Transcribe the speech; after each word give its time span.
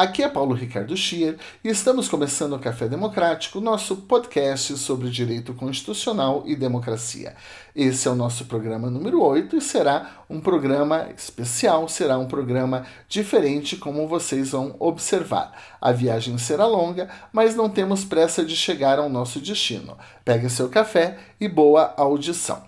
aqui 0.00 0.22
é 0.22 0.28
Paulo 0.30 0.54
Ricardo 0.54 0.96
Schier 0.96 1.36
e 1.62 1.68
estamos 1.68 2.08
começando 2.08 2.54
o 2.54 2.58
Café 2.58 2.88
Democrático, 2.88 3.60
nosso 3.60 3.94
podcast 3.96 4.78
sobre 4.78 5.10
direito 5.10 5.52
constitucional 5.52 6.42
e 6.46 6.56
democracia. 6.56 7.36
Esse 7.76 8.08
é 8.08 8.10
o 8.10 8.14
nosso 8.14 8.46
programa 8.46 8.88
número 8.88 9.22
8 9.22 9.58
e 9.58 9.60
será 9.60 10.24
um 10.30 10.40
programa 10.40 11.10
especial, 11.14 11.86
será 11.86 12.18
um 12.18 12.26
programa 12.26 12.86
diferente, 13.10 13.76
como 13.76 14.08
vocês 14.08 14.52
vão 14.52 14.74
observar. 14.78 15.52
A 15.78 15.92
viagem 15.92 16.38
será 16.38 16.64
longa, 16.64 17.10
mas 17.30 17.54
não 17.54 17.68
temos 17.68 18.02
pressa 18.02 18.42
de 18.42 18.56
chegar 18.56 18.98
ao 18.98 19.10
nosso 19.10 19.38
destino. 19.38 19.98
Pegue 20.24 20.48
seu 20.48 20.70
café 20.70 21.18
e 21.38 21.46
boa 21.46 21.92
audição. 21.98 22.62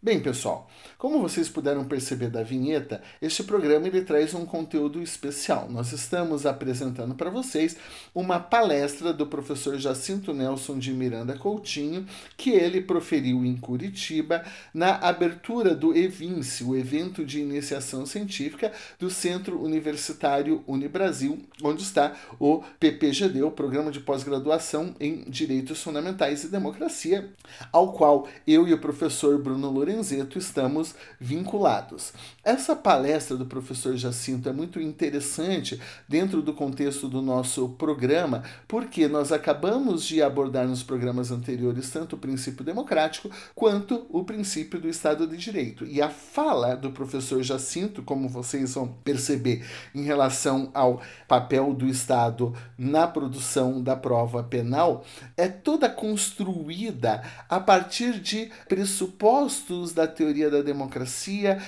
Bem, 0.00 0.20
pessoal, 0.20 0.68
como 1.02 1.18
vocês 1.18 1.48
puderam 1.48 1.84
perceber 1.84 2.30
da 2.30 2.44
vinheta, 2.44 3.02
este 3.20 3.42
programa 3.42 3.88
ele 3.88 4.02
traz 4.02 4.34
um 4.34 4.46
conteúdo 4.46 5.02
especial. 5.02 5.68
Nós 5.68 5.90
estamos 5.90 6.46
apresentando 6.46 7.16
para 7.16 7.28
vocês 7.28 7.76
uma 8.14 8.38
palestra 8.38 9.12
do 9.12 9.26
professor 9.26 9.76
Jacinto 9.78 10.32
Nelson 10.32 10.78
de 10.78 10.92
Miranda 10.92 11.36
Coutinho, 11.36 12.06
que 12.36 12.50
ele 12.50 12.80
proferiu 12.80 13.44
em 13.44 13.56
Curitiba 13.56 14.44
na 14.72 14.94
abertura 14.94 15.74
do 15.74 15.92
EVINCE, 15.92 16.62
o 16.62 16.76
evento 16.76 17.24
de 17.24 17.40
iniciação 17.40 18.06
científica 18.06 18.70
do 18.96 19.10
Centro 19.10 19.60
Universitário 19.60 20.62
Unibrasil, 20.68 21.40
onde 21.64 21.82
está 21.82 22.14
o 22.38 22.62
PPGD, 22.78 23.42
o 23.42 23.50
Programa 23.50 23.90
de 23.90 23.98
Pós-Graduação 23.98 24.94
em 25.00 25.24
Direitos 25.28 25.82
Fundamentais 25.82 26.44
e 26.44 26.48
Democracia, 26.48 27.28
ao 27.72 27.92
qual 27.92 28.28
eu 28.46 28.68
e 28.68 28.72
o 28.72 28.78
professor 28.78 29.36
Bruno 29.42 29.68
Lorenzeto 29.68 30.38
estamos 30.38 30.91
vinculados. 31.20 32.12
Essa 32.44 32.74
palestra 32.74 33.36
do 33.36 33.46
professor 33.46 33.96
Jacinto 33.96 34.48
é 34.48 34.52
muito 34.52 34.80
interessante 34.80 35.80
dentro 36.08 36.42
do 36.42 36.52
contexto 36.52 37.08
do 37.08 37.22
nosso 37.22 37.68
programa, 37.70 38.42
porque 38.66 39.06
nós 39.06 39.30
acabamos 39.30 40.04
de 40.04 40.20
abordar 40.20 40.66
nos 40.66 40.82
programas 40.82 41.30
anteriores 41.30 41.90
tanto 41.90 42.16
o 42.16 42.18
princípio 42.18 42.64
democrático 42.64 43.30
quanto 43.54 44.06
o 44.10 44.24
princípio 44.24 44.80
do 44.80 44.88
Estado 44.88 45.26
de 45.26 45.36
Direito. 45.36 45.86
E 45.86 46.02
a 46.02 46.08
fala 46.10 46.74
do 46.74 46.90
professor 46.90 47.42
Jacinto, 47.42 48.02
como 48.02 48.28
vocês 48.28 48.74
vão 48.74 48.88
perceber, 49.04 49.64
em 49.94 50.02
relação 50.02 50.70
ao 50.74 51.00
papel 51.28 51.72
do 51.72 51.86
Estado 51.86 52.52
na 52.76 53.06
produção 53.06 53.80
da 53.80 53.94
prova 53.94 54.42
penal, 54.42 55.04
é 55.36 55.46
toda 55.46 55.88
construída 55.88 57.22
a 57.48 57.60
partir 57.60 58.18
de 58.18 58.50
pressupostos 58.68 59.92
da 59.92 60.06
teoria 60.06 60.50
da 60.50 60.60
democracia 60.60 60.82
democracia, 60.92 61.62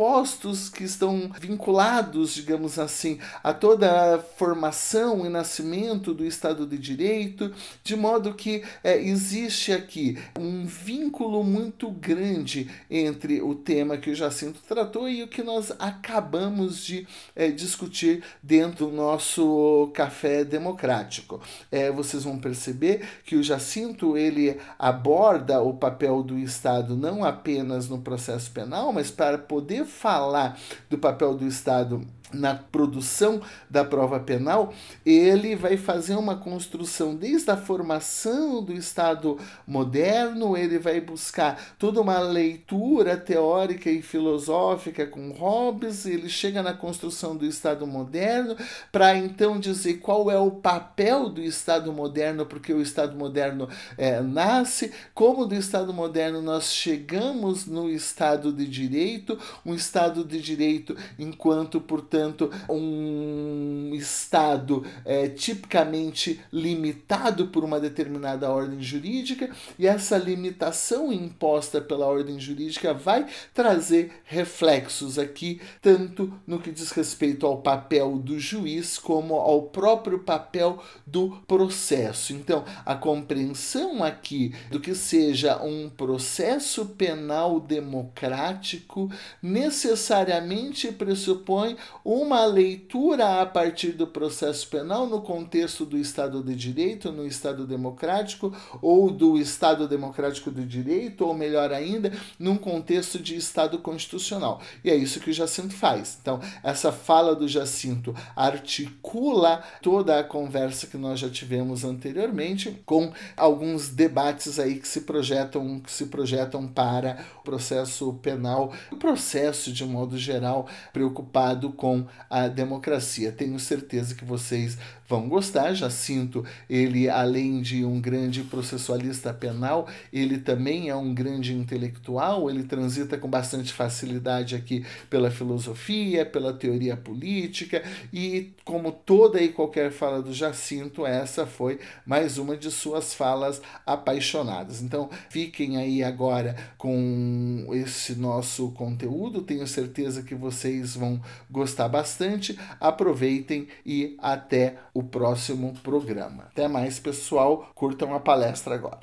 pressupostos 0.00 0.70
que 0.70 0.82
estão 0.82 1.30
vinculados, 1.38 2.32
digamos 2.32 2.78
assim, 2.78 3.18
a 3.44 3.52
toda 3.52 4.14
a 4.14 4.18
formação 4.18 5.26
e 5.26 5.28
nascimento 5.28 6.14
do 6.14 6.24
Estado 6.24 6.66
de 6.66 6.78
Direito, 6.78 7.52
de 7.84 7.94
modo 7.94 8.32
que 8.32 8.62
é, 8.82 8.98
existe 8.98 9.72
aqui 9.72 10.18
um 10.38 10.64
vínculo 10.64 11.44
muito 11.44 11.90
grande 11.90 12.70
entre 12.90 13.42
o 13.42 13.54
tema 13.54 13.98
que 13.98 14.10
o 14.10 14.14
Jacinto 14.14 14.60
tratou 14.66 15.06
e 15.06 15.22
o 15.22 15.28
que 15.28 15.42
nós 15.42 15.70
acabamos 15.78 16.82
de 16.82 17.06
é, 17.36 17.50
discutir 17.50 18.24
dentro 18.42 18.86
do 18.86 18.92
nosso 18.96 19.90
café 19.92 20.44
democrático. 20.44 21.42
É, 21.70 21.90
vocês 21.90 22.24
vão 22.24 22.38
perceber 22.38 23.06
que 23.24 23.36
o 23.36 23.42
Jacinto 23.42 24.16
ele 24.16 24.58
aborda 24.78 25.60
o 25.60 25.74
papel 25.74 26.22
do 26.22 26.38
Estado 26.38 26.96
não 26.96 27.22
apenas 27.22 27.88
no 27.88 28.00
processo 28.00 28.30
processo 28.30 28.50
penal, 28.52 28.92
mas 28.92 29.10
para 29.10 29.38
poder 29.38 29.84
falar 29.90 30.58
do 30.88 30.96
papel 30.96 31.34
do 31.34 31.46
Estado 31.46 32.06
na 32.32 32.54
produção 32.54 33.40
da 33.68 33.84
prova 33.84 34.20
penal, 34.20 34.72
ele 35.04 35.56
vai 35.56 35.76
fazer 35.76 36.14
uma 36.14 36.36
construção 36.36 37.14
desde 37.14 37.50
a 37.50 37.56
formação 37.56 38.62
do 38.62 38.72
Estado 38.72 39.38
moderno, 39.66 40.56
ele 40.56 40.78
vai 40.78 41.00
buscar 41.00 41.74
toda 41.78 42.00
uma 42.00 42.18
leitura 42.18 43.16
teórica 43.16 43.90
e 43.90 44.02
filosófica 44.02 45.06
com 45.06 45.32
Hobbes, 45.32 46.06
ele 46.06 46.28
chega 46.28 46.62
na 46.62 46.72
construção 46.72 47.36
do 47.36 47.44
Estado 47.44 47.86
moderno 47.86 48.56
para 48.92 49.16
então 49.16 49.58
dizer 49.58 49.94
qual 49.94 50.30
é 50.30 50.38
o 50.38 50.50
papel 50.50 51.28
do 51.28 51.42
Estado 51.42 51.92
moderno, 51.92 52.46
porque 52.46 52.72
o 52.72 52.80
Estado 52.80 53.16
moderno 53.16 53.68
é, 53.96 54.20
nasce, 54.20 54.92
como 55.14 55.46
do 55.46 55.54
Estado 55.54 55.92
moderno 55.92 56.40
nós 56.40 56.72
chegamos 56.72 57.66
no 57.66 57.90
Estado 57.90 58.52
de 58.52 58.66
Direito, 58.66 59.38
um 59.64 59.74
Estado 59.74 60.24
de 60.24 60.40
Direito 60.40 60.96
enquanto, 61.18 61.80
portanto, 61.80 62.19
portanto, 62.20 62.50
um 62.68 63.92
Estado 63.94 64.84
é, 65.04 65.28
tipicamente 65.28 66.40
limitado 66.52 67.48
por 67.48 67.64
uma 67.64 67.80
determinada 67.80 68.50
ordem 68.50 68.80
jurídica, 68.80 69.50
e 69.78 69.86
essa 69.86 70.16
limitação 70.16 71.12
imposta 71.12 71.80
pela 71.80 72.06
ordem 72.06 72.38
jurídica 72.38 72.94
vai 72.94 73.26
trazer 73.52 74.12
reflexos 74.24 75.18
aqui, 75.18 75.60
tanto 75.80 76.32
no 76.46 76.60
que 76.60 76.70
diz 76.70 76.90
respeito 76.90 77.46
ao 77.46 77.58
papel 77.58 78.18
do 78.18 78.38
juiz, 78.38 78.98
como 78.98 79.34
ao 79.34 79.62
próprio 79.62 80.20
papel 80.20 80.82
do 81.06 81.42
processo. 81.46 82.32
Então, 82.32 82.64
a 82.84 82.94
compreensão 82.94 84.02
aqui 84.04 84.54
do 84.70 84.80
que 84.80 84.94
seja 84.94 85.62
um 85.62 85.88
processo 85.88 86.86
penal 86.86 87.60
democrático 87.60 89.10
necessariamente 89.42 90.92
pressupõe 90.92 91.76
uma 92.12 92.44
leitura 92.44 93.40
a 93.40 93.46
partir 93.46 93.92
do 93.92 94.04
processo 94.04 94.66
penal 94.66 95.06
no 95.06 95.22
contexto 95.22 95.86
do 95.86 95.96
Estado 95.96 96.42
de 96.42 96.56
Direito, 96.56 97.12
no 97.12 97.24
Estado 97.24 97.64
democrático, 97.64 98.52
ou 98.82 99.12
do 99.12 99.38
Estado 99.38 99.86
democrático 99.86 100.50
do 100.50 100.66
direito, 100.66 101.24
ou 101.24 101.32
melhor 101.32 101.72
ainda, 101.72 102.12
num 102.36 102.56
contexto 102.56 103.16
de 103.16 103.36
Estado 103.36 103.78
constitucional. 103.78 104.60
E 104.82 104.90
é 104.90 104.96
isso 104.96 105.20
que 105.20 105.30
o 105.30 105.32
Jacinto 105.32 105.72
faz. 105.72 106.18
Então, 106.20 106.40
essa 106.64 106.90
fala 106.90 107.32
do 107.36 107.46
Jacinto 107.46 108.12
articula 108.34 109.62
toda 109.80 110.18
a 110.18 110.24
conversa 110.24 110.88
que 110.88 110.96
nós 110.96 111.20
já 111.20 111.30
tivemos 111.30 111.84
anteriormente 111.84 112.82
com 112.84 113.12
alguns 113.36 113.88
debates 113.88 114.58
aí 114.58 114.80
que 114.80 114.88
se 114.88 115.02
projetam, 115.02 115.78
que 115.78 115.92
se 115.92 116.06
projetam 116.06 116.66
para 116.66 117.24
o 117.38 117.42
processo 117.44 118.12
penal, 118.14 118.72
o 118.90 118.96
processo 118.96 119.72
de 119.72 119.84
modo 119.84 120.18
geral 120.18 120.66
preocupado 120.92 121.70
com 121.70 121.99
a 122.28 122.48
democracia. 122.48 123.32
Tenho 123.32 123.58
certeza 123.58 124.14
que 124.14 124.24
vocês 124.24 124.78
vão 125.08 125.28
gostar. 125.28 125.74
Jacinto, 125.74 126.44
ele 126.68 127.08
além 127.08 127.60
de 127.60 127.84
um 127.84 128.00
grande 128.00 128.44
processualista 128.44 129.34
penal, 129.34 129.88
ele 130.12 130.38
também 130.38 130.88
é 130.88 130.94
um 130.94 131.12
grande 131.12 131.52
intelectual, 131.52 132.48
ele 132.48 132.62
transita 132.62 133.18
com 133.18 133.28
bastante 133.28 133.72
facilidade 133.72 134.54
aqui 134.54 134.84
pela 135.08 135.30
filosofia, 135.30 136.24
pela 136.24 136.52
teoria 136.52 136.96
política 136.96 137.82
e 138.12 138.52
como 138.64 138.92
toda 138.92 139.40
e 139.42 139.48
qualquer 139.48 139.90
fala 139.90 140.22
do 140.22 140.32
Jacinto, 140.32 141.04
essa 141.04 141.44
foi 141.44 141.80
mais 142.06 142.38
uma 142.38 142.56
de 142.56 142.70
suas 142.70 143.12
falas 143.12 143.60
apaixonadas. 143.84 144.80
Então, 144.80 145.10
fiquem 145.28 145.76
aí 145.76 146.02
agora 146.02 146.56
com 146.78 147.66
esse 147.72 148.14
nosso 148.14 148.70
conteúdo. 148.72 149.42
Tenho 149.42 149.66
certeza 149.66 150.22
que 150.22 150.34
vocês 150.34 150.94
vão 150.94 151.20
gostar 151.50 151.88
bastante. 151.90 152.58
Aproveitem 152.80 153.68
e 153.84 154.16
até 154.18 154.76
o 154.94 155.02
próximo 155.02 155.74
programa. 155.82 156.44
Até 156.52 156.68
mais, 156.68 156.98
pessoal. 156.98 157.68
Curtam 157.74 158.14
a 158.14 158.20
palestra 158.20 158.74
agora. 158.74 159.00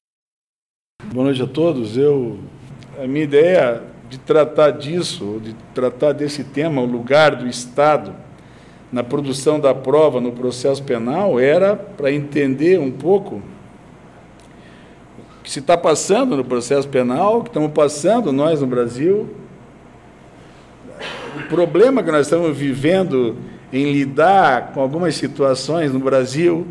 Boa 1.14 1.26
noite 1.26 1.44
a 1.44 1.48
todos. 1.48 1.98
Eu, 1.98 2.40
a 2.98 3.06
minha 3.06 3.24
ideia 3.24 3.84
de 4.10 4.18
tratar 4.18 4.72
disso, 4.72 5.40
de 5.44 5.54
tratar 5.74 6.14
desse 6.14 6.44
tema, 6.44 6.82
o 6.82 6.86
lugar 6.86 7.36
do 7.36 7.48
Estado 7.48 8.16
na 8.92 9.04
produção 9.04 9.60
da 9.60 9.76
prova 9.76 10.22
no 10.22 10.32
processo 10.32 10.82
penal, 10.84 11.40
era 11.40 11.76
para 11.76 12.12
entender 12.12 12.80
um 12.80 12.92
pouco 12.92 13.42
o 15.40 15.44
que 15.44 15.52
se 15.52 15.60
está 15.60 15.78
passando 15.78 16.38
no 16.38 16.44
processo 16.44 16.88
penal, 16.88 17.40
o 17.40 17.44
que 17.44 17.50
estamos 17.50 17.72
passando 17.72 18.32
nós 18.32 18.62
no 18.62 18.68
Brasil, 18.68 19.30
problema 21.50 22.04
que 22.04 22.12
nós 22.12 22.28
estamos 22.28 22.58
vivendo 22.58 23.36
em 23.72 23.92
lidar 23.92 24.72
com 24.74 24.82
algumas 24.82 25.16
situações 25.16 25.92
no 25.92 26.00
Brasil 26.00 26.68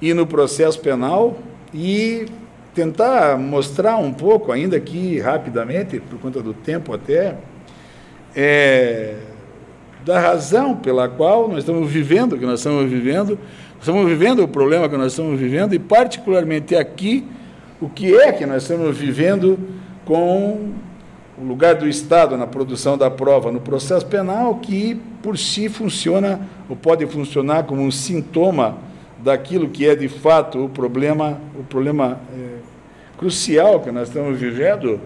e 0.00 0.14
no 0.14 0.26
processo 0.26 0.80
penal 0.80 1.38
e 1.74 2.26
tentar 2.74 3.36
mostrar 3.38 3.96
um 3.96 4.12
pouco, 4.12 4.52
ainda 4.52 4.76
aqui 4.76 5.18
rapidamente, 5.18 5.98
por 5.98 6.18
conta 6.18 6.40
do 6.40 6.54
tempo 6.54 6.94
até, 6.94 7.36
é, 8.34 9.16
da 10.04 10.20
razão 10.20 10.76
pela 10.76 11.08
qual 11.08 11.48
nós 11.48 11.58
estamos 11.58 11.90
vivendo 11.90 12.34
o 12.34 12.38
que 12.38 12.46
nós 12.46 12.60
estamos 12.60 12.88
vivendo, 12.88 13.38
estamos 13.80 14.08
vivendo 14.08 14.44
o 14.44 14.48
problema 14.48 14.88
que 14.88 14.96
nós 14.96 15.12
estamos 15.12 15.38
vivendo 15.38 15.74
e, 15.74 15.78
particularmente 15.78 16.76
aqui, 16.76 17.26
o 17.80 17.88
que 17.88 18.14
é 18.14 18.32
que 18.32 18.46
nós 18.46 18.62
estamos 18.62 18.96
vivendo 18.96 19.58
com 20.04 20.72
o 21.40 21.44
lugar 21.44 21.76
do 21.76 21.88
Estado 21.88 22.36
na 22.36 22.46
produção 22.46 22.98
da 22.98 23.10
prova 23.10 23.52
no 23.52 23.60
processo 23.60 24.04
penal, 24.06 24.56
que 24.56 25.00
por 25.22 25.38
si 25.38 25.68
funciona 25.68 26.40
ou 26.68 26.74
pode 26.74 27.06
funcionar 27.06 27.64
como 27.64 27.82
um 27.82 27.90
sintoma 27.90 28.78
daquilo 29.18 29.68
que 29.68 29.86
é 29.86 29.94
de 29.94 30.08
fato 30.08 30.64
o 30.64 30.68
problema, 30.68 31.40
o 31.58 31.62
problema 31.62 32.20
é, 32.36 32.58
crucial 33.16 33.80
que 33.80 33.90
nós 33.90 34.08
estamos 34.08 34.38
vivendo 34.38 35.00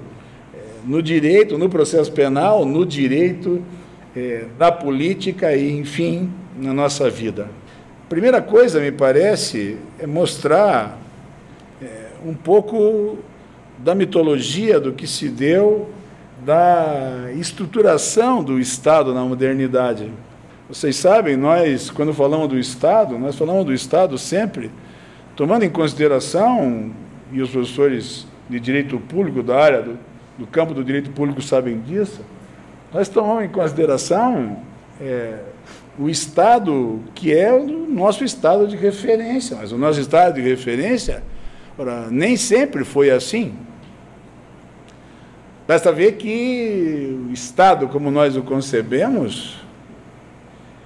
é, 0.54 0.58
no 0.84 1.02
direito, 1.02 1.58
no 1.58 1.68
processo 1.68 2.10
penal, 2.12 2.64
no 2.64 2.84
direito, 2.86 3.62
é, 4.16 4.46
na 4.58 4.72
política 4.72 5.54
e, 5.54 5.78
enfim, 5.78 6.30
na 6.58 6.72
nossa 6.72 7.10
vida. 7.10 7.48
Primeira 8.08 8.42
coisa, 8.42 8.80
me 8.80 8.92
parece, 8.92 9.76
é 9.98 10.06
mostrar 10.06 10.98
um 12.24 12.34
pouco 12.34 13.18
da 13.78 13.96
mitologia 13.96 14.78
do 14.78 14.92
que 14.92 15.08
se 15.08 15.28
deu 15.28 15.88
da 16.44 17.30
estruturação 17.38 18.42
do 18.42 18.58
Estado 18.58 19.14
na 19.14 19.22
modernidade. 19.22 20.10
Vocês 20.68 20.96
sabem, 20.96 21.36
nós, 21.36 21.90
quando 21.90 22.12
falamos 22.12 22.48
do 22.48 22.58
Estado, 22.58 23.18
nós 23.18 23.36
falamos 23.36 23.64
do 23.64 23.72
Estado 23.72 24.18
sempre 24.18 24.70
tomando 25.36 25.64
em 25.64 25.70
consideração, 25.70 26.90
e 27.30 27.40
os 27.40 27.50
professores 27.50 28.26
de 28.48 28.60
direito 28.60 28.98
público 28.98 29.42
da 29.42 29.56
área 29.56 29.82
do, 29.82 29.98
do 30.38 30.46
campo 30.46 30.74
do 30.74 30.84
direito 30.84 31.10
público 31.10 31.40
sabem 31.40 31.80
disso, 31.80 32.20
nós 32.92 33.08
tomamos 33.08 33.44
em 33.44 33.48
consideração 33.48 34.58
é, 35.00 35.38
o 35.98 36.08
Estado 36.08 37.00
que 37.14 37.32
é 37.32 37.52
o 37.52 37.66
nosso 37.88 38.24
Estado 38.24 38.66
de 38.66 38.76
referência, 38.76 39.56
mas 39.56 39.72
o 39.72 39.78
nosso 39.78 40.00
Estado 40.00 40.34
de 40.34 40.40
referência 40.42 41.22
ora, 41.78 42.08
nem 42.10 42.36
sempre 42.36 42.84
foi 42.84 43.10
assim. 43.10 43.54
Basta 45.72 45.90
ver 45.90 46.16
que 46.16 47.18
o 47.30 47.32
Estado, 47.32 47.88
como 47.88 48.10
nós 48.10 48.36
o 48.36 48.42
concebemos, 48.42 49.56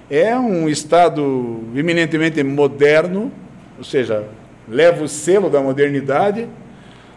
é 0.09 0.33
um 0.39 0.69
Estado 0.69 1.61
eminentemente 1.75 2.41
moderno, 2.41 3.29
ou 3.77 3.83
seja, 3.83 4.29
leva 4.65 5.03
o 5.03 5.07
selo 5.09 5.49
da 5.49 5.59
modernidade, 5.59 6.47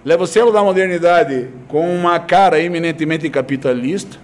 leva 0.04 0.24
o 0.24 0.26
selo 0.26 0.50
da 0.50 0.64
modernidade 0.64 1.48
com 1.68 1.94
uma 1.94 2.18
cara 2.18 2.60
eminentemente 2.60 3.30
capitalista 3.30 4.18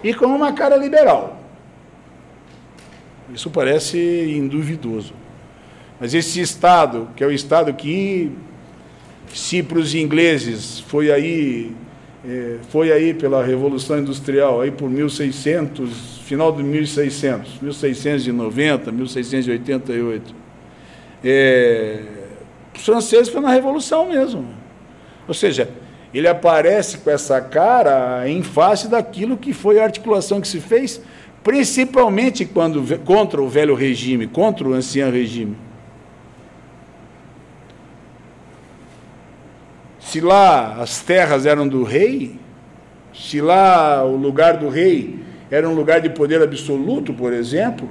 e 0.00 0.14
com 0.14 0.26
uma 0.26 0.52
cara 0.52 0.76
liberal. 0.76 1.36
Isso 3.34 3.50
parece 3.50 3.98
induvidoso. 3.98 5.12
Mas 5.98 6.14
esse 6.14 6.40
Estado, 6.40 7.08
que 7.16 7.24
é 7.24 7.26
o 7.26 7.32
Estado 7.32 7.74
que, 7.74 8.30
se 9.32 9.60
para 9.60 9.80
os 9.80 9.92
ingleses 9.92 10.78
foi 10.78 11.10
aí 11.10 11.74
foi 12.70 12.90
aí 12.90 13.12
pela 13.12 13.44
Revolução 13.44 13.98
Industrial, 13.98 14.60
aí 14.60 14.70
por 14.70 14.88
1600, 14.88 16.18
final 16.24 16.50
de 16.52 16.62
1600, 16.62 17.60
1690, 17.60 18.90
1688. 18.90 20.34
É, 21.22 22.00
os 22.74 22.84
franceses 22.84 23.28
foi 23.28 23.40
na 23.40 23.50
Revolução 23.50 24.08
mesmo. 24.08 24.46
Ou 25.28 25.34
seja, 25.34 25.68
ele 26.14 26.28
aparece 26.28 26.98
com 26.98 27.10
essa 27.10 27.40
cara 27.40 28.28
em 28.28 28.42
face 28.42 28.88
daquilo 28.88 29.36
que 29.36 29.52
foi 29.52 29.78
a 29.78 29.84
articulação 29.84 30.40
que 30.40 30.48
se 30.48 30.60
fez, 30.60 31.00
principalmente 31.42 32.44
quando 32.44 32.82
contra 33.00 33.42
o 33.42 33.48
velho 33.48 33.74
regime, 33.74 34.26
contra 34.26 34.66
o 34.66 34.72
ancião 34.72 35.10
regime. 35.10 35.56
Se 40.14 40.20
lá 40.20 40.76
as 40.80 41.00
terras 41.00 41.44
eram 41.44 41.66
do 41.66 41.82
rei, 41.82 42.36
se 43.12 43.40
lá 43.40 44.04
o 44.04 44.14
lugar 44.14 44.58
do 44.58 44.68
rei 44.68 45.18
era 45.50 45.68
um 45.68 45.74
lugar 45.74 46.00
de 46.00 46.08
poder 46.08 46.40
absoluto, 46.40 47.12
por 47.12 47.32
exemplo, 47.32 47.88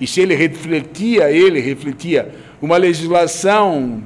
e 0.00 0.06
se 0.06 0.22
ele 0.22 0.34
refletia, 0.34 1.30
ele 1.30 1.60
refletia 1.60 2.30
uma 2.62 2.78
legislação 2.78 4.02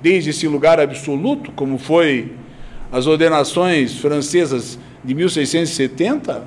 desde 0.00 0.30
esse 0.30 0.48
lugar 0.48 0.80
absoluto, 0.80 1.52
como 1.52 1.76
foi 1.76 2.32
as 2.90 3.06
ordenações 3.06 3.98
francesas 3.98 4.78
de 5.04 5.14
1670, 5.14 6.44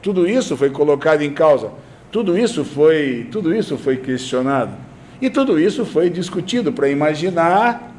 tudo 0.00 0.28
isso 0.28 0.56
foi 0.56 0.70
colocado 0.70 1.22
em 1.22 1.32
causa, 1.32 1.72
tudo 2.12 2.38
isso 2.38 2.64
foi, 2.64 3.26
tudo 3.32 3.52
isso 3.52 3.76
foi 3.76 3.96
questionado. 3.96 4.76
E 5.20 5.28
tudo 5.28 5.58
isso 5.58 5.84
foi 5.84 6.08
discutido 6.08 6.72
para 6.72 6.88
imaginar 6.88 7.93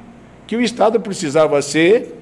que 0.47 0.55
o 0.55 0.61
Estado 0.61 0.99
precisava 0.99 1.61
ser, 1.61 2.15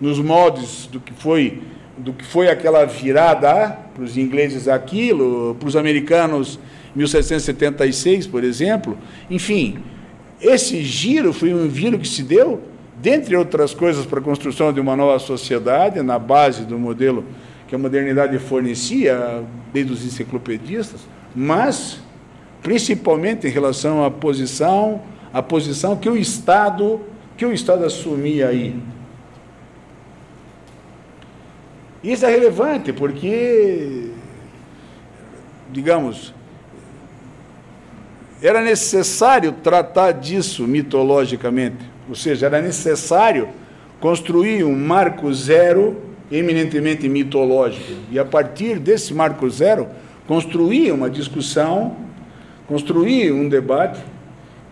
nos 0.00 0.18
moldes 0.18 0.86
do 0.86 1.00
que 1.00 1.12
foi, 1.12 1.62
do 1.96 2.12
que 2.12 2.24
foi 2.24 2.48
aquela 2.48 2.84
virada 2.84 3.78
para 3.94 4.02
os 4.02 4.16
ingleses 4.16 4.66
aquilo, 4.66 5.56
para 5.58 5.68
os 5.68 5.76
americanos 5.76 6.58
1776, 6.94 8.26
por 8.26 8.42
exemplo. 8.42 8.98
Enfim, 9.30 9.78
esse 10.40 10.82
giro 10.82 11.32
foi 11.32 11.54
um 11.54 11.70
giro 11.70 11.98
que 11.98 12.08
se 12.08 12.22
deu, 12.22 12.60
dentre 13.00 13.36
outras 13.36 13.72
coisas, 13.72 14.04
para 14.04 14.18
a 14.18 14.22
construção 14.22 14.72
de 14.72 14.80
uma 14.80 14.96
nova 14.96 15.18
sociedade, 15.18 16.02
na 16.02 16.18
base 16.18 16.64
do 16.64 16.78
modelo 16.78 17.24
que 17.68 17.74
a 17.74 17.78
modernidade 17.78 18.38
fornecia, 18.38 19.42
desde 19.72 19.92
os 19.92 20.04
enciclopedistas, 20.04 21.00
mas 21.34 22.00
principalmente 22.62 23.46
em 23.46 23.50
relação 23.50 24.04
à 24.04 24.10
posição 24.10 25.00
a 25.34 25.42
posição 25.42 25.96
que 25.96 26.08
o 26.08 26.16
Estado, 26.16 27.00
que 27.36 27.44
o 27.44 27.52
Estado 27.52 27.84
assumia 27.84 28.46
aí. 28.46 28.80
Isso 32.04 32.24
é 32.24 32.30
relevante 32.30 32.92
porque, 32.92 34.10
digamos, 35.72 36.32
era 38.40 38.62
necessário 38.62 39.50
tratar 39.50 40.12
disso 40.12 40.68
mitologicamente, 40.68 41.84
ou 42.08 42.14
seja, 42.14 42.46
era 42.46 42.62
necessário 42.62 43.48
construir 43.98 44.62
um 44.62 44.76
marco 44.76 45.32
zero 45.34 46.00
eminentemente 46.30 47.08
mitológico 47.08 47.92
e 48.08 48.20
a 48.20 48.24
partir 48.24 48.78
desse 48.78 49.12
marco 49.12 49.50
zero 49.50 49.88
construir 50.28 50.92
uma 50.92 51.10
discussão, 51.10 51.96
construir 52.68 53.32
um 53.32 53.48
debate 53.48 54.13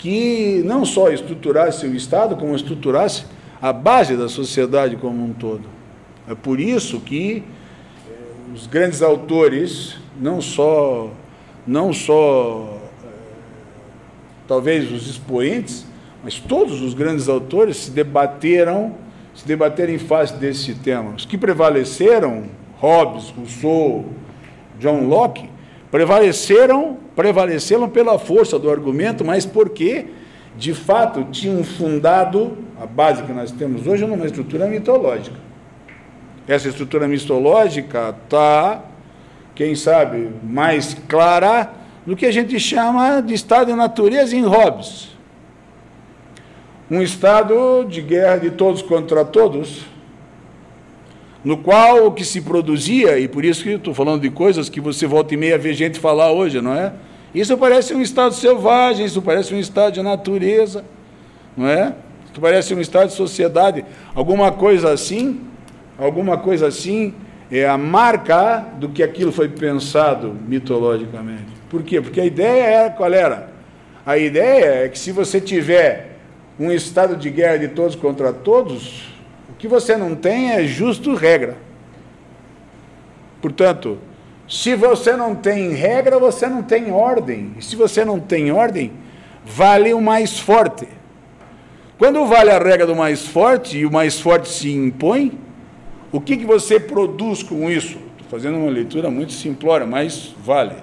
que 0.02 0.64
não 0.64 0.84
só 0.84 1.12
estruturasse 1.12 1.86
o 1.86 1.94
Estado, 1.94 2.34
como 2.34 2.56
estruturasse 2.56 3.24
a 3.60 3.72
base 3.72 4.16
da 4.16 4.28
sociedade 4.28 4.96
como 4.96 5.24
um 5.24 5.32
todo. 5.32 5.62
É 6.28 6.34
por 6.34 6.58
isso 6.58 6.98
que 6.98 7.44
eh, 8.10 8.12
os 8.52 8.66
grandes 8.66 9.00
autores, 9.00 9.96
não 10.20 10.40
só, 10.40 11.08
não 11.64 11.92
só 11.92 12.80
eh, 13.04 13.06
talvez 14.48 14.90
os 14.90 15.08
expoentes, 15.08 15.86
mas 16.24 16.40
todos 16.40 16.82
os 16.82 16.94
grandes 16.94 17.28
autores 17.28 17.76
se 17.76 17.92
debateram, 17.92 18.96
se 19.32 19.46
debateram 19.46 19.92
em 19.92 19.98
face 19.98 20.34
desse 20.34 20.74
tema. 20.74 21.14
Os 21.16 21.24
que 21.24 21.38
prevaleceram, 21.38 22.46
Hobbes, 22.80 23.30
Rousseau, 23.30 24.06
John 24.80 25.06
Locke, 25.06 25.48
prevaleceram, 25.92 26.98
prevaleceram 27.14 27.88
pela 27.88 28.18
força 28.18 28.58
do 28.58 28.70
argumento, 28.70 29.24
mas 29.24 29.44
porque, 29.44 30.06
de 30.56 30.74
fato, 30.74 31.24
tinham 31.30 31.62
fundado 31.62 32.56
a 32.80 32.86
base 32.86 33.22
que 33.22 33.32
nós 33.32 33.50
temos 33.52 33.86
hoje 33.86 34.06
numa 34.06 34.26
estrutura 34.26 34.66
mitológica. 34.66 35.36
Essa 36.46 36.68
estrutura 36.68 37.06
mitológica 37.06 38.14
está, 38.24 38.82
quem 39.54 39.74
sabe, 39.74 40.30
mais 40.42 40.94
clara 41.08 41.70
no 42.04 42.16
que 42.16 42.26
a 42.26 42.32
gente 42.32 42.58
chama 42.58 43.20
de 43.20 43.34
estado 43.34 43.66
de 43.66 43.74
natureza 43.74 44.34
em 44.34 44.42
Hobbes. 44.42 45.10
Um 46.90 47.00
estado 47.00 47.86
de 47.88 48.02
guerra 48.02 48.38
de 48.38 48.50
todos 48.50 48.82
contra 48.82 49.24
todos, 49.24 49.86
no 51.44 51.56
qual 51.56 52.06
o 52.06 52.12
que 52.12 52.24
se 52.24 52.40
produzia, 52.40 53.18
e 53.18 53.26
por 53.26 53.44
isso 53.44 53.64
que 53.64 53.70
estou 53.70 53.92
falando 53.92 54.22
de 54.22 54.30
coisas 54.30 54.68
que 54.68 54.80
você 54.80 55.06
volta 55.06 55.34
e 55.34 55.36
meia 55.36 55.58
vê 55.58 55.72
gente 55.74 55.98
falar 55.98 56.30
hoje, 56.30 56.60
não 56.60 56.74
é? 56.74 56.92
Isso 57.34 57.56
parece 57.56 57.94
um 57.94 58.00
estado 58.00 58.34
selvagem, 58.34 59.06
isso 59.06 59.20
parece 59.22 59.54
um 59.54 59.58
estado 59.58 59.94
de 59.94 60.02
natureza, 60.02 60.84
não 61.56 61.66
é? 61.66 61.94
Isso 62.30 62.40
parece 62.40 62.74
um 62.74 62.80
estado 62.80 63.08
de 63.08 63.14
sociedade, 63.14 63.84
alguma 64.14 64.52
coisa 64.52 64.92
assim, 64.92 65.40
alguma 65.98 66.38
coisa 66.38 66.68
assim 66.68 67.14
é 67.50 67.68
a 67.68 67.76
marca 67.76 68.66
do 68.78 68.88
que 68.88 69.02
aquilo 69.02 69.30
foi 69.30 69.48
pensado 69.48 70.34
mitologicamente. 70.48 71.52
Por 71.68 71.82
quê? 71.82 72.00
Porque 72.00 72.20
a 72.20 72.24
ideia 72.24 72.64
era 72.64 72.90
qual 72.90 73.12
era? 73.12 73.50
A 74.06 74.16
ideia 74.16 74.84
é 74.84 74.88
que 74.88 74.98
se 74.98 75.12
você 75.12 75.40
tiver 75.40 76.16
um 76.58 76.72
estado 76.72 77.14
de 77.14 77.28
guerra 77.28 77.58
de 77.58 77.68
todos 77.68 77.94
contra 77.94 78.32
todos, 78.32 79.11
que 79.62 79.68
você 79.68 79.96
não 79.96 80.16
tem 80.16 80.50
é 80.50 80.64
justo 80.64 81.14
regra. 81.14 81.56
Portanto, 83.40 83.96
se 84.48 84.74
você 84.74 85.14
não 85.14 85.36
tem 85.36 85.70
regra, 85.70 86.18
você 86.18 86.48
não 86.48 86.64
tem 86.64 86.90
ordem. 86.90 87.52
E 87.56 87.62
se 87.62 87.76
você 87.76 88.04
não 88.04 88.18
tem 88.18 88.50
ordem, 88.50 88.90
vale 89.44 89.94
o 89.94 90.00
mais 90.00 90.36
forte. 90.36 90.88
Quando 91.96 92.26
vale 92.26 92.50
a 92.50 92.58
regra 92.58 92.88
do 92.88 92.96
mais 92.96 93.24
forte 93.24 93.78
e 93.78 93.86
o 93.86 93.92
mais 93.92 94.18
forte 94.18 94.48
se 94.48 94.68
impõe, 94.72 95.38
o 96.10 96.20
que, 96.20 96.38
que 96.38 96.44
você 96.44 96.80
produz 96.80 97.44
com 97.44 97.70
isso? 97.70 97.98
Estou 98.18 98.28
fazendo 98.28 98.58
uma 98.58 98.68
leitura 98.68 99.12
muito 99.12 99.32
simplória, 99.32 99.86
mas 99.86 100.34
vale. 100.44 100.74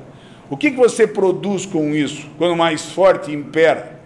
O 0.50 0.56
que, 0.56 0.72
que 0.72 0.78
você 0.78 1.06
produz 1.06 1.66
com 1.66 1.94
isso 1.94 2.30
quando 2.38 2.54
o 2.54 2.58
mais 2.58 2.86
forte 2.94 3.30
impera? 3.30 4.00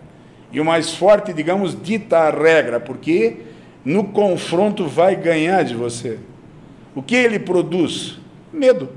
E 0.51 0.60
o 0.60 0.65
mais 0.65 0.96
forte, 0.96 1.32
digamos, 1.32 1.80
dita 1.80 2.18
a 2.18 2.32
regra, 2.32 2.80
porque 2.80 3.52
no 3.84 4.06
confronto 4.06 4.88
vai 4.88 5.16
ganhar 5.16 5.63
de 5.63 5.75
você. 5.75 6.20
O 6.96 7.02
que 7.02 7.16
ele 7.16 7.40
produz? 7.40 8.20
Medo. 8.52 8.90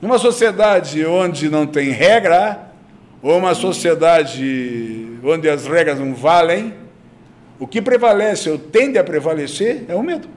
Numa 0.00 0.18
sociedade 0.18 1.04
onde 1.04 1.48
não 1.48 1.66
tem 1.66 1.90
regra, 1.90 2.70
ou 3.22 3.38
uma 3.38 3.54
sociedade 3.54 5.18
onde 5.22 5.48
as 5.48 5.66
regras 5.66 5.98
não 5.98 6.14
valem, 6.14 6.74
o 7.58 7.66
que 7.66 7.80
prevalece 7.80 8.50
ou 8.50 8.58
tende 8.58 8.98
a 8.98 9.04
prevalecer 9.04 9.84
é 9.88 9.94
o 9.94 10.02
medo. 10.02 10.28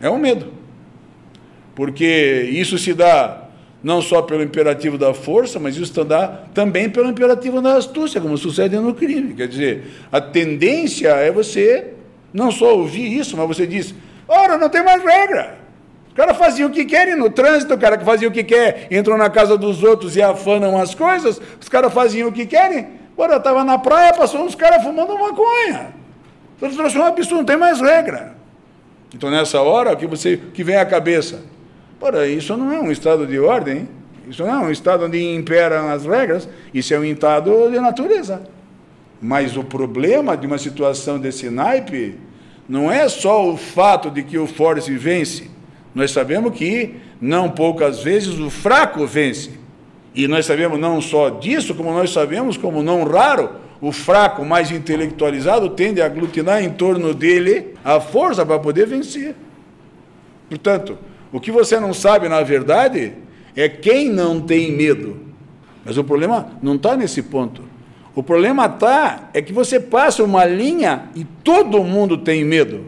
É 0.00 0.08
o 0.08 0.18
medo. 0.18 0.52
Porque 1.74 2.48
isso 2.50 2.78
se 2.78 2.92
dá 2.92 3.47
não 3.82 4.02
só 4.02 4.22
pelo 4.22 4.42
imperativo 4.42 4.98
da 4.98 5.14
força, 5.14 5.58
mas 5.58 5.76
isso 5.76 5.92
também 6.52 6.90
pelo 6.90 7.08
imperativo 7.08 7.60
da 7.60 7.76
astúcia, 7.76 8.20
como 8.20 8.36
sucede 8.36 8.76
no 8.76 8.94
crime. 8.94 9.34
Quer 9.34 9.48
dizer, 9.48 9.84
a 10.10 10.20
tendência 10.20 11.08
é 11.08 11.30
você 11.30 11.94
não 12.32 12.50
só 12.50 12.76
ouvir 12.76 13.16
isso, 13.18 13.36
mas 13.36 13.46
você 13.46 13.66
diz: 13.66 13.94
ora, 14.26 14.56
não 14.56 14.68
tem 14.68 14.82
mais 14.82 15.02
regra. 15.02 15.58
Os 16.08 16.14
caras 16.14 16.36
faziam 16.36 16.68
o 16.68 16.72
que 16.72 16.84
querem 16.84 17.14
no 17.14 17.30
trânsito, 17.30 17.74
o 17.74 17.78
cara 17.78 17.96
que 17.96 18.04
fazia 18.04 18.26
o 18.26 18.32
que 18.32 18.42
quer 18.42 18.88
entrou 18.90 19.16
na 19.16 19.30
casa 19.30 19.56
dos 19.56 19.84
outros 19.84 20.16
e 20.16 20.22
afanam 20.22 20.76
as 20.76 20.94
coisas, 20.94 21.40
os 21.60 21.68
caras 21.68 21.92
faziam 21.92 22.28
o 22.28 22.32
que 22.32 22.44
querem. 22.44 22.88
Ora, 23.16 23.36
estava 23.36 23.62
na 23.62 23.78
praia, 23.78 24.12
passou 24.12 24.44
uns 24.44 24.54
caras 24.54 24.82
fumando 24.82 25.16
maconha. 25.18 25.94
Então, 26.56 26.86
é 26.86 26.98
um 26.98 27.04
absurdo, 27.04 27.38
não 27.38 27.44
tem 27.44 27.56
mais 27.56 27.80
regra. 27.80 28.36
Então, 29.14 29.30
nessa 29.30 29.60
hora, 29.60 29.92
o 29.92 29.96
que, 29.96 30.06
você, 30.06 30.36
que 30.36 30.64
vem 30.64 30.76
à 30.76 30.84
cabeça? 30.84 31.42
Ora, 32.00 32.28
isso 32.28 32.56
não 32.56 32.72
é 32.72 32.80
um 32.80 32.92
estado 32.92 33.26
de 33.26 33.38
ordem, 33.38 33.88
isso 34.28 34.42
não 34.44 34.50
é 34.50 34.66
um 34.66 34.70
estado 34.70 35.06
onde 35.06 35.20
imperam 35.34 35.88
as 35.88 36.04
regras, 36.04 36.48
isso 36.72 36.94
é 36.94 36.98
um 36.98 37.04
estado 37.04 37.70
de 37.70 37.80
natureza. 37.80 38.42
Mas 39.20 39.56
o 39.56 39.64
problema 39.64 40.36
de 40.36 40.46
uma 40.46 40.58
situação 40.58 41.18
desse 41.18 41.50
naipe 41.50 42.16
não 42.68 42.92
é 42.92 43.08
só 43.08 43.48
o 43.50 43.56
fato 43.56 44.10
de 44.10 44.22
que 44.22 44.38
o 44.38 44.46
forte 44.46 44.94
vence. 44.96 45.50
Nós 45.94 46.12
sabemos 46.12 46.56
que, 46.56 46.94
não 47.20 47.50
poucas 47.50 48.02
vezes, 48.02 48.38
o 48.38 48.48
fraco 48.48 49.04
vence. 49.06 49.58
E 50.14 50.28
nós 50.28 50.46
sabemos 50.46 50.78
não 50.78 51.00
só 51.00 51.30
disso, 51.30 51.74
como 51.74 51.92
nós 51.92 52.10
sabemos, 52.10 52.56
como 52.56 52.82
não 52.82 53.04
raro, 53.04 53.50
o 53.80 53.90
fraco 53.90 54.44
mais 54.44 54.70
intelectualizado 54.70 55.70
tende 55.70 56.00
a 56.00 56.06
aglutinar 56.06 56.62
em 56.62 56.70
torno 56.70 57.14
dele 57.14 57.74
a 57.84 57.98
força 58.00 58.44
para 58.44 58.58
poder 58.58 58.86
vencer. 58.86 59.34
Portanto, 60.48 60.98
o 61.32 61.40
que 61.40 61.50
você 61.50 61.78
não 61.78 61.92
sabe, 61.92 62.28
na 62.28 62.42
verdade, 62.42 63.12
é 63.54 63.68
quem 63.68 64.08
não 64.08 64.40
tem 64.40 64.72
medo. 64.72 65.20
Mas 65.84 65.98
o 65.98 66.04
problema 66.04 66.52
não 66.62 66.76
está 66.76 66.96
nesse 66.96 67.22
ponto. 67.22 67.62
O 68.14 68.22
problema 68.22 68.66
está 68.66 69.30
é 69.32 69.40
que 69.40 69.52
você 69.52 69.78
passa 69.78 70.24
uma 70.24 70.44
linha 70.44 71.04
e 71.14 71.24
todo 71.24 71.84
mundo 71.84 72.18
tem 72.18 72.44
medo. 72.44 72.86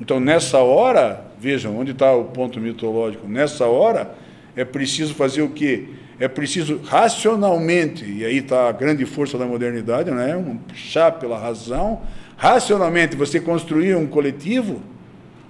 Então, 0.00 0.18
nessa 0.18 0.58
hora, 0.58 1.24
vejam 1.38 1.78
onde 1.78 1.92
está 1.92 2.14
o 2.14 2.24
ponto 2.24 2.60
mitológico. 2.60 3.28
Nessa 3.28 3.66
hora, 3.66 4.14
é 4.56 4.64
preciso 4.64 5.14
fazer 5.14 5.42
o 5.42 5.50
quê? 5.50 5.88
É 6.18 6.28
preciso 6.28 6.80
racionalmente, 6.84 8.04
e 8.04 8.24
aí 8.24 8.38
está 8.38 8.68
a 8.68 8.72
grande 8.72 9.04
força 9.04 9.36
da 9.36 9.44
modernidade, 9.44 10.10
não 10.10 10.20
é? 10.20 10.36
Um 10.36 10.56
puxar 10.56 11.12
pela 11.12 11.38
razão, 11.38 12.02
racionalmente 12.36 13.16
você 13.16 13.40
construir 13.40 13.96
um 13.96 14.06
coletivo 14.06 14.80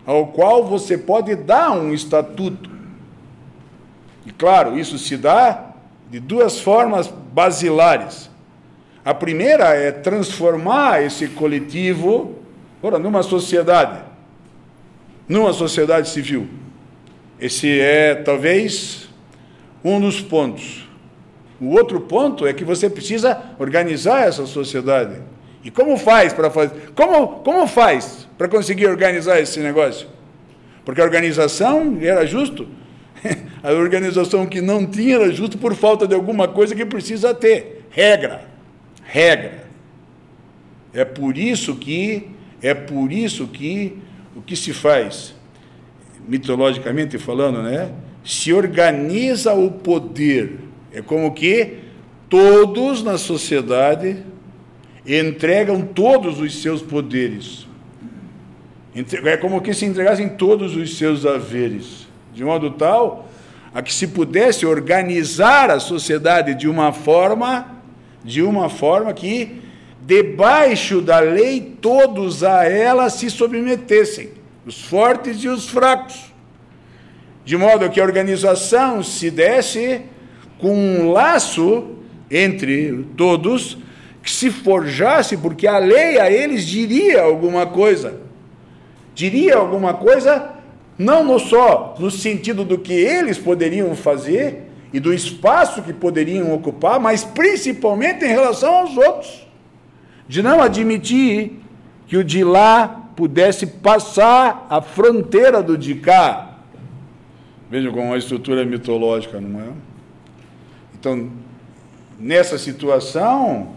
ao 0.06 0.28
qual 0.28 0.64
você 0.64 0.99
pode 0.99 1.34
dar 1.34 1.73
um 1.73 1.92
estatuto. 1.92 2.70
E 4.26 4.30
claro, 4.30 4.78
isso 4.78 4.99
se 4.99 5.16
dá 5.16 5.70
de 6.11 6.20
duas 6.20 6.61
formas 6.61 7.08
basilares. 7.08 8.30
A 9.04 9.12
primeira 9.12 9.75
é 9.75 9.92
transformar 9.92 11.02
esse 11.02 11.28
coletivo 11.28 12.37
ora, 12.82 12.99
numa 12.99 13.23
sociedade, 13.23 14.02
numa 15.28 15.52
sociedade 15.52 16.08
civil. 16.08 16.49
Esse 17.40 17.80
é 17.80 18.14
talvez 18.14 19.08
um 19.82 20.00
dos 20.00 20.20
pontos. 20.20 20.88
O 21.61 21.70
outro 21.70 22.00
ponto 22.00 22.46
é 22.46 22.52
que 22.52 22.64
você 22.64 22.90
precisa 22.90 23.40
organizar 23.58 24.26
essa 24.26 24.46
sociedade. 24.46 25.20
E 25.62 25.70
como 25.70 25.96
faz 25.96 26.32
para 26.32 26.50
fazer? 26.50 26.92
Como, 26.94 27.28
como 27.40 27.66
faz 27.66 28.24
para 28.37 28.49
conseguir 28.49 28.87
organizar 28.87 29.41
esse 29.41 29.61
negócio? 29.61 30.09
Porque 30.85 31.00
a 31.00 31.05
organização 31.05 31.99
era 32.00 32.26
justo. 32.26 32.69
A 33.62 33.73
organização 33.73 34.45
que 34.45 34.61
não 34.61 34.85
tinha 34.85 35.14
era 35.14 35.33
justo 35.33 35.57
por 35.57 35.75
falta 35.75 36.07
de 36.07 36.14
alguma 36.14 36.47
coisa 36.47 36.75
que 36.75 36.85
precisa 36.85 37.33
ter. 37.33 37.87
Regra. 37.88 38.47
Regra. 39.03 39.64
É 40.93 41.05
por 41.05 41.38
isso 41.38 41.75
que 41.76 42.29
é 42.62 42.75
por 42.75 43.12
isso 43.12 43.47
que 43.47 43.99
o 44.37 44.43
que 44.43 44.57
se 44.57 44.73
faz 44.73 45.35
mitologicamente 46.26 47.19
falando, 47.19 47.62
né? 47.62 47.91
Se 48.25 48.53
organiza 48.53 49.53
o 49.53 49.71
poder. 49.71 50.59
É 50.93 51.03
como 51.03 51.33
que 51.33 51.79
todos 52.29 53.03
na 53.03 53.19
sociedade 53.19 54.23
entregam 55.07 55.83
todos 55.83 56.41
os 56.41 56.62
seus 56.62 56.81
poderes. 56.81 57.63
É 59.25 59.37
como 59.37 59.61
que 59.61 59.75
se 59.75 59.85
entregassem 59.85 60.29
todos 60.29 60.77
os 60.77 60.97
seus 60.97 61.27
haveres, 61.27 62.07
de 62.33 62.45
modo 62.45 62.71
tal 62.71 63.29
a 63.75 63.83
que 63.83 63.93
se 63.93 64.07
pudesse 64.07 64.65
organizar 64.65 65.69
a 65.69 65.81
sociedade 65.81 66.55
de 66.55 66.69
uma 66.69 66.93
forma, 66.93 67.83
de 68.25 68.41
uma 68.41 68.71
forma 68.71 69.13
que 69.13 69.61
debaixo 70.01 71.01
da 71.01 71.19
lei 71.19 71.77
todos 71.81 72.45
a 72.45 72.65
ela 72.65 73.11
se 73.11 73.29
submetessem, 73.29 74.31
os 74.65 74.81
fortes 74.81 75.43
e 75.43 75.49
os 75.49 75.69
fracos, 75.69 76.33
de 77.45 77.57
modo 77.57 77.91
que 77.91 78.01
a 78.01 78.05
organização 78.05 79.03
se 79.03 79.29
desse 79.29 80.03
com 80.59 80.73
um 80.73 81.11
laço 81.11 81.97
entre 82.31 83.05
todos 83.17 83.77
que 84.23 84.31
se 84.31 84.53
forjasse, 84.53 85.37
porque 85.37 85.67
a 85.67 85.79
lei 85.79 86.19
a 86.19 86.31
eles 86.31 86.65
diria 86.65 87.23
alguma 87.23 87.67
coisa. 87.67 88.21
Diria 89.14 89.56
alguma 89.56 89.94
coisa, 89.94 90.50
não 90.99 91.25
no 91.25 91.38
só 91.38 91.94
no 91.99 92.11
sentido 92.11 92.64
do 92.64 92.78
que 92.78 92.92
eles 92.92 93.38
poderiam 93.38 93.94
fazer 93.94 94.71
e 94.92 95.00
do 95.00 95.12
espaço 95.12 95.83
que 95.83 95.92
poderiam 95.92 96.52
ocupar, 96.52 97.00
mas 97.00 97.25
principalmente 97.25 98.25
em 98.25 98.28
relação 98.28 98.75
aos 98.75 98.97
outros. 98.97 99.47
De 100.28 100.42
não 100.42 100.62
admitir 100.62 101.61
que 102.06 102.16
o 102.16 102.25
de 102.25 102.42
lá 102.44 103.11
pudesse 103.14 103.66
passar 103.66 104.66
a 104.68 104.80
fronteira 104.80 105.62
do 105.62 105.78
de 105.78 105.94
cá. 105.97 106.59
Vejam 107.71 107.92
como 107.92 108.06
uma 108.06 108.18
estrutura 108.18 108.64
mitológica, 108.64 109.40
não 109.40 109.61
é? 109.61 109.68
Então, 110.94 111.30
nessa 112.18 112.59
situação, 112.59 113.75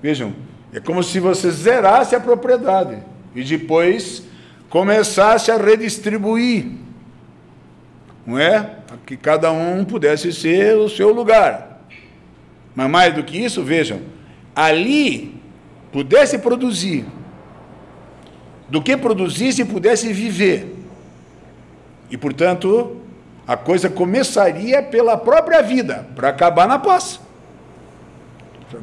Vejam, 0.00 0.32
é 0.72 0.78
como 0.78 1.02
se 1.02 1.18
você 1.18 1.50
zerasse 1.50 2.14
a 2.14 2.20
propriedade 2.20 2.98
e 3.34 3.42
depois 3.42 4.22
começasse 4.68 5.50
a 5.50 5.56
redistribuir, 5.56 6.66
não 8.26 8.38
é? 8.38 8.76
Que 9.06 9.16
cada 9.16 9.50
um 9.50 9.84
pudesse 9.84 10.32
ser 10.32 10.76
o 10.76 10.88
seu 10.88 11.12
lugar. 11.12 11.82
Mas 12.74 12.90
mais 12.90 13.14
do 13.14 13.22
que 13.22 13.38
isso, 13.38 13.62
vejam, 13.62 14.00
ali 14.54 15.34
pudesse 15.90 16.38
produzir 16.38 17.04
do 18.68 18.82
que 18.82 18.96
produzisse 18.96 19.64
pudesse 19.64 20.12
viver. 20.12 20.76
E, 22.10 22.16
portanto, 22.16 22.98
a 23.46 23.56
coisa 23.56 23.88
começaria 23.88 24.82
pela 24.82 25.16
própria 25.16 25.62
vida, 25.62 26.06
para 26.14 26.28
acabar 26.28 26.68
na 26.68 26.78
posse. 26.78 27.18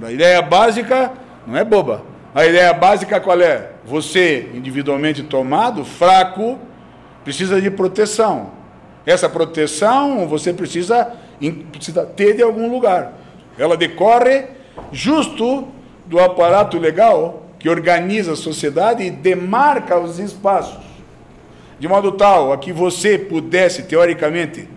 A 0.03 0.11
ideia 0.11 0.41
básica 0.41 1.11
não 1.45 1.55
é 1.55 1.63
boba. 1.63 2.03
A 2.35 2.45
ideia 2.45 2.73
básica 2.73 3.17
qual 3.21 3.39
é? 3.39 3.69
Você, 3.85 4.49
individualmente 4.53 5.23
tomado, 5.23 5.85
fraco, 5.85 6.59
precisa 7.23 7.61
de 7.61 7.71
proteção. 7.71 8.51
Essa 9.05 9.29
proteção 9.29 10.27
você 10.27 10.51
precisa, 10.51 11.13
precisa 11.71 12.05
ter 12.05 12.35
de 12.35 12.43
algum 12.43 12.69
lugar. 12.69 13.13
Ela 13.57 13.77
decorre 13.77 14.47
justo 14.91 15.65
do 16.05 16.19
aparato 16.19 16.77
legal 16.77 17.43
que 17.57 17.69
organiza 17.69 18.33
a 18.33 18.35
sociedade 18.35 19.01
e 19.01 19.09
demarca 19.09 19.97
os 19.97 20.19
espaços. 20.19 20.83
De 21.79 21.87
modo 21.87 22.11
tal 22.11 22.51
a 22.51 22.57
que 22.57 22.73
você 22.73 23.17
pudesse, 23.17 23.83
teoricamente, 23.83 24.67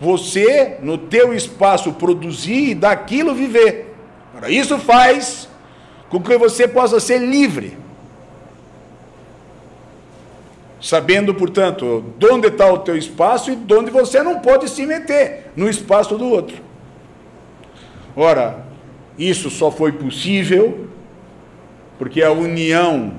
você, 0.00 0.78
no 0.80 0.96
teu 0.96 1.34
espaço, 1.34 1.92
produzir 1.92 2.70
e 2.70 2.74
daquilo 2.74 3.34
viver. 3.34 3.94
Para 4.34 4.48
isso 4.48 4.78
faz 4.78 5.48
com 6.08 6.20
que 6.20 6.36
você 6.38 6.66
possa 6.66 7.00
ser 7.00 7.18
livre. 7.18 7.76
Sabendo, 10.80 11.34
portanto, 11.34 12.04
de 12.18 12.26
onde 12.26 12.48
está 12.48 12.72
o 12.72 12.78
teu 12.78 12.96
espaço 12.96 13.50
e 13.50 13.56
de 13.56 13.74
onde 13.74 13.90
você 13.90 14.22
não 14.22 14.38
pode 14.38 14.68
se 14.68 14.86
meter 14.86 15.50
no 15.56 15.68
espaço 15.68 16.16
do 16.16 16.28
outro. 16.28 16.56
Ora, 18.14 18.64
isso 19.18 19.50
só 19.50 19.70
foi 19.70 19.92
possível 19.92 20.88
porque 21.98 22.22
a 22.22 22.30
união, 22.30 23.14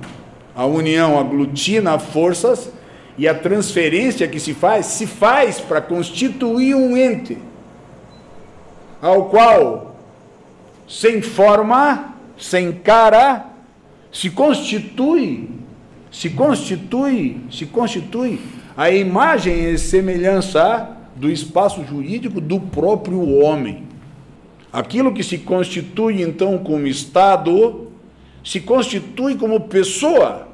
a 0.55 0.65
união 0.65 1.19
aglutina 1.19 1.99
forças 1.99 2.71
e 3.17 3.27
a 3.27 3.35
transferência 3.35 4.27
que 4.27 4.39
se 4.39 4.53
faz, 4.53 4.85
se 4.85 5.05
faz 5.05 5.59
para 5.59 5.81
constituir 5.81 6.73
um 6.73 6.95
ente 6.95 7.37
ao 9.01 9.25
qual, 9.25 9.95
sem 10.87 11.21
forma, 11.21 12.08
sem 12.39 12.71
cara, 12.71 13.45
se 14.11 14.29
constitui, 14.29 15.49
se 16.11 16.29
constitui, 16.31 17.41
se 17.51 17.65
constitui 17.65 18.39
a 18.75 18.89
imagem 18.89 19.71
e 19.71 19.77
semelhança 19.77 20.97
do 21.15 21.29
espaço 21.29 21.83
jurídico 21.83 22.39
do 22.39 22.59
próprio 22.59 23.39
homem. 23.39 23.83
Aquilo 24.71 25.13
que 25.13 25.21
se 25.21 25.37
constitui 25.37 26.21
então 26.21 26.57
como 26.59 26.87
Estado 26.87 27.91
se 28.43 28.61
constitui 28.61 29.35
como 29.35 29.59
pessoa. 29.61 30.47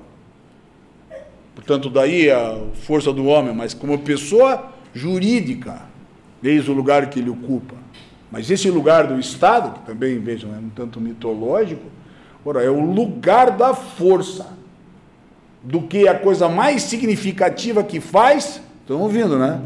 Portanto, 1.54 1.89
daí 1.89 2.30
a 2.32 2.58
força 2.74 3.13
do 3.13 3.25
homem, 3.25 3.54
mas 3.54 3.74
como 3.74 4.00
pessoa 4.00 4.72
jurídica, 4.94 5.84
desde 6.42 6.72
o 6.72 6.74
lugar 6.74 7.10
que 7.10 7.20
ele 7.20 7.30
ocupa. 7.30 7.85
Mas 8.32 8.50
esse 8.50 8.70
lugar 8.70 9.08
do 9.08 9.20
Estado, 9.20 9.79
que 9.79 9.86
também, 9.86 10.20
vejam, 10.20 10.53
é 10.53 10.58
um 10.58 10.70
tanto 10.70 11.00
mitológico, 11.00 11.84
ora, 12.44 12.63
é 12.63 12.70
o 12.70 12.79
lugar 12.79 13.51
da 13.51 13.74
força, 13.74 14.53
do 15.63 15.82
que 15.82 16.08
a 16.08 16.17
coisa 16.17 16.48
mais 16.48 16.84
significativa 16.84 17.84
que 17.84 18.00
faz, 18.00 18.62
estão 18.82 19.01
ouvindo, 19.01 19.39
né? 19.39 19.62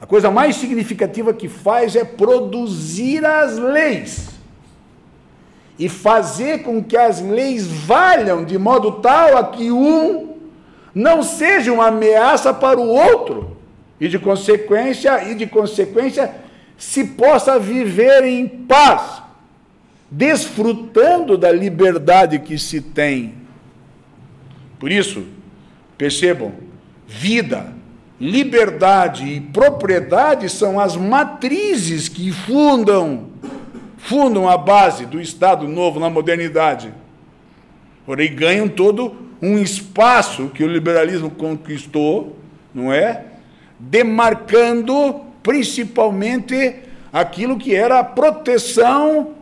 A 0.00 0.06
coisa 0.06 0.30
mais 0.30 0.56
significativa 0.56 1.32
que 1.32 1.48
faz 1.48 1.96
é 1.96 2.04
produzir 2.04 3.24
as 3.24 3.58
leis 3.58 4.30
e 5.78 5.88
fazer 5.88 6.62
com 6.62 6.82
que 6.82 6.96
as 6.96 7.20
leis 7.20 7.66
valham 7.66 8.44
de 8.44 8.56
modo 8.58 8.92
tal 8.92 9.36
a 9.36 9.44
que 9.44 9.70
um 9.70 10.34
não 10.94 11.22
seja 11.22 11.72
uma 11.72 11.88
ameaça 11.88 12.54
para 12.54 12.78
o 12.78 12.86
outro 12.86 13.56
e 14.00 14.08
de 14.08 14.18
consequência 14.18 15.30
e 15.30 15.34
de 15.34 15.46
consequência 15.46 16.32
se 16.76 17.04
possa 17.04 17.58
viver 17.58 18.24
em 18.24 18.46
paz, 18.46 19.22
desfrutando 20.10 21.36
da 21.38 21.50
liberdade 21.50 22.38
que 22.38 22.58
se 22.58 22.80
tem. 22.80 23.34
Por 24.78 24.90
isso, 24.90 25.24
percebam, 25.96 26.52
vida, 27.06 27.72
liberdade 28.20 29.24
e 29.26 29.40
propriedade 29.40 30.48
são 30.48 30.78
as 30.78 30.96
matrizes 30.96 32.08
que 32.08 32.32
fundam 32.32 33.34
fundam 34.04 34.46
a 34.46 34.58
base 34.58 35.06
do 35.06 35.18
Estado 35.18 35.66
novo 35.66 35.98
na 35.98 36.10
modernidade. 36.10 36.92
Porém, 38.04 38.34
ganham 38.34 38.68
todo 38.68 39.16
um 39.40 39.58
espaço 39.58 40.48
que 40.48 40.62
o 40.62 40.68
liberalismo 40.68 41.30
conquistou, 41.30 42.38
não 42.74 42.92
é? 42.92 43.24
Demarcando 43.80 45.22
principalmente 45.44 46.76
aquilo 47.12 47.56
que 47.56 47.74
era 47.74 48.00
a 48.00 48.04
proteção, 48.04 49.34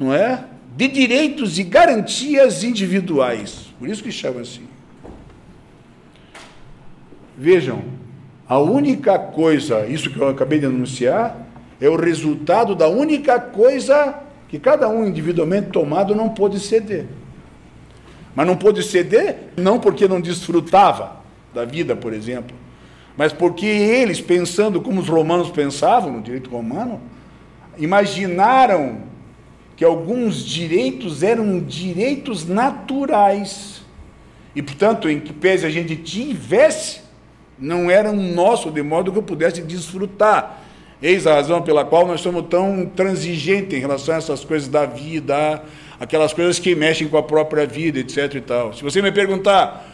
não 0.00 0.14
é? 0.14 0.44
De 0.74 0.88
direitos 0.88 1.58
e 1.58 1.64
garantias 1.64 2.64
individuais. 2.64 3.66
Por 3.78 3.88
isso 3.88 4.02
que 4.02 4.12
chama 4.12 4.40
assim. 4.40 4.66
Vejam, 7.36 7.82
a 8.48 8.58
única 8.58 9.18
coisa, 9.18 9.86
isso 9.86 10.08
que 10.08 10.18
eu 10.18 10.28
acabei 10.28 10.60
de 10.60 10.66
anunciar, 10.66 11.36
é 11.80 11.88
o 11.88 11.96
resultado 11.96 12.74
da 12.74 12.88
única 12.88 13.40
coisa 13.40 14.14
que 14.48 14.58
cada 14.58 14.88
um 14.88 15.04
individualmente 15.04 15.70
tomado 15.70 16.14
não 16.14 16.28
pôde 16.28 16.60
ceder. 16.60 17.06
Mas 18.36 18.46
não 18.46 18.56
pôde 18.56 18.82
ceder 18.82 19.36
não 19.56 19.80
porque 19.80 20.06
não 20.06 20.20
desfrutava 20.20 21.16
da 21.52 21.64
vida, 21.64 21.96
por 21.96 22.12
exemplo, 22.12 22.61
mas 23.16 23.32
porque 23.32 23.66
eles, 23.66 24.20
pensando 24.20 24.80
como 24.80 25.00
os 25.00 25.08
romanos 25.08 25.50
pensavam 25.50 26.12
no 26.12 26.22
direito 26.22 26.50
romano, 26.50 27.00
imaginaram 27.78 29.02
que 29.76 29.84
alguns 29.84 30.44
direitos 30.44 31.22
eram 31.22 31.58
direitos 31.60 32.46
naturais. 32.46 33.82
E, 34.54 34.62
portanto, 34.62 35.08
em 35.08 35.18
que 35.18 35.32
pese 35.32 35.66
a 35.66 35.70
gente 35.70 35.96
tivesse, 35.96 37.00
não 37.58 37.90
eram 37.90 38.14
nosso, 38.14 38.70
de 38.70 38.82
modo 38.82 39.12
que 39.12 39.18
eu 39.18 39.22
pudesse 39.22 39.62
desfrutar. 39.62 40.60
Eis 41.02 41.26
a 41.26 41.34
razão 41.34 41.62
pela 41.62 41.84
qual 41.84 42.06
nós 42.06 42.20
somos 42.20 42.46
tão 42.48 42.86
transigentes 42.86 43.76
em 43.76 43.80
relação 43.80 44.14
a 44.14 44.18
essas 44.18 44.44
coisas 44.44 44.68
da 44.68 44.86
vida, 44.86 45.62
aquelas 45.98 46.32
coisas 46.32 46.58
que 46.58 46.74
mexem 46.74 47.08
com 47.08 47.16
a 47.16 47.22
própria 47.22 47.66
vida, 47.66 47.98
etc. 47.98 48.34
E 48.34 48.40
tal. 48.40 48.72
Se 48.72 48.82
você 48.82 49.02
me 49.02 49.10
perguntar, 49.10 49.91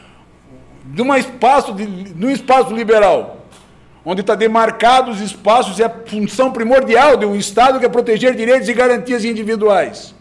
num 0.95 1.15
espaço, 1.15 1.73
de, 1.73 1.87
num 1.87 2.31
espaço 2.31 2.75
liberal, 2.75 3.47
onde 4.05 4.23
está 4.23 4.35
demarcados 4.35 5.17
os 5.17 5.23
espaços, 5.23 5.79
é 5.81 5.85
a 5.85 5.91
função 5.91 6.51
primordial 6.51 7.17
de 7.17 7.27
um 7.27 7.37
Estado 7.37 7.79
que 7.79 7.85
é 7.85 7.89
proteger 7.89 8.35
direitos 8.35 8.69
e 8.69 8.73
garantias 8.73 9.25
individuais. 9.25 10.15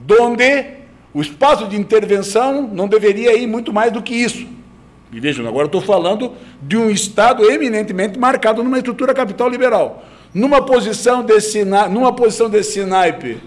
Donde 0.00 0.66
o 1.12 1.22
espaço 1.22 1.66
de 1.68 1.76
intervenção 1.76 2.62
não 2.62 2.88
deveria 2.88 3.34
ir 3.36 3.46
muito 3.46 3.72
mais 3.72 3.92
do 3.92 4.02
que 4.02 4.14
isso. 4.14 4.46
E 5.12 5.20
vejam, 5.20 5.46
agora 5.46 5.66
estou 5.66 5.80
falando 5.80 6.32
de 6.60 6.76
um 6.76 6.90
Estado 6.90 7.48
eminentemente 7.48 8.18
marcado 8.18 8.64
numa 8.64 8.78
estrutura 8.78 9.14
capital 9.14 9.48
liberal. 9.48 10.04
Numa 10.34 10.66
posição 10.66 11.22
desse, 11.22 11.64
numa 11.64 12.12
posição 12.12 12.50
desse 12.50 12.84
naipe, 12.84 13.40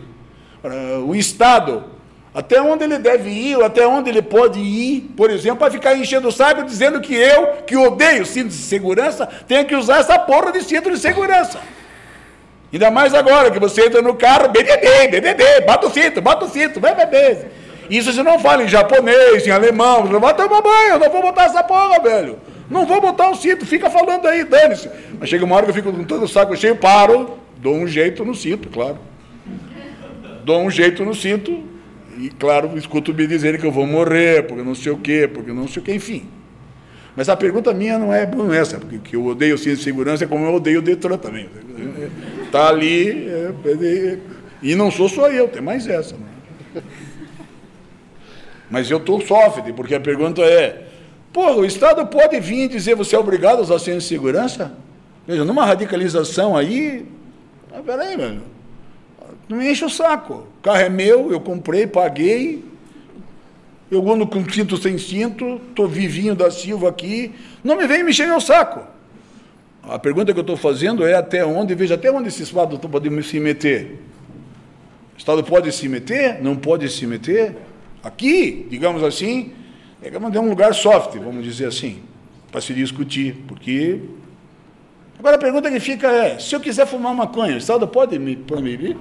o 1.05 1.13
Estado, 1.13 1.83
até 2.37 2.61
onde 2.61 2.83
ele 2.83 2.99
deve 2.99 3.31
ir, 3.31 3.55
ou 3.55 3.65
até 3.65 3.87
onde 3.87 4.11
ele 4.11 4.21
pode 4.21 4.59
ir, 4.59 5.11
por 5.17 5.31
exemplo, 5.31 5.57
para 5.57 5.71
ficar 5.71 5.97
enchendo 5.97 6.27
o 6.27 6.31
saco 6.31 6.63
dizendo 6.63 7.01
que 7.01 7.15
eu, 7.15 7.63
que 7.65 7.75
odeio 7.75 8.27
cinto 8.27 8.49
de 8.49 8.53
segurança, 8.53 9.27
tenho 9.47 9.65
que 9.65 9.75
usar 9.75 10.01
essa 10.01 10.19
porra 10.19 10.51
de 10.51 10.61
cinto 10.61 10.91
de 10.91 10.99
segurança. 10.99 11.59
Ainda 12.71 12.91
mais 12.91 13.15
agora 13.15 13.49
que 13.49 13.59
você 13.59 13.87
entra 13.87 14.03
no 14.03 14.13
carro, 14.13 14.49
BBB, 14.49 15.07
BBB, 15.07 15.61
bota 15.65 15.87
o 15.87 15.89
cinto, 15.89 16.21
bota 16.21 16.45
o 16.45 16.47
cinto, 16.47 16.79
vai 16.79 16.93
beber. 16.93 17.47
Isso 17.89 18.13
você 18.13 18.21
não 18.21 18.37
fala 18.37 18.63
em 18.63 18.67
japonês, 18.67 19.47
em 19.47 19.49
alemão. 19.49 20.05
Vai 20.05 20.35
tomar 20.35 20.61
banho, 20.61 20.89
eu 20.89 20.99
não 20.99 21.09
vou 21.09 21.23
botar 21.23 21.45
essa 21.45 21.63
porra, 21.63 21.99
velho. 21.99 22.37
Não 22.69 22.85
vou 22.85 23.01
botar 23.01 23.31
o 23.31 23.35
cinto, 23.35 23.65
fica 23.65 23.89
falando 23.89 24.27
aí, 24.27 24.43
dane-se. 24.43 24.91
Mas 25.19 25.27
chega 25.27 25.43
uma 25.43 25.55
hora 25.55 25.65
que 25.65 25.71
eu 25.71 25.75
fico 25.75 25.91
com 25.91 26.03
todo 26.03 26.25
o 26.25 26.27
saco 26.27 26.55
cheio, 26.55 26.75
paro, 26.75 27.39
dou 27.57 27.73
um 27.73 27.87
jeito 27.87 28.23
no 28.23 28.35
cinto, 28.35 28.69
claro. 28.69 28.99
Dou 30.43 30.61
um 30.61 30.69
jeito 30.69 31.03
no 31.03 31.15
cinto 31.15 31.76
e, 32.17 32.29
claro, 32.29 32.77
escuto 32.77 33.13
me 33.13 33.27
dizer 33.27 33.59
que 33.59 33.65
eu 33.65 33.71
vou 33.71 33.85
morrer, 33.85 34.43
porque 34.47 34.63
não 34.63 34.75
sei 34.75 34.91
o 34.91 34.97
quê, 34.97 35.29
porque 35.31 35.51
não 35.51 35.67
sei 35.67 35.81
o 35.81 35.85
quê, 35.85 35.93
enfim. 35.93 36.27
Mas 37.15 37.29
a 37.29 37.35
pergunta 37.35 37.73
minha 37.73 37.97
não 37.97 38.13
é 38.13 38.29
essa, 38.55 38.77
porque 38.77 38.99
que 38.99 39.15
eu 39.15 39.25
odeio 39.25 39.57
cinto 39.57 39.77
de 39.77 39.83
segurança 39.83 40.23
é 40.23 40.27
como 40.27 40.45
eu 40.45 40.53
odeio 40.53 40.79
o 40.79 40.81
Detran 40.81 41.17
também. 41.17 41.49
Está 42.45 42.69
ali, 42.69 43.27
é, 43.27 43.53
é, 43.65 44.17
e 44.61 44.75
não 44.75 44.91
sou 44.91 45.09
só 45.09 45.29
eu, 45.29 45.47
tem 45.47 45.61
mais 45.61 45.87
essa. 45.87 46.15
Né? 46.15 46.81
Mas 48.69 48.91
eu 48.91 48.97
estou 48.97 49.21
sofrendo, 49.21 49.73
porque 49.73 49.95
a 49.95 49.99
pergunta 49.99 50.41
é: 50.41 50.87
pô, 51.31 51.53
o 51.53 51.65
Estado 51.65 52.05
pode 52.07 52.39
vir 52.39 52.65
e 52.65 52.67
dizer 52.67 52.95
você 52.95 53.15
é 53.15 53.19
obrigado 53.19 53.59
a 53.59 53.61
usar 53.61 53.79
ciência 53.79 54.01
de 54.01 54.07
segurança? 54.07 54.73
Veja, 55.25 55.43
numa 55.43 55.65
radicalização 55.65 56.55
aí. 56.55 57.05
Ah, 57.71 57.81
peraí, 57.85 58.15
velho. 58.15 58.56
Não 59.47 59.61
enche 59.61 59.85
o 59.85 59.89
saco. 59.89 60.45
O 60.59 60.61
carro 60.61 60.79
é 60.79 60.89
meu, 60.89 61.31
eu 61.31 61.39
comprei, 61.39 61.87
paguei. 61.87 62.63
Eu 63.89 64.09
ando 64.11 64.27
com 64.27 64.47
cinto 64.49 64.75
sem 64.75 64.97
cinto, 64.97 65.61
estou 65.69 65.87
vivinho 65.87 66.35
da 66.35 66.51
Silva 66.51 66.89
aqui, 66.89 67.31
não 67.63 67.77
me 67.77 67.87
vem 67.87 68.03
mexer 68.03 68.27
meu 68.27 68.41
saco. 68.41 68.81
A 69.81 69.97
pergunta 69.97 70.33
que 70.33 70.39
eu 70.39 70.41
estou 70.41 70.57
fazendo 70.57 71.07
é 71.07 71.13
até 71.13 71.45
onde, 71.45 71.73
veja 71.73 71.95
até 71.95 72.11
onde 72.11 72.27
esse 72.27 72.43
Estado 72.43 72.77
pode 72.77 73.23
se 73.23 73.39
meter. 73.39 74.01
O 75.15 75.17
Estado 75.17 75.41
pode 75.41 75.71
se 75.71 75.87
meter? 75.87 76.43
Não 76.43 76.57
pode 76.57 76.89
se 76.89 77.07
meter? 77.07 77.55
Aqui, 78.03 78.67
digamos 78.69 79.01
assim, 79.03 79.53
é 80.03 80.39
um 80.39 80.49
lugar 80.49 80.75
soft, 80.75 81.15
vamos 81.17 81.43
dizer 81.45 81.67
assim, 81.67 82.01
para 82.51 82.59
se 82.59 82.73
discutir, 82.73 83.37
porque... 83.47 84.01
Agora 85.17 85.37
a 85.37 85.39
pergunta 85.39 85.71
que 85.71 85.79
fica 85.79 86.07
é, 86.11 86.37
se 86.37 86.53
eu 86.53 86.59
quiser 86.59 86.85
fumar 86.85 87.15
maconha, 87.15 87.55
o 87.55 87.57
Estado 87.57 87.87
pode 87.87 88.19
me 88.19 88.35
proibir? 88.35 88.97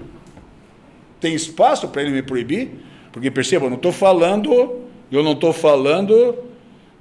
Tem 1.27 1.35
espaço 1.35 1.89
para 1.89 2.03
ele 2.03 2.13
me 2.13 2.23
proibir? 2.23 2.71
Porque 3.11 3.33
perceba, 3.33 3.67
eu 3.67 3.71
não 3.71 3.77
estou 3.77 3.91
falando, 3.91 4.85
eu 5.11 5.25
não 5.25 5.33
estou 5.33 5.53
falando 5.53 6.39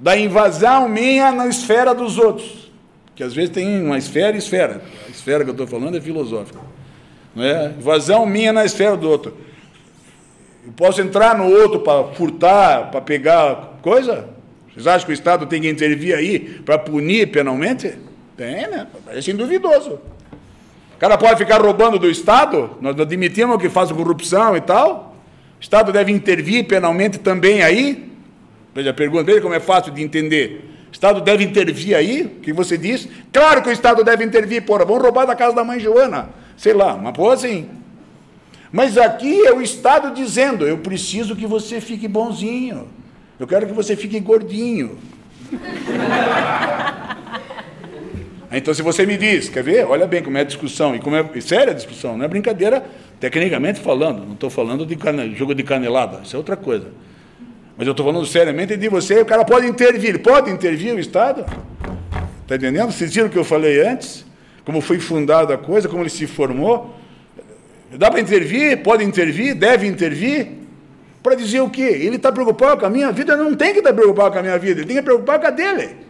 da 0.00 0.18
invasão 0.18 0.88
minha 0.88 1.30
na 1.30 1.46
esfera 1.46 1.94
dos 1.94 2.18
outros. 2.18 2.72
Que 3.14 3.22
às 3.22 3.32
vezes 3.32 3.50
tem 3.50 3.80
uma 3.80 3.96
esfera 3.96 4.34
e 4.34 4.40
esfera. 4.40 4.82
A 5.06 5.10
esfera 5.12 5.44
que 5.44 5.50
eu 5.50 5.52
estou 5.52 5.68
falando 5.68 5.96
é 5.96 6.00
filosófica. 6.00 6.58
Não 7.36 7.44
é? 7.44 7.66
Invasão 7.78 8.26
minha 8.26 8.52
na 8.52 8.64
esfera 8.64 8.96
do 8.96 9.08
outro. 9.08 9.36
Eu 10.66 10.72
posso 10.72 11.00
entrar 11.00 11.38
no 11.38 11.48
outro 11.48 11.78
para 11.78 12.02
furtar, 12.14 12.90
para 12.90 13.00
pegar 13.00 13.78
coisa? 13.80 14.28
Vocês 14.74 14.88
acham 14.88 15.06
que 15.06 15.12
o 15.12 15.14
Estado 15.14 15.46
tem 15.46 15.62
que 15.62 15.70
intervir 15.70 16.16
aí 16.16 16.40
para 16.64 16.76
punir 16.76 17.30
penalmente? 17.30 17.94
Tem, 18.36 18.66
né? 18.66 18.88
Parece 19.04 19.32
duvidoso. 19.32 20.00
O 20.96 20.98
cara 20.98 21.18
pode 21.18 21.36
ficar 21.36 21.60
roubando 21.60 21.98
do 21.98 22.10
Estado? 22.10 22.70
Nós 22.80 22.98
admitimos 22.98 23.60
que 23.60 23.68
faz 23.68 23.92
corrupção 23.92 24.56
e 24.56 24.62
tal. 24.62 25.14
O 25.58 25.62
Estado 25.62 25.92
deve 25.92 26.10
intervir 26.10 26.66
penalmente 26.66 27.18
também 27.18 27.62
aí? 27.62 28.10
Veja 28.74 28.90
a 28.90 28.94
pergunta, 28.94 29.24
veja 29.24 29.42
como 29.42 29.52
é 29.52 29.60
fácil 29.60 29.92
de 29.92 30.02
entender. 30.02 30.70
O 30.88 30.92
Estado 30.92 31.20
deve 31.20 31.44
intervir 31.44 31.94
aí? 31.94 32.22
O 32.22 32.40
que 32.40 32.50
você 32.50 32.78
diz? 32.78 33.06
Claro 33.30 33.62
que 33.62 33.68
o 33.68 33.72
Estado 33.72 34.02
deve 34.02 34.24
intervir, 34.24 34.62
porra, 34.62 34.86
vão 34.86 34.98
roubar 34.98 35.26
da 35.26 35.36
casa 35.36 35.54
da 35.54 35.62
mãe 35.62 35.78
Joana. 35.78 36.30
Sei 36.56 36.72
lá, 36.72 36.94
uma 36.94 37.12
porra 37.12 37.34
assim. 37.34 37.68
Mas 38.72 38.96
aqui 38.96 39.46
é 39.46 39.52
o 39.52 39.60
Estado 39.60 40.14
dizendo: 40.14 40.66
eu 40.66 40.78
preciso 40.78 41.36
que 41.36 41.46
você 41.46 41.78
fique 41.78 42.08
bonzinho. 42.08 42.88
Eu 43.38 43.46
quero 43.46 43.66
que 43.66 43.72
você 43.74 43.94
fique 43.94 44.18
gordinho. 44.18 44.98
Então, 48.56 48.72
se 48.72 48.80
você 48.80 49.04
me 49.04 49.18
diz, 49.18 49.50
quer 49.50 49.62
ver? 49.62 49.84
Olha 49.84 50.06
bem 50.06 50.22
como 50.22 50.38
é 50.38 50.40
a 50.40 50.44
discussão, 50.44 50.96
e 50.96 50.98
como 50.98 51.14
é 51.14 51.40
séria 51.42 51.72
a 51.72 51.74
discussão, 51.74 52.16
não 52.16 52.24
é 52.24 52.28
brincadeira, 52.28 52.82
tecnicamente 53.20 53.80
falando, 53.80 54.24
não 54.24 54.32
estou 54.32 54.48
falando 54.48 54.86
de 54.86 54.96
jogo 55.34 55.54
de 55.54 55.62
canelada, 55.62 56.22
isso 56.24 56.34
é 56.34 56.38
outra 56.38 56.56
coisa. 56.56 56.86
Mas 57.76 57.86
eu 57.86 57.90
estou 57.90 58.06
falando 58.06 58.24
seriamente 58.24 58.74
de 58.74 58.88
você, 58.88 59.20
o 59.20 59.26
cara 59.26 59.44
pode 59.44 59.66
intervir, 59.66 60.20
pode 60.22 60.50
intervir 60.50 60.94
o 60.94 60.98
Estado? 60.98 61.44
Está 62.44 62.56
entendendo? 62.56 62.90
Vocês 62.92 63.12
viram 63.12 63.28
o 63.28 63.30
que 63.30 63.38
eu 63.38 63.44
falei 63.44 63.86
antes? 63.86 64.24
Como 64.64 64.80
foi 64.80 64.98
fundada 64.98 65.52
a 65.52 65.58
coisa, 65.58 65.86
como 65.86 66.02
ele 66.02 66.08
se 66.08 66.26
formou? 66.26 66.94
Dá 67.92 68.10
para 68.10 68.20
intervir? 68.20 68.82
Pode 68.82 69.04
intervir? 69.04 69.54
Deve 69.54 69.86
intervir? 69.86 70.48
Para 71.22 71.34
dizer 71.34 71.60
o 71.60 71.68
quê? 71.68 71.82
Ele 71.82 72.16
está 72.16 72.32
preocupado 72.32 72.80
com 72.80 72.86
a 72.86 72.90
minha 72.90 73.12
vida? 73.12 73.36
Não 73.36 73.54
tem 73.54 73.74
que 73.74 73.80
estar 73.80 73.90
tá 73.90 73.94
preocupado 73.94 74.32
com 74.32 74.38
a 74.38 74.42
minha 74.42 74.58
vida, 74.58 74.80
ele 74.80 74.86
tem 74.86 74.96
que 74.96 75.02
preocupar 75.02 75.38
com 75.38 75.46
a 75.46 75.50
dele. 75.50 76.05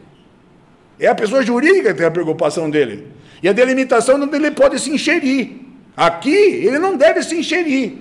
É 0.98 1.06
a 1.06 1.14
pessoa 1.14 1.42
jurídica 1.42 1.92
que 1.92 1.98
tem 1.98 2.06
a 2.06 2.10
preocupação 2.10 2.70
dele. 2.70 3.06
E 3.42 3.48
a 3.48 3.52
delimitação 3.52 4.20
onde 4.20 4.34
ele 4.34 4.50
pode 4.50 4.78
se 4.78 4.90
enxerir. 4.90 5.60
Aqui, 5.96 6.28
ele 6.34 6.78
não 6.78 6.96
deve 6.96 7.22
se 7.22 7.36
enxerir. 7.36 7.98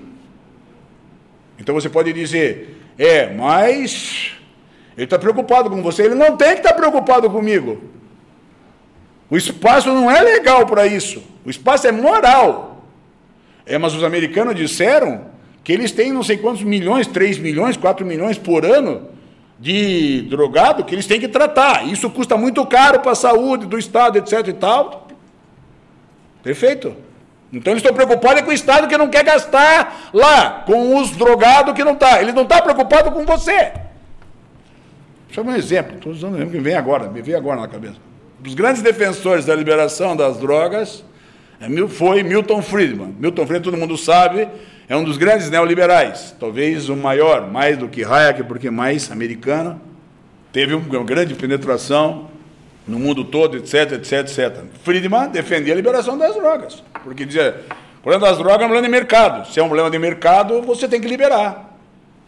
Então 1.59 1.75
você 1.75 1.89
pode 1.89 2.11
dizer, 2.13 2.77
é, 2.97 3.33
mas 3.33 4.33
ele 4.95 5.05
está 5.05 5.19
preocupado 5.19 5.69
com 5.69 5.81
você. 5.81 6.03
Ele 6.03 6.15
não 6.15 6.37
tem 6.37 6.53
que 6.53 6.59
estar 6.59 6.69
tá 6.69 6.75
preocupado 6.75 7.29
comigo. 7.29 7.81
O 9.29 9.35
espaço 9.35 9.89
não 9.89 10.09
é 10.09 10.21
legal 10.21 10.65
para 10.65 10.85
isso. 10.85 11.23
O 11.45 11.49
espaço 11.49 11.87
é 11.87 11.91
moral. 11.91 12.85
É, 13.65 13.77
mas 13.77 13.93
os 13.93 14.03
americanos 14.03 14.55
disseram 14.55 15.25
que 15.63 15.73
eles 15.73 15.91
têm 15.91 16.13
não 16.13 16.23
sei 16.23 16.37
quantos 16.37 16.63
milhões, 16.63 17.07
3 17.07 17.39
milhões, 17.39 17.75
4 17.75 18.05
milhões 18.05 18.37
por 18.37 18.63
ano 18.63 19.14
de 19.59 20.23
drogado 20.23 20.83
que 20.83 20.93
eles 20.93 21.07
têm 21.07 21.19
que 21.19 21.27
tratar. 21.27 21.87
Isso 21.87 22.09
custa 22.09 22.37
muito 22.37 22.65
caro 22.65 22.99
para 22.99 23.11
a 23.11 23.15
saúde 23.15 23.65
do 23.65 23.77
Estado, 23.77 24.17
etc. 24.17 24.47
e 24.47 24.53
tal. 24.53 25.07
Perfeito. 26.43 26.95
Então 27.51 27.71
eles 27.71 27.81
estão 27.81 27.95
preocupados 27.95 28.41
com 28.41 28.49
o 28.49 28.53
Estado 28.53 28.87
que 28.87 28.97
não 28.97 29.07
quer 29.07 29.23
gastar 29.23 30.09
lá, 30.13 30.63
com 30.65 30.97
os 30.97 31.11
drogados 31.11 31.73
que 31.73 31.83
não 31.83 31.93
está. 31.93 32.21
Ele 32.21 32.31
não 32.31 32.43
está 32.43 32.61
preocupado 32.61 33.11
com 33.11 33.25
você. 33.25 33.71
Deixa 35.27 35.41
eu 35.41 35.43
dar 35.43 35.51
um 35.51 35.55
exemplo. 35.55 35.95
Estou 35.95 36.11
usando 36.11 36.41
o 36.41 36.49
que 36.49 36.59
vem 36.59 36.75
agora, 36.75 37.09
me 37.09 37.21
veio 37.21 37.37
agora 37.37 37.61
na 37.61 37.67
cabeça. 37.67 37.95
Os 38.45 38.53
grandes 38.53 38.81
defensores 38.81 39.45
da 39.45 39.55
liberação 39.55 40.15
das 40.15 40.37
drogas 40.37 41.03
é 41.59 41.87
foi 41.87 42.23
Milton 42.23 42.61
Friedman. 42.61 43.15
Milton 43.19 43.47
Friedman, 43.47 43.61
todo 43.61 43.77
mundo 43.77 43.97
sabe, 43.97 44.47
é 44.87 44.95
um 44.95 45.03
dos 45.03 45.17
grandes 45.17 45.49
neoliberais, 45.49 46.35
talvez 46.39 46.89
o 46.89 46.95
maior, 46.95 47.49
mais 47.49 47.77
do 47.77 47.87
que 47.87 48.03
Hayek, 48.03 48.43
porque 48.43 48.69
mais 48.69 49.11
americano. 49.11 49.81
Teve 50.53 50.73
uma 50.73 51.03
grande 51.03 51.33
penetração 51.33 52.29
no 52.87 52.99
mundo 52.99 53.25
todo, 53.25 53.57
etc, 53.57 53.93
etc, 53.93 54.19
etc. 54.19 54.63
Friedman 54.83 55.29
defendia 55.29 55.73
a 55.73 55.75
liberação 55.75 56.17
das 56.17 56.35
drogas, 56.35 56.83
porque 57.03 57.25
dizia, 57.25 57.65
o 57.99 58.01
problema 58.01 58.27
das 58.27 58.37
drogas 58.37 58.61
é 58.61 58.65
um 58.65 58.69
problema 58.69 58.87
de 58.87 58.91
mercado. 58.91 59.51
Se 59.51 59.59
é 59.59 59.63
um 59.63 59.67
problema 59.67 59.89
de 59.89 59.97
mercado, 59.97 60.61
você 60.61 60.87
tem 60.87 61.01
que 61.01 61.07
liberar. 61.07 61.75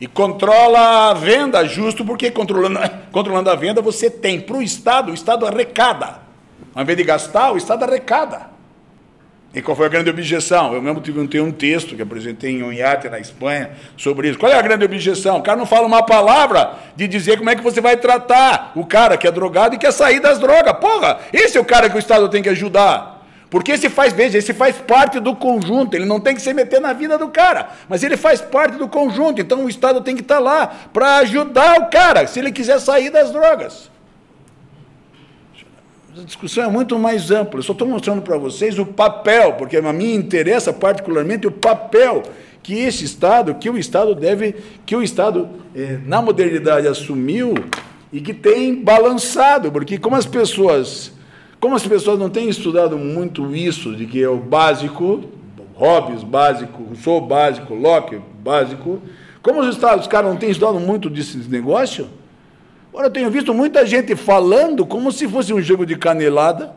E 0.02 0.08
controla 0.08 1.12
a 1.12 1.14
venda, 1.14 1.64
justo 1.66 2.04
porque 2.04 2.32
controlando, 2.32 2.80
controlando 3.12 3.50
a 3.50 3.56
venda 3.56 3.82
você 3.82 4.10
tem 4.10 4.42
para 4.42 4.58
o 4.58 4.62
Estado, 4.62 5.12
o 5.12 5.14
Estado 5.14 5.46
arrecada. 5.46 6.20
Ao 6.74 6.82
invés 6.82 6.98
de 6.98 7.04
gastar, 7.04 7.52
o 7.52 7.58
Estado 7.58 7.84
arrecada. 7.84 8.57
E 9.54 9.62
qual 9.62 9.76
foi 9.76 9.86
a 9.86 9.90
grande 9.90 10.10
objeção? 10.10 10.74
Eu 10.74 10.82
mesmo 10.82 11.00
tive 11.02 11.20
um, 11.20 11.46
um 11.46 11.52
texto 11.52 11.96
que 11.96 12.02
apresentei 12.02 12.52
em 12.52 12.64
Unhate, 12.64 13.10
na 13.10 13.18
Espanha, 13.18 13.72
sobre 13.96 14.30
isso. 14.30 14.38
Qual 14.38 14.52
é 14.52 14.56
a 14.56 14.62
grande 14.62 14.86
objeção? 14.86 15.38
O 15.38 15.42
cara 15.42 15.58
não 15.58 15.66
fala 15.66 15.88
uma 15.88 16.04
palavra 16.04 16.74
de 16.96 17.08
dizer 17.08 17.38
como 17.38 17.50
é 17.50 17.56
que 17.56 17.64
você 17.64 17.82
vai 17.82 17.98
tratar 17.98 18.74
o 18.76 18.86
cara 18.86 19.18
que 19.18 19.28
é 19.28 19.32
drogado 19.32 19.76
e 19.76 19.78
quer 19.78 19.92
sair 19.92 20.20
das 20.20 20.38
drogas. 20.38 20.74
Porra, 20.74 21.20
esse 21.32 21.58
é 21.58 21.62
o 21.62 21.66
cara 21.66 21.90
que 21.90 21.96
o 21.96 22.00
Estado 22.00 22.30
tem 22.30 22.44
que 22.44 22.50
ajudar. 22.50 23.18
Porque 23.50 23.72
esse 23.72 23.90
faz, 23.90 24.12
veja, 24.12 24.38
esse 24.38 24.54
faz 24.54 24.76
parte 24.76 25.20
do 25.20 25.34
conjunto, 25.34 25.96
ele 25.96 26.06
não 26.06 26.20
tem 26.20 26.36
que 26.36 26.42
se 26.42 26.54
meter 26.54 26.82
na 26.82 26.92
vida 26.92 27.18
do 27.18 27.30
cara, 27.30 27.70
mas 27.88 28.04
ele 28.04 28.18
faz 28.18 28.42
parte 28.42 28.76
do 28.76 28.90
conjunto, 28.90 29.42
então 29.42 29.64
o 29.64 29.70
Estado 29.70 30.02
tem 30.02 30.16
que 30.16 30.22
estar 30.22 30.40
lá 30.40 30.68
para 30.92 31.18
ajudar 31.20 31.80
o 31.80 31.86
cara, 31.86 32.28
se 32.28 32.40
ele 32.40 32.52
quiser 32.52 32.80
sair 32.80 33.10
das 33.10 33.32
drogas. 33.32 33.90
A 36.20 36.24
discussão 36.24 36.64
é 36.64 36.68
muito 36.68 36.98
mais 36.98 37.30
ampla. 37.30 37.60
Eu 37.60 37.64
só 37.64 37.74
estou 37.74 37.88
mostrando 37.88 38.24
para 38.24 38.38
vocês 38.40 38.80
o 38.80 38.86
papel, 38.86 39.54
porque 39.54 39.78
a 39.78 39.94
mim 39.94 40.16
interessa 40.16 40.74
particularmente 40.74 41.46
o 41.46 41.52
papel 41.52 42.24
que 42.64 42.74
esse 42.74 43.06
Estado, 43.06 43.54
que 43.54 43.70
o 43.70 43.78
Estado 43.78 44.16
deve, 44.16 44.56
que 44.84 44.96
o 44.96 45.04
Estado 45.04 45.48
eh, 45.76 46.00
na 46.06 46.20
modernidade 46.20 46.88
assumiu 46.88 47.54
e 48.12 48.20
que 48.20 48.34
tem 48.34 48.84
balançado, 48.84 49.72
porque 49.72 50.00
como 50.00 50.16
as 50.16 50.26
pessoas, 50.26 51.12
como 51.60 51.76
as 51.76 51.86
pessoas 51.86 52.18
não 52.18 52.32
têm 52.32 52.50
estudado 52.50 52.98
muito 52.98 53.56
isso 53.56 53.96
de 53.96 54.08
que 54.08 54.24
é 54.24 54.28
o 54.28 54.38
básico, 54.38 55.24
Hobbes 55.76 56.24
básico, 56.24 56.82
Rousseau 56.84 57.22
básico, 57.22 57.76
Locke 57.76 58.20
básico, 58.44 59.04
como 59.44 59.60
os 59.60 59.68
Estados, 59.68 60.06
os 60.06 60.12
caras 60.12 60.32
não 60.32 60.38
têm 60.38 60.50
estudado 60.50 60.80
muito 60.80 61.12
desse 61.12 61.38
negócio, 61.38 62.08
Agora, 62.98 63.10
eu 63.10 63.14
tenho 63.14 63.30
visto 63.30 63.54
muita 63.54 63.86
gente 63.86 64.16
falando 64.16 64.84
como 64.84 65.12
se 65.12 65.28
fosse 65.28 65.54
um 65.54 65.62
jogo 65.62 65.86
de 65.86 65.96
canelada, 65.96 66.74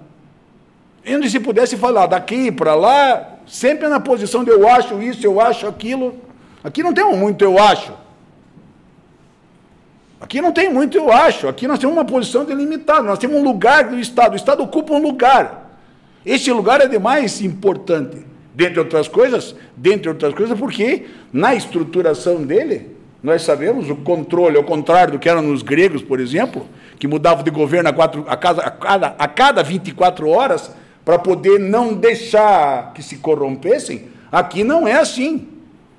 onde 1.08 1.30
se 1.30 1.40
pudesse 1.40 1.78
falar 1.78 2.08
daqui 2.08 2.52
para 2.52 2.74
lá, 2.74 3.38
sempre 3.46 3.88
na 3.88 3.98
posição 3.98 4.44
de 4.44 4.50
eu 4.50 4.68
acho 4.68 5.00
isso, 5.00 5.24
eu 5.24 5.40
acho 5.40 5.66
aquilo. 5.66 6.14
Aqui 6.62 6.82
não 6.82 6.92
tem 6.92 7.06
muito 7.16 7.42
eu 7.42 7.58
acho. 7.58 7.94
Aqui 10.20 10.42
não 10.42 10.52
tem 10.52 10.70
muito 10.70 10.98
eu 10.98 11.10
acho. 11.10 11.48
Aqui 11.48 11.66
nós 11.66 11.78
temos 11.78 11.96
uma 11.96 12.04
posição 12.04 12.44
delimitada, 12.44 13.00
nós 13.00 13.18
temos 13.18 13.38
um 13.38 13.42
lugar 13.42 13.84
do 13.84 13.98
Estado. 13.98 14.34
O 14.34 14.36
Estado 14.36 14.62
ocupa 14.62 14.92
um 14.92 15.00
lugar. 15.00 15.74
Este 16.22 16.52
lugar 16.52 16.82
é 16.82 16.86
de 16.86 16.98
mais 16.98 17.40
importante. 17.40 18.18
Dentre 18.54 18.78
outras 18.78 19.08
coisas, 19.08 19.54
dentre 19.74 20.10
outras 20.10 20.34
coisas, 20.34 20.58
porque 20.58 21.06
na 21.32 21.54
estruturação 21.54 22.44
dele, 22.44 22.99
nós 23.22 23.42
sabemos 23.42 23.90
o 23.90 23.96
controle, 23.96 24.56
ao 24.56 24.64
contrário 24.64 25.12
do 25.14 25.18
que 25.18 25.28
era 25.28 25.42
nos 25.42 25.62
gregos, 25.62 26.02
por 26.02 26.18
exemplo, 26.18 26.66
que 26.98 27.06
mudavam 27.06 27.44
de 27.44 27.50
governo 27.50 27.90
a, 27.90 27.92
quatro, 27.92 28.24
a, 28.26 28.36
cada, 28.36 28.62
a, 28.62 28.70
cada, 28.70 29.14
a 29.18 29.28
cada 29.28 29.62
24 29.62 30.28
horas 30.28 30.70
para 31.04 31.18
poder 31.18 31.58
não 31.58 31.92
deixar 31.92 32.92
que 32.94 33.02
se 33.02 33.16
corrompessem. 33.16 34.08
Aqui 34.32 34.64
não 34.64 34.88
é 34.88 34.94
assim. 34.94 35.48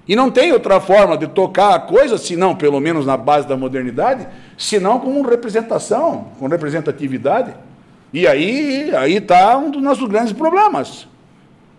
E 0.07 0.15
não 0.15 0.31
tem 0.31 0.51
outra 0.51 0.81
forma 0.81 1.15
de 1.15 1.27
tocar 1.27 1.75
a 1.75 1.79
coisa, 1.79 2.17
senão, 2.17 2.55
pelo 2.55 2.79
menos 2.79 3.05
na 3.05 3.15
base 3.15 3.47
da 3.47 3.55
modernidade, 3.55 4.27
senão 4.57 4.99
com 4.99 5.21
representação, 5.21 6.29
com 6.39 6.47
representatividade. 6.47 7.53
E 8.11 8.27
aí 8.27 8.93
aí 8.95 9.17
está 9.17 9.57
um 9.57 9.69
dos 9.69 9.81
nossos 9.81 10.07
grandes 10.09 10.33
problemas. 10.33 11.07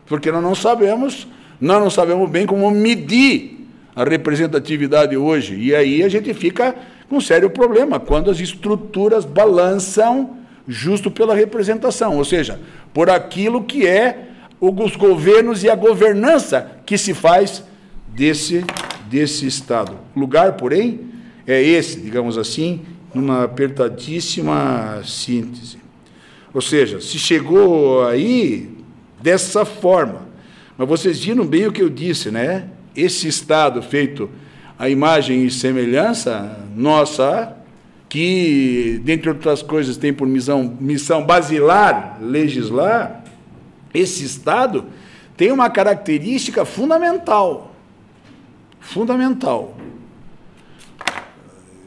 Porque 0.07 0.31
nós 0.31 0.43
não 0.43 0.55
sabemos, 0.55 1.27
nós 1.61 1.81
não 1.81 1.91
sabemos 1.91 2.31
bem 2.31 2.47
como 2.47 2.71
medir 2.71 3.62
a 3.95 4.05
representatividade 4.05 5.17
hoje. 5.17 5.57
E 5.57 5.75
aí 5.75 6.03
a 6.03 6.09
gente 6.09 6.33
fica 6.35 6.75
com 7.09 7.17
um 7.17 7.21
sério 7.21 7.51
problema 7.51 8.01
quando 8.01 8.31
as 8.31 8.41
estruturas 8.41 9.25
balançam 9.25 10.39
justo 10.67 11.11
pela 11.11 11.35
representação, 11.35 12.17
ou 12.17 12.25
seja, 12.25 12.61
por 12.95 13.11
aquilo 13.11 13.65
que 13.65 13.87
é 13.87 14.29
os 14.61 14.95
governos 14.95 15.65
e 15.65 15.71
a 15.71 15.75
governança 15.75 16.79
que 16.87 16.97
se 16.97 17.13
faz 17.13 17.65
desse, 18.09 18.65
desse 19.11 19.47
Estado. 19.47 19.99
O 20.15 20.21
lugar, 20.21 20.53
porém, 20.53 21.01
é 21.47 21.61
esse, 21.61 22.01
digamos 22.01 22.39
assim, 22.39 22.83
numa 23.13 23.45
apertadíssima 23.45 25.03
síntese. 25.05 25.79
Ou 26.55 26.61
seja, 26.61 27.01
se 27.01 27.19
chegou 27.19 28.07
aí 28.07 28.71
dessa 29.21 29.65
forma, 29.65 30.29
mas 30.79 30.89
vocês 30.89 31.19
viram 31.19 31.47
bem 31.47 31.67
o 31.67 31.73
que 31.73 31.83
eu 31.83 31.89
disse, 31.89 32.31
né? 32.31 32.69
Esse 32.97 33.29
Estado 33.29 33.83
feito 33.83 34.31
a 34.79 34.89
imagem 34.89 35.45
e 35.47 35.51
semelhança 35.51 36.59
nossa, 36.75 37.57
que, 38.09 39.01
dentre 39.05 39.29
outras 39.29 39.63
coisas, 39.63 39.97
tem 39.97 40.13
por 40.13 40.27
missão, 40.27 40.77
missão 40.81 41.25
basilar 41.25 42.19
legislar, 42.21 43.23
esse 43.95 44.25
Estado 44.25 44.87
tem 45.37 45.53
uma 45.53 45.71
característica 45.71 46.65
fundamental. 46.65 47.75
Fundamental. 48.81 49.77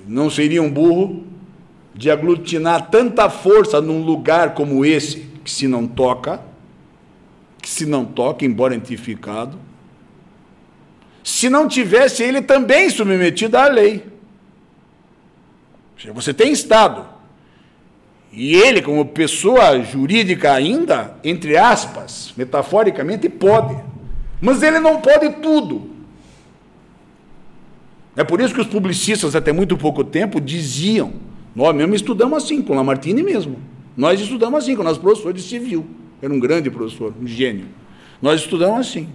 Não 0.07 0.29
seria 0.29 0.63
um 0.63 0.71
burro 0.71 1.25
de 1.93 2.09
aglutinar 2.09 2.89
tanta 2.89 3.29
força 3.29 3.81
num 3.81 4.01
lugar 4.03 4.53
como 4.53 4.85
esse, 4.85 5.27
que 5.43 5.51
se 5.51 5.67
não 5.67 5.85
toca, 5.85 6.41
que 7.61 7.69
se 7.69 7.85
não 7.85 8.05
toca, 8.05 8.45
embora 8.45 8.73
identificado, 8.73 9.57
se 11.25 11.49
não 11.49 11.67
tivesse 11.67 12.21
ele 12.21 12.39
também 12.39 12.87
submetido 12.87 13.57
à 13.57 13.67
lei. 13.67 14.05
Você 16.13 16.31
tem 16.31 16.51
Estado. 16.51 17.03
E 18.31 18.53
ele, 18.53 18.79
como 18.79 19.03
pessoa 19.07 19.81
jurídica 19.81 20.53
ainda, 20.53 21.17
entre 21.23 21.57
aspas, 21.57 22.31
metaforicamente, 22.37 23.27
pode. 23.27 23.75
Mas 24.39 24.61
ele 24.61 24.79
não 24.79 25.01
pode 25.01 25.27
tudo. 25.41 25.89
É 28.15 28.23
por 28.23 28.39
isso 28.39 28.53
que 28.53 28.61
os 28.61 28.67
publicistas, 28.67 29.35
até 29.35 29.51
muito 29.51 29.75
pouco 29.75 30.03
tempo, 30.03 30.39
diziam: 30.39 31.13
Nós 31.55 31.75
mesmo 31.75 31.95
estudamos 31.95 32.43
assim, 32.43 32.61
com 32.61 32.75
Lamartine 32.75 33.23
mesmo. 33.23 33.59
Nós 33.97 34.21
estudamos 34.21 34.63
assim, 34.63 34.75
com 34.75 34.83
o 34.83 34.85
nosso 34.85 34.99
professor 34.99 35.33
de 35.33 35.41
civil. 35.41 35.87
Era 36.21 36.31
um 36.31 36.39
grande 36.39 36.69
professor, 36.69 37.15
um 37.19 37.25
gênio. 37.25 37.65
Nós 38.21 38.41
estudamos 38.41 38.81
assim. 38.81 39.09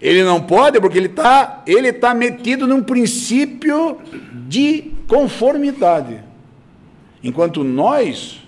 Ele 0.00 0.22
não 0.22 0.40
pode 0.40 0.80
porque 0.80 0.98
ele 0.98 1.06
está 1.06 1.62
ele 1.66 1.92
tá 1.92 2.14
metido 2.14 2.66
num 2.66 2.82
princípio 2.82 3.98
de 4.46 4.92
conformidade. 5.06 6.20
Enquanto 7.22 7.64
nós, 7.64 8.42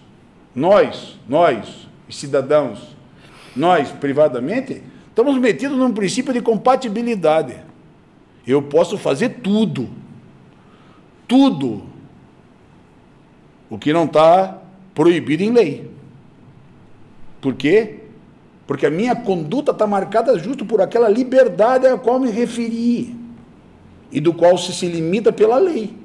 nós, 0.54 1.18
nós, 1.28 1.88
cidadãos, 2.08 2.96
nós 3.56 3.90
privadamente, 3.90 4.82
estamos 5.08 5.36
metidos 5.38 5.76
num 5.76 5.92
princípio 5.92 6.32
de 6.32 6.40
compatibilidade. 6.40 7.56
Eu 8.46 8.62
posso 8.62 8.96
fazer 8.96 9.40
tudo. 9.42 9.88
Tudo. 11.26 11.84
O 13.68 13.78
que 13.78 13.92
não 13.92 14.04
está 14.04 14.58
proibido 14.94 15.42
em 15.42 15.52
lei. 15.52 15.90
Por 17.40 17.54
quê? 17.54 18.00
Porque 18.68 18.84
a 18.84 18.90
minha 18.90 19.16
conduta 19.16 19.72
está 19.72 19.86
marcada 19.86 20.38
justo 20.38 20.66
por 20.66 20.82
aquela 20.82 21.08
liberdade 21.08 21.86
a 21.86 21.96
qual 21.96 22.20
me 22.20 22.30
referi 22.30 23.16
e 24.12 24.20
do 24.20 24.34
qual 24.34 24.58
se 24.58 24.74
se 24.74 24.86
limita 24.86 25.32
pela 25.32 25.56
lei. 25.56 25.96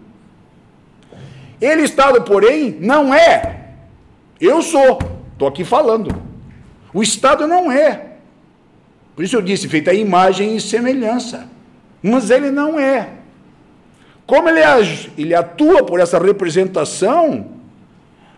Ele, 1.59 1.81
Estado, 1.81 2.21
porém, 2.21 2.77
não 2.79 3.13
é. 3.13 3.71
Eu 4.39 4.61
sou. 4.61 4.97
Estou 5.33 5.49
aqui 5.49 5.65
falando. 5.65 6.15
O 6.93 7.03
Estado 7.03 7.45
não 7.47 7.69
é. 7.69 8.13
Por 9.13 9.25
isso 9.25 9.35
eu 9.35 9.41
disse, 9.41 9.67
feita 9.67 9.91
a 9.91 9.93
imagem 9.93 10.55
e 10.55 10.61
semelhança. 10.61 11.49
Mas 12.01 12.29
ele 12.29 12.49
não 12.49 12.79
é. 12.79 13.09
Como 14.25 14.47
ele, 14.47 14.61
ele 15.17 15.35
atua 15.35 15.83
por 15.83 15.99
essa 15.99 16.17
representação, 16.17 17.45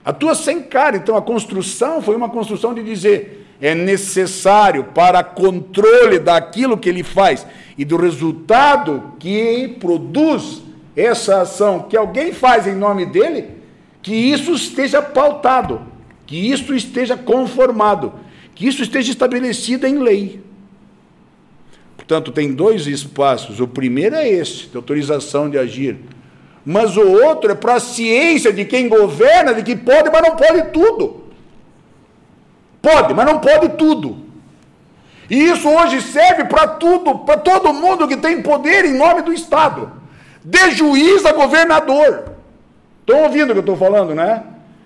atua 0.04 0.34
sem 0.34 0.64
cara. 0.64 0.98
Então 0.98 1.16
a 1.16 1.22
construção 1.22 2.02
foi 2.02 2.16
uma 2.16 2.30
construção 2.30 2.74
de 2.74 2.84
dizer: 2.84 3.45
é 3.62 3.74
necessário 3.74 4.86
para 4.86 5.24
controle 5.24 6.20
daquilo 6.20 6.78
que 6.78 6.90
ele 6.90 7.04
faz 7.04 7.46
e 7.78 7.86
do 7.86 7.98
resultado 7.98 9.14
que 9.20 9.76
produz 9.80 10.62
essa 10.96 11.42
ação 11.42 11.84
que 11.84 11.98
alguém 11.98 12.32
faz 12.32 12.68
em 12.68 12.76
nome 12.76 13.06
dele, 13.06 13.50
que 14.02 14.14
isso 14.14 14.54
esteja 14.54 15.02
pautado, 15.02 15.82
que 16.26 16.52
isso 16.52 16.74
esteja 16.74 17.18
conformado, 17.18 18.14
que 18.54 18.68
isso 18.68 18.82
esteja 18.82 19.12
estabelecido 19.12 19.86
em 19.86 20.00
lei. 20.00 20.42
Portanto, 21.98 22.32
tem 22.32 22.54
dois 22.54 22.86
espaços. 22.86 23.60
O 23.60 23.68
primeiro 23.68 24.16
é 24.16 24.30
esse, 24.30 24.68
de 24.68 24.78
autorização 24.78 25.50
de 25.50 25.58
agir. 25.58 25.98
Mas 26.64 26.96
o 26.96 27.02
outro 27.02 27.52
é 27.52 27.56
para 27.56 27.76
a 27.76 27.80
ciência 27.80 28.54
de 28.54 28.64
quem 28.64 28.88
governa, 28.88 29.54
de 29.54 29.64
que 29.64 29.76
pode, 29.76 30.10
mas 30.12 30.22
não 30.22 30.36
pode 30.36 30.72
tudo. 30.72 31.25
Pode, 32.86 33.16
mas 33.16 33.26
não 33.26 33.40
pode 33.40 33.70
tudo. 33.70 34.16
E 35.28 35.50
isso 35.50 35.68
hoje 35.68 36.04
serve 36.04 36.44
para 36.46 36.68
tudo, 36.68 37.18
para 37.18 37.36
todo 37.38 37.74
mundo 37.74 38.08
que 38.08 38.16
tem 38.16 38.44
poder 38.44 38.86
em 38.86 38.94
nome 38.94 39.24
do 39.24 39.34
Estado. 39.34 39.92
De 40.44 40.70
juiz 40.70 41.26
a 41.26 41.32
governador. 41.32 42.34
Estão 43.00 43.24
ouvindo 43.24 43.50
o 43.50 43.54
que 43.54 43.58
eu 43.58 43.62
estou 43.62 43.76
falando, 43.76 44.14
né? 44.14 44.44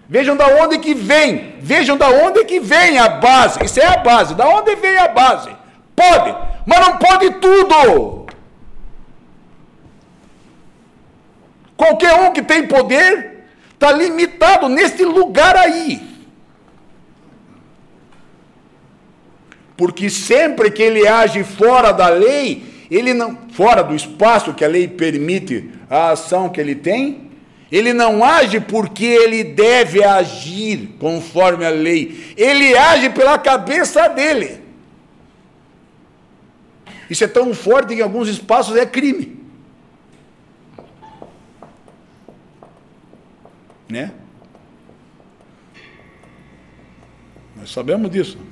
Vejam 0.08 0.38
da 0.38 0.48
onde 0.48 0.80
que 0.80 0.94
vem. 0.94 1.56
Vejam 1.60 1.98
da 1.98 2.08
onde 2.08 2.46
que 2.46 2.62
vem 2.62 2.98
a 2.98 3.10
base. 3.10 3.62
Isso 3.66 3.82
é 3.82 3.86
a 3.86 3.98
base. 3.98 4.34
Da 4.34 4.48
onde 4.48 4.74
vem 4.78 4.98
a 4.98 5.10
base? 5.10 5.50
Pode, 5.94 6.34
mas 6.66 6.80
não 6.80 6.96
pode 6.96 7.32
tudo. 7.32 8.28
Qualquer 11.76 12.14
um 12.14 12.32
que 12.32 12.42
tem 12.42 12.66
poder 12.66 13.44
está 13.74 13.92
limitado 13.92 14.70
neste 14.70 15.04
lugar 15.04 15.58
aí. 15.58 16.09
Porque 19.80 20.10
sempre 20.10 20.70
que 20.70 20.84
ele 20.84 21.08
age 21.08 21.42
fora 21.42 21.94
da 21.94 22.10
lei, 22.10 22.66
ele 22.92 23.14
não, 23.14 23.38
fora 23.54 23.82
do 23.82 23.96
espaço 23.96 24.54
que 24.54 24.66
a 24.66 24.68
lei 24.68 24.90
permite 24.90 25.72
a 25.90 26.10
ação 26.12 26.50
que 26.50 26.60
ele 26.60 26.76
tem, 26.76 27.32
ele 27.72 27.94
não 27.94 28.22
age 28.22 28.60
porque 28.60 29.06
ele 29.06 29.42
deve 29.42 30.04
agir 30.04 30.98
conforme 31.00 31.66
a 31.66 31.70
lei. 31.70 32.34
Ele 32.36 32.76
age 32.76 33.10
pela 33.12 33.38
cabeça 33.38 34.10
dele. 34.10 34.60
Isso 37.10 37.24
é 37.24 37.28
tão 37.28 37.54
forte 37.54 37.96
que 37.96 38.02
em 38.02 38.04
alguns 38.04 38.28
espaços 38.28 38.76
é 38.76 38.86
crime. 38.86 39.40
Né? 43.88 44.12
Nós 47.56 47.72
sabemos 47.72 48.12
disso 48.12 48.49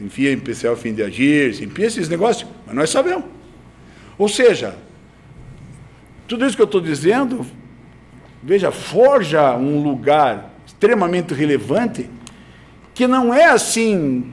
em 0.00 0.06
especial 0.06 0.76
fim 0.76 0.92
de 0.92 1.02
agir, 1.02 1.54
se 1.54 1.64
enfia 1.64 1.86
esses 1.86 2.08
negócios, 2.08 2.48
mas 2.66 2.74
nós 2.74 2.90
sabemos. 2.90 3.24
Ou 4.18 4.28
seja, 4.28 4.76
tudo 6.26 6.46
isso 6.46 6.56
que 6.56 6.62
eu 6.62 6.66
estou 6.66 6.80
dizendo, 6.80 7.46
veja, 8.42 8.70
forja 8.70 9.56
um 9.56 9.82
lugar 9.82 10.52
extremamente 10.66 11.34
relevante 11.34 12.08
que 12.92 13.06
não 13.06 13.32
é 13.32 13.46
assim. 13.46 14.32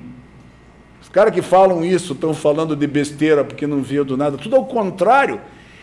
Os 1.01 1.09
caras 1.09 1.33
que 1.33 1.41
falam 1.41 1.83
isso 1.83 2.13
estão 2.13 2.33
falando 2.33 2.75
de 2.75 2.87
besteira 2.87 3.43
porque 3.43 3.67
não 3.67 3.81
viu 3.81 4.05
do 4.05 4.15
nada, 4.15 4.37
tudo 4.37 4.55
ao 4.55 4.65
contrário. 4.65 5.41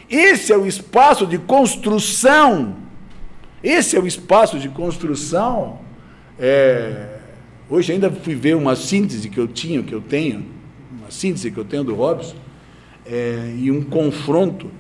Esse 0.09 0.53
é 0.53 0.57
o 0.57 0.67
espaço 0.67 1.27
de 1.27 1.38
construção. 1.38 2.77
Esse 3.62 3.97
é 3.97 4.01
o 4.01 4.07
espaço 4.07 4.59
de 4.59 4.69
construção. 4.69 5.81
É, 6.38 7.17
Hoje 7.70 7.92
ainda 7.92 8.11
fui 8.11 8.35
ver 8.35 8.57
uma 8.57 8.74
síntese 8.74 9.28
que 9.28 9.38
eu 9.38 9.46
tinha, 9.46 9.83
que 9.83 9.94
eu 9.94 10.00
tenho, 10.00 10.42
uma 10.90 11.11
síntese 11.11 11.50
que 11.50 11.59
eu 11.59 11.66
tenho 11.66 11.85
do 11.85 11.94
Robson, 11.94 12.35
é, 13.04 13.54
e 13.59 13.70
um 13.70 13.83
confronto 13.83 14.70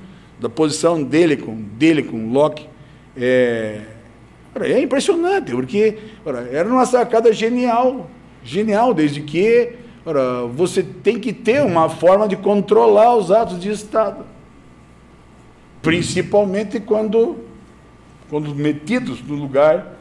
da 0.40 0.48
posição 0.48 1.02
dele 1.02 1.36
com 1.36 1.54
dele 1.54 2.02
com 2.02 2.32
Locke. 2.32 2.66
É, 3.14 3.82
é 4.58 4.80
impressionante, 4.80 5.52
porque 5.52 5.98
ora, 6.24 6.48
era 6.50 6.66
uma 6.66 6.86
sacada 6.86 7.30
genial, 7.30 8.08
genial, 8.42 8.94
desde 8.94 9.20
que 9.20 9.74
ora, 10.06 10.46
você 10.46 10.82
tem 10.82 11.20
que 11.20 11.34
ter 11.34 11.62
uma 11.62 11.90
forma 11.90 12.26
de 12.26 12.36
controlar 12.36 13.14
os 13.16 13.30
atos 13.30 13.60
de 13.60 13.70
Estado, 13.70 14.24
principalmente 15.82 16.80
quando, 16.80 17.36
quando 18.30 18.54
metidos 18.54 19.22
no 19.22 19.34
lugar, 19.34 19.94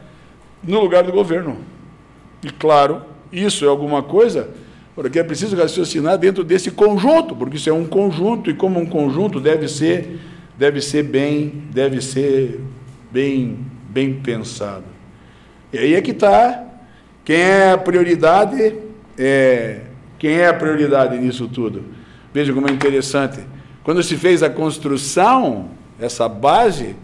no 0.63 0.80
lugar 0.80 1.04
do 1.04 1.12
governo. 1.12 1.76
E 2.43 2.50
claro, 2.50 3.02
isso 3.32 3.65
é 3.65 3.67
alguma 3.67 4.04
coisa 4.04 4.50
porque 4.97 5.19
é 5.19 5.23
preciso 5.23 5.56
raciocinar 5.56 6.17
dentro 6.17 6.43
desse 6.43 6.71
conjunto, 6.71 7.36
porque 7.36 7.58
isso 7.58 7.69
é 7.69 7.71
um 7.71 7.86
conjunto 7.86 8.50
e 8.50 8.56
como 8.56 8.80
um 8.80 8.86
conjunto 8.88 9.39
deve 9.39 9.67
ser, 9.67 10.19
deve 10.58 10.82
ser 10.82 11.04
bem, 11.04 11.65
deve 11.71 12.02
ser 12.02 12.60
bem, 13.12 13.60
bem 13.89 14.15
pensado. 14.15 14.86
E 15.71 15.78
aí 15.78 15.93
é 15.93 16.02
que 16.02 16.10
está 16.10 16.63
quem 17.23 17.36
é 17.36 17.73
a 17.73 17.78
prioridade, 17.78 18.73
é, 19.15 19.82
quem 20.17 20.32
é 20.32 20.47
a 20.47 20.54
prioridade 20.56 21.15
nisso 21.19 21.47
tudo. 21.47 21.84
Veja 22.34 22.52
como 22.52 22.67
é 22.67 22.71
interessante. 22.71 23.41
Quando 23.84 24.02
se 24.02 24.17
fez 24.17 24.41
a 24.41 24.50
construção, 24.50 25.69
essa 26.00 26.28
base, 26.28 26.95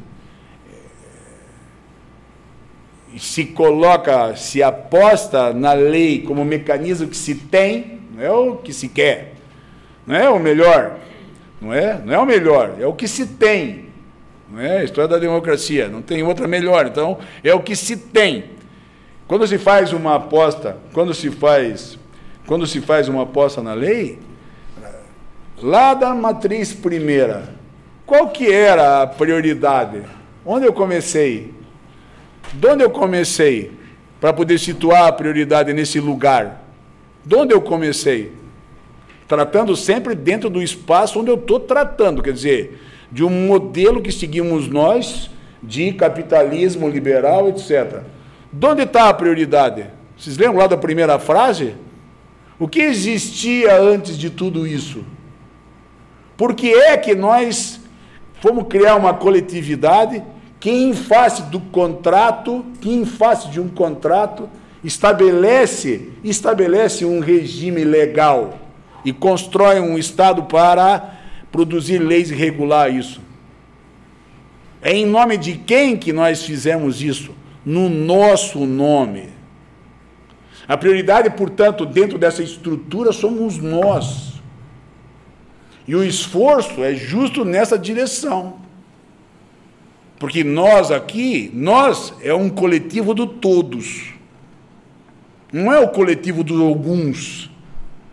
se 3.18 3.46
coloca, 3.46 4.36
se 4.36 4.64
aposta 4.64 5.54
na 5.54 5.74
lei 5.74 6.22
como 6.22 6.44
mecanismo 6.44 7.08
que 7.08 7.18
se 7.18 7.36
tem, 7.36 8.00
não 8.14 8.24
é 8.24 8.32
o 8.32 8.56
que 8.58 8.74
se 8.74 8.88
quer, 8.88 9.34
não 10.06 10.16
é 10.16 10.30
o 10.30 10.40
melhor, 10.40 10.98
não 11.62 11.74
é, 11.74 12.02
não 12.04 12.14
é 12.14 12.20
o 12.20 12.26
melhor, 12.26 12.76
é 12.80 12.86
o 12.86 12.94
que 12.94 13.08
se 13.08 13.26
tem, 13.26 13.86
não 14.52 14.60
é 14.60 14.80
a 14.80 14.84
história 14.84 15.08
da 15.08 15.18
democracia, 15.18 15.88
não 15.88 16.02
tem 16.02 16.24
outra 16.24 16.48
melhor, 16.48 16.88
então 16.88 17.20
é 17.44 17.54
o 17.54 17.62
que 17.62 17.76
se 17.76 17.98
tem. 17.98 18.46
Quando 19.28 19.48
se 19.48 19.58
faz 19.58 19.94
uma 19.94 20.16
aposta, 20.16 20.78
quando 20.92 21.14
se 21.14 21.32
faz, 21.32 21.98
quando 22.46 22.68
se 22.68 22.82
faz 22.82 23.08
uma 23.08 23.24
aposta 23.24 23.62
na 23.62 23.74
lei, 23.74 24.20
lá 25.62 25.94
da 25.94 26.14
matriz 26.14 26.74
primeira, 26.74 27.50
qual 28.06 28.30
que 28.30 28.52
era 28.52 29.02
a 29.02 29.08
prioridade? 29.08 30.02
Onde 30.46 30.66
eu 30.66 30.74
comecei? 30.74 31.54
De 32.52 32.68
onde 32.68 32.84
eu 32.84 32.90
comecei 32.90 33.72
para 34.20 34.34
poder 34.34 34.60
situar 34.60 35.08
a 35.08 35.12
prioridade 35.12 35.72
nesse 35.74 36.00
lugar? 36.00 36.64
De 37.26 37.36
onde 37.36 37.54
eu 37.54 37.62
comecei? 37.62 38.34
Tratando 39.28 39.76
sempre 39.76 40.14
dentro 40.14 40.50
do 40.50 40.62
espaço 40.62 41.20
onde 41.20 41.32
eu 41.32 41.36
estou 41.36 41.60
tratando, 41.60 42.22
quer 42.22 42.34
dizer, 42.34 42.82
de 43.12 43.24
um 43.24 43.30
modelo 43.30 44.02
que 44.02 44.12
seguimos 44.12 44.68
nós 44.68 45.30
de 45.62 45.94
capitalismo 45.94 46.90
liberal, 46.90 47.48
etc. 47.48 48.02
De 48.52 48.66
onde 48.66 48.84
está 48.84 49.08
a 49.08 49.14
prioridade? 49.14 49.86
Vocês 50.18 50.38
lembram 50.38 50.60
lá 50.60 50.68
da 50.68 50.78
primeira 50.78 51.18
frase? 51.18 51.76
O 52.60 52.68
que 52.68 52.82
existia 52.82 53.80
antes 53.80 54.18
de 54.18 54.30
tudo 54.30 54.68
isso? 54.68 55.04
Por 56.38 56.54
que 56.54 56.74
é 56.74 56.98
que 56.98 57.16
nós 57.16 57.80
fomos 58.42 58.68
criar 58.68 58.96
uma 58.96 59.14
coletividade 59.14 60.22
que 60.64 60.72
em 60.72 60.94
face 60.94 61.42
do 61.42 61.60
contrato, 61.60 62.66
que 62.80 62.90
em 62.90 63.04
face 63.04 63.50
de 63.50 63.60
um 63.60 63.68
contrato, 63.68 64.50
estabelece, 64.82 66.14
estabelece 66.24 67.04
um 67.04 67.20
regime 67.20 67.84
legal 67.84 68.58
e 69.04 69.12
constrói 69.12 69.82
um 69.82 69.98
Estado 69.98 70.44
para 70.44 71.16
produzir 71.52 71.98
leis 71.98 72.32
e 72.32 72.34
regular 72.34 72.90
isso. 72.90 73.20
É 74.82 74.94
em 74.94 75.06
nome 75.06 75.36
de 75.36 75.56
quem 75.56 75.98
que 75.98 76.14
nós 76.14 76.44
fizemos 76.44 77.02
isso? 77.02 77.36
No 77.66 77.90
nosso 77.90 78.66
nome. 78.66 79.32
A 80.66 80.78
prioridade, 80.78 81.30
portanto, 81.32 81.86
dentro 81.86 82.18
dessa 82.18 82.42
estrutura 82.42 83.12
somos 83.12 83.58
nós. 83.58 84.36
E 85.86 85.94
o 85.94 86.02
esforço 86.02 86.82
é 86.82 86.96
justo 86.96 87.44
nessa 87.44 87.78
direção. 87.78 88.64
Porque 90.24 90.42
nós 90.42 90.90
aqui, 90.90 91.52
nós 91.54 92.14
é 92.22 92.34
um 92.34 92.50
coletivo 92.50 93.14
do 93.14 93.28
todos. 93.28 94.14
Não 95.52 95.70
é 95.70 95.82
o 95.82 95.90
coletivo 95.90 96.46
dos 96.46 96.62
alguns. 96.62 97.52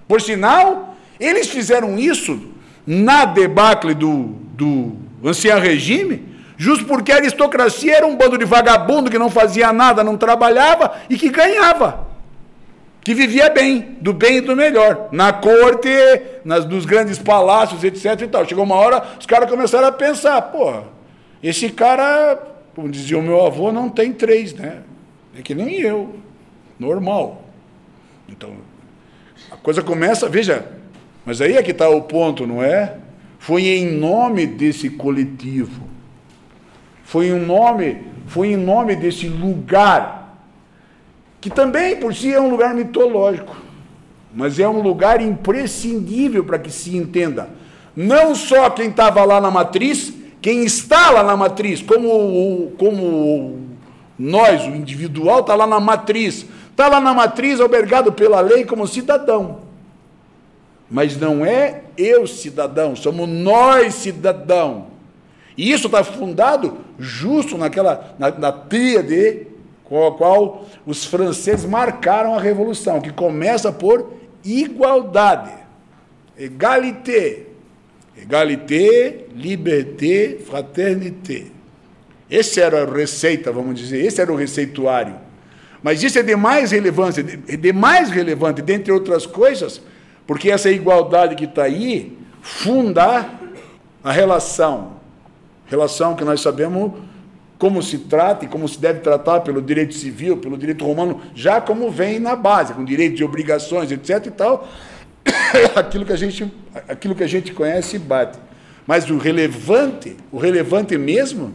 Por 0.09 0.21
sinal, 0.21 0.97
eles 1.21 1.47
fizeram 1.47 1.97
isso 1.97 2.49
na 2.85 3.27
debacle 3.27 3.95
do, 3.95 4.35
do 4.55 4.97
ancião 5.23 5.61
regime, 5.61 6.27
justo 6.57 6.85
porque 6.85 7.13
a 7.13 7.17
aristocracia 7.19 7.99
era 7.99 8.07
um 8.09 8.17
bando 8.17 8.37
de 8.37 8.45
vagabundo 8.45 9.09
que 9.09 9.17
não 9.17 9.31
fazia 9.31 9.73
nada, 9.73 10.03
não 10.03 10.17
trabalhava 10.17 10.93
e 11.09 11.17
que 11.17 11.29
ganhava. 11.29 12.09
Que 13.05 13.15
vivia 13.15 13.49
bem, 13.51 13.99
do 14.01 14.13
bem 14.13 14.39
e 14.39 14.41
do 14.41 14.57
melhor. 14.57 15.11
Na 15.13 15.33
corte, 15.33 15.89
nas, 16.45 16.67
nos 16.67 16.85
grandes 16.85 17.21
palácios, 17.21 17.85
etc. 17.85 18.21
E 18.23 18.27
tal. 18.27 18.45
Chegou 18.45 18.65
uma 18.65 18.75
hora, 18.75 19.01
os 19.17 19.27
caras 19.27 19.49
começaram 19.49 19.87
a 19.87 19.93
pensar, 19.93 20.43
porra 20.43 20.99
esse 21.43 21.71
cara, 21.71 22.37
como 22.75 22.89
dizia 22.89 23.19
o 23.19 23.23
meu 23.23 23.45
avô, 23.45 23.73
não 23.73 23.89
tem 23.89 24.13
três, 24.13 24.53
né? 24.53 24.83
É 25.37 25.43
que 25.43 25.55
nem 25.55 25.81
eu, 25.81 26.17
normal. 26.79 27.45
Então, 28.29 28.51
a 29.51 29.57
coisa 29.57 29.83
começa, 29.83 30.29
veja, 30.29 30.67
mas 31.25 31.41
aí 31.41 31.57
é 31.57 31.63
que 31.63 31.71
está 31.71 31.89
o 31.89 32.03
ponto, 32.03 32.47
não 32.47 32.63
é? 32.63 32.97
Foi 33.39 33.67
em 33.67 33.91
nome 33.99 34.47
desse 34.47 34.91
coletivo, 34.91 35.83
foi 37.03 37.29
em 37.29 37.39
nome, 37.39 38.03
foi 38.27 38.49
em 38.49 38.57
nome 38.57 38.95
desse 38.95 39.27
lugar, 39.29 40.39
que 41.41 41.49
também 41.49 41.97
por 41.97 42.15
si 42.15 42.33
é 42.33 42.41
um 42.41 42.51
lugar 42.51 42.75
mitológico, 42.75 43.57
mas 44.35 44.59
é 44.59 44.69
um 44.69 44.83
lugar 44.83 45.21
imprescindível 45.23 46.45
para 46.45 46.59
que 46.59 46.71
se 46.71 46.97
entenda. 46.97 47.49
Não 47.97 48.35
só 48.35 48.69
quem 48.71 48.91
estava 48.91 49.25
lá 49.25 49.41
na 49.41 49.51
matriz, 49.51 50.13
quem 50.41 50.65
está 50.65 51.11
lá 51.11 51.23
na 51.23 51.37
matriz, 51.37 51.83
como, 51.83 52.73
como 52.79 53.61
nós, 54.19 54.65
o 54.67 54.71
individual, 54.71 55.41
está 55.41 55.55
lá 55.55 55.67
na 55.67 55.81
matriz. 55.81 56.47
Está 56.71 56.89
lá 56.89 57.01
na 57.01 57.13
matriz, 57.13 57.61
albergado 57.61 58.13
pela 58.13 58.41
lei 58.41 58.65
como 58.65 58.87
cidadão. 58.87 59.61
Mas 60.91 61.17
não 61.17 61.45
é 61.45 61.83
eu 61.97 62.27
cidadão, 62.27 62.97
somos 62.97 63.29
nós 63.29 63.95
cidadão. 63.95 64.87
E 65.57 65.71
isso 65.71 65.87
está 65.87 66.03
fundado 66.03 66.79
justo 66.99 67.59
naquela, 67.59 68.15
na, 68.19 68.31
na 68.31 68.51
tríade 68.51 69.47
com 69.85 70.07
a 70.07 70.13
qual 70.13 70.65
os 70.87 71.05
franceses 71.05 71.67
marcaram 71.67 72.35
a 72.35 72.41
revolução, 72.41 73.01
que 73.01 73.13
começa 73.13 73.71
por 73.73 74.15
igualdade, 74.45 75.51
égalité, 76.39 77.50
Egalité, 78.23 79.27
liberté, 79.35 80.39
fraternité. 80.45 81.47
Esse 82.31 82.61
era 82.61 82.83
a 82.83 82.87
receita, 82.87 83.51
vamos 83.51 83.79
dizer, 83.79 84.05
esse 84.05 84.21
era 84.21 84.33
o 84.33 84.37
receituário. 84.37 85.15
Mas 85.83 86.03
isso 86.03 86.19
é 86.19 86.23
de 86.23 86.37
mais 86.37 86.71
relevância, 86.71 87.23
de 87.23 87.73
mais 87.73 88.11
relevante, 88.11 88.63
dentre 88.63 88.93
outras 88.93 89.27
coisas, 89.27 89.81
porque 90.27 90.51
essa 90.51 90.71
igualdade 90.71 91.35
que 91.35 91.45
está 91.45 91.65
aí 91.65 92.17
funda 92.43 93.29
a 94.05 94.13
relação. 94.13 95.01
Relação 95.67 96.15
que 96.15 96.25
nós 96.25 96.41
sabemos 96.41 96.93
como 97.59 97.83
se 97.83 97.99
trata 97.99 98.45
e 98.45 98.49
como 98.49 98.67
se 98.67 98.81
deve 98.81 99.01
tratar 99.01 99.41
pelo 99.41 99.61
direito 99.61 99.95
civil, 99.95 100.39
pelo 100.39 100.57
direito 100.57 100.85
romano, 100.85 101.21
já 101.35 101.61
como 101.61 101.91
vem 101.91 102.19
na 102.19 102.35
base, 102.35 102.73
com 102.73 102.85
direito 102.85 103.17
de 103.17 103.25
obrigações, 103.25 103.91
etc. 103.91 104.27
e 104.27 104.31
tal, 104.31 104.69
aquilo 105.75 106.05
que 106.05 106.13
a 106.13 106.17
gente, 106.17 106.53
aquilo 106.89 107.15
que 107.15 107.25
a 107.25 107.29
gente 107.29 107.53
conhece 107.53 107.99
bate. 107.99 108.39
Mas 108.87 109.09
o 109.11 109.19
relevante, 109.19 110.17
o 110.33 110.39
relevante 110.39 110.97
mesmo, 110.99 111.55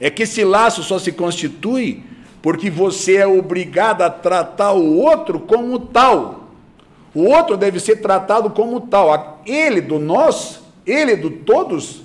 é 0.00 0.10
que 0.10 0.24
esse 0.24 0.44
laço 0.44 0.82
só 0.82 0.98
se 0.98 1.12
constitui 1.12 2.02
porque 2.42 2.68
você 2.68 3.16
é 3.16 3.26
obrigado 3.26 4.02
a 4.02 4.10
tratar 4.10 4.72
o 4.72 4.98
outro 4.98 5.40
como 5.40 5.78
tal. 5.78 6.50
O 7.14 7.22
outro 7.24 7.56
deve 7.56 7.80
ser 7.80 8.02
tratado 8.02 8.50
como 8.50 8.82
tal. 8.82 9.40
Ele 9.46 9.80
do 9.80 9.98
nós, 9.98 10.60
ele 10.84 11.16
do 11.16 11.30
todos, 11.30 12.03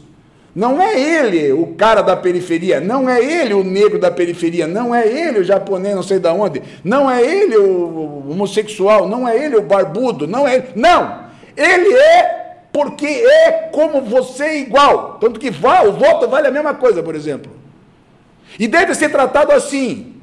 não 0.55 0.81
é 0.81 0.99
ele 0.99 1.51
o 1.51 1.67
cara 1.75 2.01
da 2.01 2.15
periferia, 2.15 2.81
não 2.81 3.09
é 3.09 3.23
ele 3.23 3.53
o 3.53 3.63
negro 3.63 3.99
da 3.99 4.09
periferia, 4.09 4.67
não 4.67 4.93
é 4.93 5.07
ele 5.07 5.39
o 5.39 5.43
japonês 5.43 5.95
não 5.95 6.03
sei 6.03 6.19
da 6.19 6.33
onde, 6.33 6.61
não 6.83 7.09
é 7.09 7.21
ele 7.21 7.55
o 7.57 8.31
homossexual, 8.31 9.07
não 9.07 9.27
é 9.27 9.37
ele 9.37 9.55
o 9.55 9.61
barbudo, 9.61 10.27
não 10.27 10.47
é 10.47 10.55
ele. 10.55 10.67
Não! 10.75 11.29
Ele 11.55 11.93
é 11.93 12.39
porque 12.71 13.05
é 13.05 13.69
como 13.71 14.01
você 14.01 14.59
igual. 14.59 15.17
Tanto 15.19 15.39
que 15.39 15.49
o 15.49 15.91
voto 15.91 16.27
vale 16.27 16.47
a 16.47 16.51
mesma 16.51 16.73
coisa, 16.73 17.03
por 17.03 17.15
exemplo. 17.15 17.51
E 18.57 18.67
deve 18.67 18.95
ser 18.95 19.09
tratado 19.09 19.51
assim. 19.51 20.15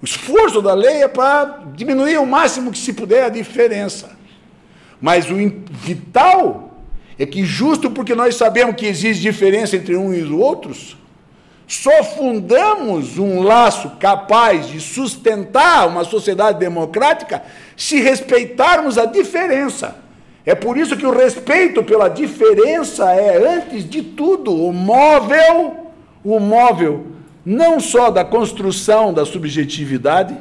O 0.00 0.04
esforço 0.04 0.62
da 0.62 0.74
lei 0.74 1.02
é 1.02 1.08
para 1.08 1.62
diminuir 1.74 2.18
o 2.18 2.26
máximo 2.26 2.70
que 2.70 2.78
se 2.78 2.92
puder 2.92 3.24
a 3.24 3.28
diferença. 3.28 4.16
Mas 5.00 5.30
o 5.30 5.36
vital 5.70 6.67
é 7.18 7.26
que 7.26 7.44
justo 7.44 7.90
porque 7.90 8.14
nós 8.14 8.36
sabemos 8.36 8.76
que 8.76 8.86
existe 8.86 9.20
diferença 9.20 9.76
entre 9.76 9.96
uns 9.96 10.16
e 10.16 10.22
os 10.22 10.30
outros, 10.30 10.96
só 11.66 12.02
fundamos 12.02 13.18
um 13.18 13.42
laço 13.42 13.90
capaz 13.98 14.68
de 14.68 14.80
sustentar 14.80 15.86
uma 15.86 16.04
sociedade 16.04 16.58
democrática 16.58 17.42
se 17.76 18.00
respeitarmos 18.00 18.96
a 18.96 19.04
diferença. 19.04 19.96
É 20.46 20.54
por 20.54 20.78
isso 20.78 20.96
que 20.96 21.04
o 21.04 21.14
respeito 21.14 21.82
pela 21.84 22.08
diferença 22.08 23.12
é, 23.12 23.56
antes 23.56 23.86
de 23.86 24.02
tudo, 24.02 24.54
o 24.54 24.72
móvel, 24.72 25.92
o 26.24 26.40
móvel 26.40 27.06
não 27.44 27.78
só 27.80 28.10
da 28.10 28.24
construção 28.24 29.12
da 29.12 29.26
subjetividade, 29.26 30.36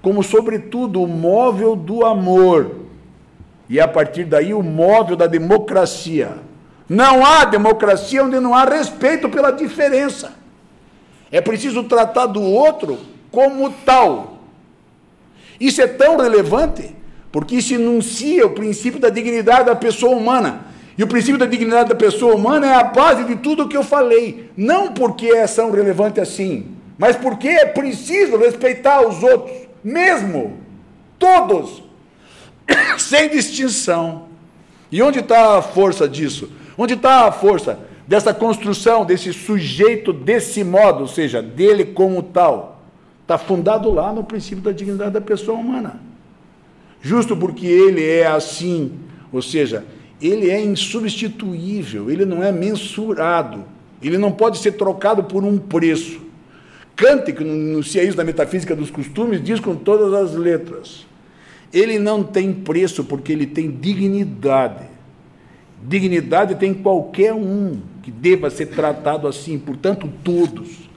como, 0.00 0.22
sobretudo, 0.22 1.02
o 1.02 1.08
móvel 1.08 1.74
do 1.74 2.04
amor. 2.04 2.76
E 3.70 3.80
a 3.80 3.86
partir 3.86 4.24
daí, 4.24 4.52
o 4.52 4.64
móvel 4.64 5.14
da 5.14 5.28
democracia. 5.28 6.32
Não 6.88 7.24
há 7.24 7.44
democracia 7.44 8.24
onde 8.24 8.40
não 8.40 8.52
há 8.52 8.64
respeito 8.64 9.28
pela 9.28 9.52
diferença. 9.52 10.32
É 11.30 11.40
preciso 11.40 11.84
tratar 11.84 12.26
do 12.26 12.42
outro 12.42 12.98
como 13.30 13.70
tal. 13.86 14.40
Isso 15.60 15.80
é 15.80 15.86
tão 15.86 16.16
relevante 16.16 16.96
porque 17.30 17.54
isso 17.54 17.74
enuncia 17.74 18.44
o 18.44 18.50
princípio 18.50 18.98
da 18.98 19.08
dignidade 19.08 19.66
da 19.66 19.76
pessoa 19.76 20.16
humana. 20.16 20.66
E 20.98 21.04
o 21.04 21.06
princípio 21.06 21.38
da 21.38 21.46
dignidade 21.46 21.90
da 21.90 21.94
pessoa 21.94 22.34
humana 22.34 22.66
é 22.66 22.74
a 22.74 22.82
base 22.82 23.22
de 23.22 23.36
tudo 23.36 23.62
o 23.62 23.68
que 23.68 23.76
eu 23.76 23.84
falei. 23.84 24.50
Não 24.56 24.92
porque 24.92 25.28
é 25.28 25.46
tão 25.46 25.70
relevante 25.70 26.20
assim, 26.20 26.66
mas 26.98 27.14
porque 27.14 27.46
é 27.46 27.66
preciso 27.66 28.36
respeitar 28.36 29.06
os 29.06 29.22
outros, 29.22 29.56
mesmo, 29.82 30.58
todos, 31.20 31.84
sem 32.98 33.28
distinção. 33.28 34.28
E 34.90 35.02
onde 35.02 35.20
está 35.20 35.58
a 35.58 35.62
força 35.62 36.08
disso? 36.08 36.50
Onde 36.76 36.94
está 36.94 37.26
a 37.26 37.32
força 37.32 37.78
dessa 38.06 38.34
construção, 38.34 39.04
desse 39.04 39.32
sujeito 39.32 40.12
desse 40.12 40.64
modo, 40.64 41.02
ou 41.02 41.08
seja, 41.08 41.40
dele 41.40 41.84
como 41.84 42.22
tal? 42.22 42.82
Está 43.22 43.38
fundado 43.38 43.90
lá 43.90 44.12
no 44.12 44.24
princípio 44.24 44.62
da 44.62 44.72
dignidade 44.72 45.12
da 45.12 45.20
pessoa 45.20 45.58
humana. 45.58 46.00
Justo 47.00 47.36
porque 47.36 47.66
ele 47.66 48.04
é 48.04 48.26
assim, 48.26 48.92
ou 49.32 49.40
seja, 49.40 49.84
ele 50.20 50.50
é 50.50 50.60
insubstituível, 50.60 52.10
ele 52.10 52.24
não 52.24 52.42
é 52.42 52.52
mensurado, 52.52 53.64
ele 54.02 54.18
não 54.18 54.32
pode 54.32 54.58
ser 54.58 54.72
trocado 54.72 55.24
por 55.24 55.44
um 55.44 55.56
preço. 55.56 56.20
Kant, 56.96 57.32
que 57.32 57.42
enuncia 57.42 58.02
isso 58.02 58.16
na 58.16 58.24
metafísica 58.24 58.76
dos 58.76 58.90
costumes, 58.90 59.42
diz 59.42 59.60
com 59.60 59.74
todas 59.74 60.12
as 60.12 60.34
letras: 60.34 61.06
ele 61.72 61.98
não 61.98 62.22
tem 62.22 62.52
preço 62.52 63.04
porque 63.04 63.32
ele 63.32 63.46
tem 63.46 63.70
dignidade. 63.70 64.84
Dignidade 65.82 66.56
tem 66.56 66.74
qualquer 66.74 67.32
um 67.32 67.80
que 68.02 68.10
deva 68.10 68.50
ser 68.50 68.66
tratado 68.66 69.26
assim, 69.26 69.58
portanto, 69.58 70.10
todos. 70.22 70.90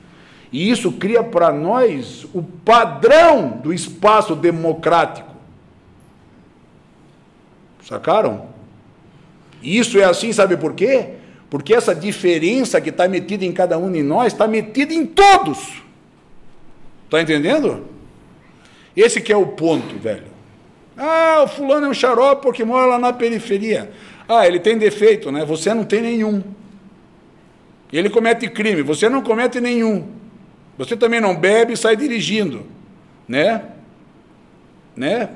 E 0.52 0.70
isso 0.70 0.92
cria 0.92 1.24
para 1.24 1.52
nós 1.52 2.26
o 2.34 2.44
padrão 2.44 3.60
do 3.64 3.74
espaço 3.74 4.36
democrático. 4.36 5.32
Sacaram? 7.84 8.48
Isso 9.62 10.00
é 10.00 10.04
assim, 10.04 10.32
sabe 10.34 10.58
por 10.58 10.74
quê? 10.74 11.10
Porque 11.50 11.74
essa 11.74 11.94
diferença 11.94 12.82
que 12.82 12.90
está 12.90 13.08
metida 13.08 13.46
em 13.46 13.52
cada 13.52 13.78
um 13.78 13.92
de 13.92 14.02
nós 14.02 14.34
está 14.34 14.48
metida 14.48 14.94
em 14.94 15.06
todos. 15.06 15.82
Está 17.06 17.22
entendendo? 17.22 17.86
Esse 18.96 19.22
que 19.22 19.32
é 19.32 19.38
o 19.38 19.48
ponto, 19.48 19.98
velho. 19.98 20.33
Ah, 20.98 21.42
o 21.44 21.48
fulano 21.48 21.88
é 21.88 21.90
um 21.90 21.94
xarope 21.94 22.42
porque 22.44 22.64
mora 22.64 22.86
lá 22.86 23.00
na 23.00 23.14
periferia. 23.14 23.92
Ah, 24.28 24.48
ele 24.48 24.60
tem 24.60 24.78
defeito, 24.78 25.32
né? 25.32 25.44
Você 25.46 25.74
não 25.74 25.84
tem 25.84 26.02
nenhum. 26.02 26.44
Ele 27.92 28.10
comete 28.10 28.50
crime, 28.50 28.82
você 28.82 29.08
não 29.10 29.22
comete 29.22 29.60
nenhum. 29.60 30.08
Você 30.78 30.98
também 30.98 31.22
não 31.22 31.36
bebe 31.36 31.74
e 31.74 31.78
sai 31.78 31.96
dirigindo, 31.96 32.66
né? 33.28 33.64
Né? 34.96 35.30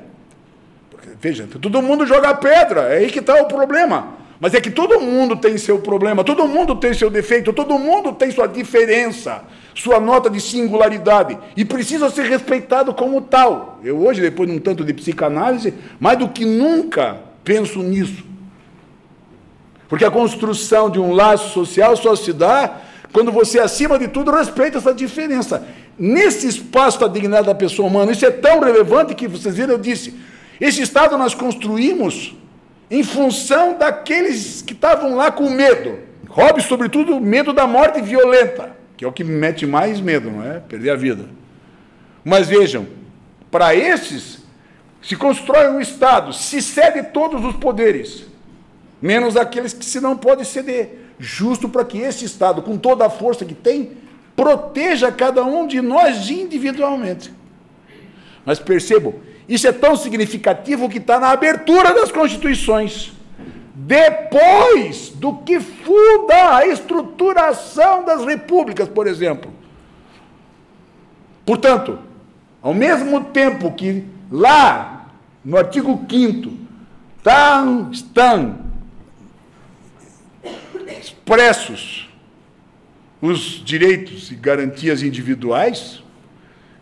Veja, 1.20 1.48
todo 1.60 1.82
mundo 1.82 2.06
joga 2.06 2.34
pedra, 2.34 2.92
é 2.92 2.98
aí 2.98 3.10
que 3.10 3.20
está 3.20 3.40
o 3.40 3.46
problema. 3.46 4.17
Mas 4.40 4.54
é 4.54 4.60
que 4.60 4.70
todo 4.70 5.00
mundo 5.00 5.36
tem 5.36 5.58
seu 5.58 5.80
problema, 5.80 6.22
todo 6.22 6.46
mundo 6.46 6.76
tem 6.76 6.94
seu 6.94 7.10
defeito, 7.10 7.52
todo 7.52 7.78
mundo 7.78 8.12
tem 8.12 8.30
sua 8.30 8.46
diferença, 8.46 9.42
sua 9.74 9.98
nota 9.98 10.30
de 10.30 10.40
singularidade 10.40 11.36
e 11.56 11.64
precisa 11.64 12.08
ser 12.08 12.24
respeitado 12.26 12.94
como 12.94 13.20
tal. 13.20 13.80
Eu 13.82 13.98
hoje, 13.98 14.20
depois 14.20 14.48
de 14.48 14.54
um 14.54 14.60
tanto 14.60 14.84
de 14.84 14.94
psicanálise, 14.94 15.74
mais 15.98 16.18
do 16.18 16.28
que 16.28 16.44
nunca 16.44 17.18
penso 17.42 17.82
nisso. 17.82 18.24
Porque 19.88 20.04
a 20.04 20.10
construção 20.10 20.88
de 20.88 21.00
um 21.00 21.12
laço 21.12 21.52
social 21.52 21.96
só 21.96 22.14
se 22.14 22.32
dá 22.32 22.82
quando 23.12 23.32
você, 23.32 23.58
acima 23.58 23.98
de 23.98 24.06
tudo, 24.06 24.30
respeita 24.30 24.78
essa 24.78 24.92
diferença. 24.94 25.66
Nesse 25.98 26.46
espaço 26.46 27.00
da 27.00 27.08
dignidade 27.08 27.46
da 27.46 27.54
pessoa 27.54 27.88
humana, 27.88 28.12
isso 28.12 28.24
é 28.24 28.30
tão 28.30 28.60
relevante 28.60 29.14
que 29.14 29.26
vocês 29.26 29.56
viram, 29.56 29.72
eu 29.72 29.78
disse, 29.78 30.14
esse 30.60 30.82
Estado 30.82 31.16
nós 31.16 31.34
construímos 31.34 32.36
em 32.90 33.02
função 33.02 33.76
daqueles 33.76 34.62
que 34.62 34.72
estavam 34.72 35.14
lá 35.14 35.30
com 35.30 35.50
medo. 35.50 35.98
Robe, 36.28 36.62
sobretudo, 36.62 37.20
medo 37.20 37.52
da 37.52 37.66
morte 37.66 38.00
violenta, 38.00 38.76
que 38.96 39.04
é 39.04 39.08
o 39.08 39.12
que 39.12 39.24
me 39.24 39.32
mete 39.32 39.66
mais 39.66 40.00
medo, 40.00 40.30
não 40.30 40.44
é? 40.44 40.60
Perder 40.60 40.90
a 40.90 40.96
vida. 40.96 41.26
Mas 42.24 42.48
vejam, 42.48 42.86
para 43.50 43.74
esses 43.74 44.38
se 45.00 45.16
constrói 45.16 45.68
um 45.68 45.80
Estado, 45.80 46.32
se 46.32 46.60
cede 46.60 47.02
todos 47.04 47.44
os 47.44 47.56
poderes, 47.56 48.26
menos 49.00 49.36
aqueles 49.36 49.72
que 49.72 49.84
se 49.84 50.00
não 50.00 50.16
pode 50.16 50.44
ceder, 50.44 50.98
justo 51.18 51.68
para 51.68 51.84
que 51.84 51.98
esse 51.98 52.24
Estado, 52.24 52.62
com 52.62 52.76
toda 52.76 53.06
a 53.06 53.10
força 53.10 53.44
que 53.44 53.54
tem, 53.54 53.92
proteja 54.36 55.10
cada 55.10 55.44
um 55.44 55.66
de 55.66 55.80
nós 55.80 56.30
individualmente. 56.30 57.32
Mas 58.44 58.58
percebam, 58.58 59.14
isso 59.48 59.66
é 59.66 59.72
tão 59.72 59.96
significativo 59.96 60.88
que 60.88 60.98
está 60.98 61.18
na 61.18 61.30
abertura 61.30 61.94
das 61.94 62.12
constituições. 62.12 63.12
Depois 63.74 65.08
do 65.10 65.36
que 65.38 65.58
funda 65.58 66.56
a 66.56 66.66
estruturação 66.66 68.04
das 68.04 68.24
repúblicas, 68.24 68.88
por 68.88 69.06
exemplo. 69.06 69.50
Portanto, 71.46 71.98
ao 72.60 72.74
mesmo 72.74 73.24
tempo 73.24 73.72
que 73.72 74.04
lá, 74.30 75.06
no 75.42 75.56
artigo 75.56 76.04
5 76.10 76.50
estão, 77.16 77.90
estão 77.90 78.58
expressos 81.00 82.08
os 83.20 83.62
direitos 83.64 84.30
e 84.30 84.34
garantias 84.34 85.02
individuais, 85.02 86.02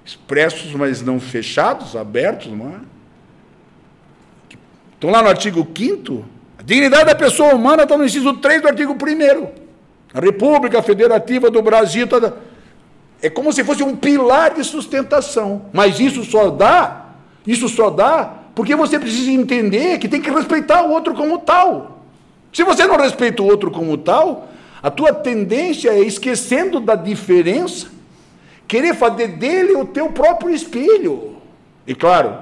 expressos, 0.06 0.72
mas 0.72 1.02
não 1.02 1.18
fechados, 1.18 1.96
abertos, 1.96 2.52
não 2.52 2.68
é? 2.68 2.80
Estão 4.94 5.10
lá 5.10 5.20
no 5.20 5.28
artigo 5.28 5.66
5 5.76 6.24
a 6.58 6.62
dignidade 6.62 7.04
da 7.04 7.14
pessoa 7.14 7.54
humana 7.54 7.82
está 7.82 7.98
no 7.98 8.04
inciso 8.04 8.32
3 8.34 8.62
do 8.62 8.68
artigo 8.68 8.92
1 8.94 9.48
A 10.14 10.20
República 10.20 10.80
Federativa 10.82 11.50
do 11.50 11.60
Brasil 11.60 12.06
tá, 12.06 12.32
é 13.20 13.28
como 13.28 13.52
se 13.52 13.62
fosse 13.62 13.82
um 13.82 13.94
pilar 13.94 14.54
de 14.54 14.64
sustentação. 14.64 15.66
Mas 15.72 16.00
isso 16.00 16.24
só 16.24 16.50
dá, 16.50 17.06
isso 17.46 17.68
só 17.68 17.90
dá 17.90 18.32
porque 18.54 18.74
você 18.74 18.98
precisa 18.98 19.30
entender 19.30 19.98
que 19.98 20.08
tem 20.08 20.22
que 20.22 20.30
respeitar 20.30 20.82
o 20.82 20.90
outro 20.90 21.14
como 21.14 21.38
tal. 21.38 22.04
Se 22.52 22.64
você 22.64 22.86
não 22.86 22.96
respeita 22.96 23.42
o 23.42 23.46
outro 23.46 23.70
como 23.70 23.98
tal, 23.98 24.48
a 24.82 24.90
tua 24.90 25.12
tendência 25.12 25.90
é 25.90 26.00
esquecendo 26.00 26.80
da 26.80 26.94
diferença 26.94 27.88
querer 28.66 28.94
fazer 28.94 29.28
dele 29.28 29.74
o 29.74 29.84
teu 29.84 30.10
próprio 30.10 30.54
espelho. 30.54 31.36
E 31.86 31.94
claro, 31.94 32.38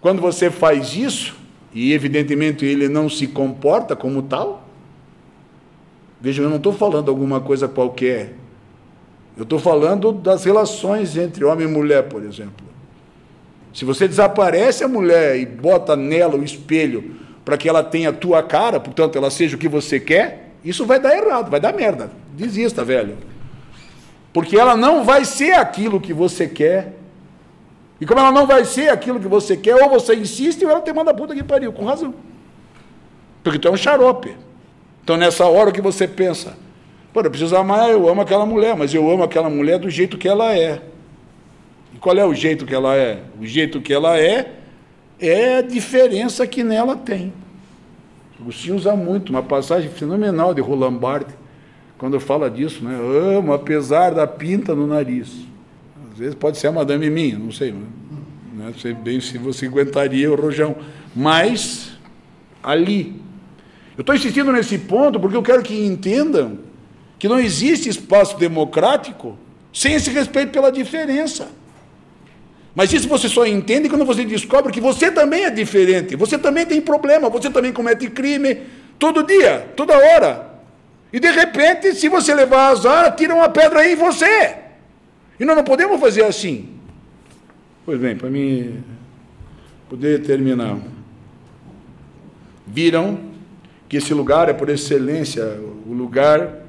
quando 0.00 0.20
você 0.20 0.50
faz 0.50 0.94
isso, 0.96 1.36
e 1.72 1.92
evidentemente 1.92 2.64
ele 2.64 2.88
não 2.88 3.08
se 3.08 3.26
comporta 3.26 3.94
como 3.94 4.22
tal, 4.22 4.66
veja, 6.20 6.42
eu 6.42 6.50
não 6.50 6.56
estou 6.56 6.72
falando 6.72 7.08
alguma 7.08 7.40
coisa 7.40 7.68
qualquer. 7.68 8.34
Eu 9.36 9.44
estou 9.44 9.58
falando 9.58 10.12
das 10.12 10.44
relações 10.44 11.16
entre 11.16 11.44
homem 11.44 11.66
e 11.66 11.70
mulher, 11.70 12.04
por 12.04 12.22
exemplo. 12.22 12.66
Se 13.72 13.84
você 13.84 14.06
desaparece 14.06 14.84
a 14.84 14.88
mulher 14.88 15.38
e 15.38 15.46
bota 15.46 15.96
nela 15.96 16.36
o 16.36 16.44
espelho 16.44 17.16
para 17.44 17.56
que 17.56 17.68
ela 17.68 17.82
tenha 17.82 18.10
a 18.10 18.12
tua 18.12 18.42
cara, 18.42 18.78
portanto 18.78 19.16
ela 19.16 19.30
seja 19.30 19.56
o 19.56 19.58
que 19.58 19.68
você 19.68 19.98
quer, 19.98 20.50
isso 20.64 20.84
vai 20.84 21.00
dar 21.00 21.16
errado, 21.16 21.50
vai 21.50 21.58
dar 21.58 21.72
merda. 21.72 22.10
Desista, 22.34 22.84
velho. 22.84 23.16
Porque 24.32 24.56
ela 24.56 24.76
não 24.76 25.04
vai 25.04 25.24
ser 25.24 25.52
aquilo 25.52 26.00
que 26.00 26.12
você 26.12 26.48
quer. 26.48 26.94
E 28.00 28.06
como 28.06 28.18
ela 28.18 28.32
não 28.32 28.46
vai 28.46 28.64
ser 28.64 28.88
aquilo 28.88 29.20
que 29.20 29.28
você 29.28 29.56
quer, 29.56 29.76
ou 29.76 29.90
você 29.90 30.14
insiste 30.14 30.64
ou 30.64 30.70
ela 30.70 30.80
te 30.80 30.92
manda 30.92 31.14
puta 31.14 31.34
que 31.34 31.44
pariu, 31.44 31.72
com 31.72 31.84
razão. 31.84 32.14
Porque 33.44 33.58
tu 33.58 33.68
é 33.68 33.70
um 33.70 33.76
xarope. 33.76 34.34
Então 35.04 35.16
nessa 35.16 35.44
hora 35.46 35.70
que 35.70 35.80
você 35.80 36.08
pensa, 36.08 36.56
pô, 37.12 37.20
eu 37.20 37.30
preciso 37.30 37.56
amar, 37.56 37.90
eu 37.90 38.08
amo 38.08 38.22
aquela 38.22 38.46
mulher, 38.46 38.76
mas 38.76 38.94
eu 38.94 39.08
amo 39.10 39.22
aquela 39.22 39.50
mulher 39.50 39.78
do 39.78 39.90
jeito 39.90 40.16
que 40.16 40.28
ela 40.28 40.56
é. 40.56 40.80
E 41.94 41.98
qual 41.98 42.16
é 42.16 42.24
o 42.24 42.34
jeito 42.34 42.64
que 42.64 42.74
ela 42.74 42.96
é? 42.96 43.20
O 43.38 43.44
jeito 43.44 43.80
que 43.80 43.92
ela 43.92 44.18
é 44.18 44.52
é 45.20 45.58
a 45.58 45.62
diferença 45.62 46.46
que 46.46 46.64
nela 46.64 46.96
tem. 46.96 47.32
Agostinho 48.40 48.74
usa 48.74 48.96
muito, 48.96 49.30
uma 49.30 49.42
passagem 49.42 49.88
fenomenal 49.90 50.52
de 50.52 50.60
Roland 50.60 50.96
Barthes 50.96 51.41
quando 52.02 52.18
fala 52.18 52.50
disso, 52.50 52.82
né? 52.82 52.98
Amo, 52.98 53.52
apesar 53.52 54.10
da 54.10 54.26
pinta 54.26 54.74
no 54.74 54.88
nariz. 54.88 55.28
Às 56.10 56.18
vezes 56.18 56.34
pode 56.34 56.58
ser 56.58 56.66
a 56.66 56.72
Madame 56.72 57.08
minha, 57.08 57.38
não 57.38 57.52
sei, 57.52 57.70
né? 57.70 57.86
não 58.54 58.74
sei 58.74 58.92
bem 58.92 59.20
se 59.20 59.38
você 59.38 59.66
aguentaria 59.66 60.28
o 60.28 60.34
rojão. 60.34 60.74
Mas, 61.14 61.92
ali. 62.60 63.22
Eu 63.96 64.00
estou 64.00 64.16
insistindo 64.16 64.50
nesse 64.50 64.78
ponto 64.78 65.20
porque 65.20 65.36
eu 65.36 65.44
quero 65.44 65.62
que 65.62 65.86
entendam 65.86 66.58
que 67.20 67.28
não 67.28 67.38
existe 67.38 67.88
espaço 67.88 68.36
democrático 68.36 69.38
sem 69.72 69.94
esse 69.94 70.10
respeito 70.10 70.50
pela 70.50 70.72
diferença. 70.72 71.52
Mas 72.74 72.92
isso 72.92 73.06
você 73.06 73.28
só 73.28 73.46
entende 73.46 73.88
quando 73.88 74.04
você 74.04 74.24
descobre 74.24 74.72
que 74.72 74.80
você 74.80 75.08
também 75.12 75.44
é 75.44 75.50
diferente, 75.50 76.16
você 76.16 76.36
também 76.36 76.66
tem 76.66 76.80
problema, 76.80 77.30
você 77.30 77.48
também 77.48 77.72
comete 77.72 78.10
crime 78.10 78.62
todo 78.98 79.22
dia, 79.22 79.68
toda 79.76 79.96
hora. 79.96 80.51
E 81.12 81.20
de 81.20 81.30
repente, 81.30 81.94
se 81.94 82.08
você 82.08 82.34
levar 82.34 82.68
azar, 82.68 83.14
tira 83.14 83.34
uma 83.34 83.48
pedra 83.48 83.86
em 83.86 83.94
você. 83.94 84.56
E 85.38 85.44
nós 85.44 85.56
não 85.56 85.64
podemos 85.64 86.00
fazer 86.00 86.24
assim. 86.24 86.70
Pois 87.84 88.00
bem, 88.00 88.16
para 88.16 88.30
mim 88.30 88.82
poder 89.88 90.22
terminar. 90.22 90.78
Viram 92.66 93.18
que 93.88 93.98
esse 93.98 94.14
lugar 94.14 94.48
é 94.48 94.52
por 94.52 94.70
excelência 94.70 95.44
o 95.86 95.92
lugar 95.92 96.62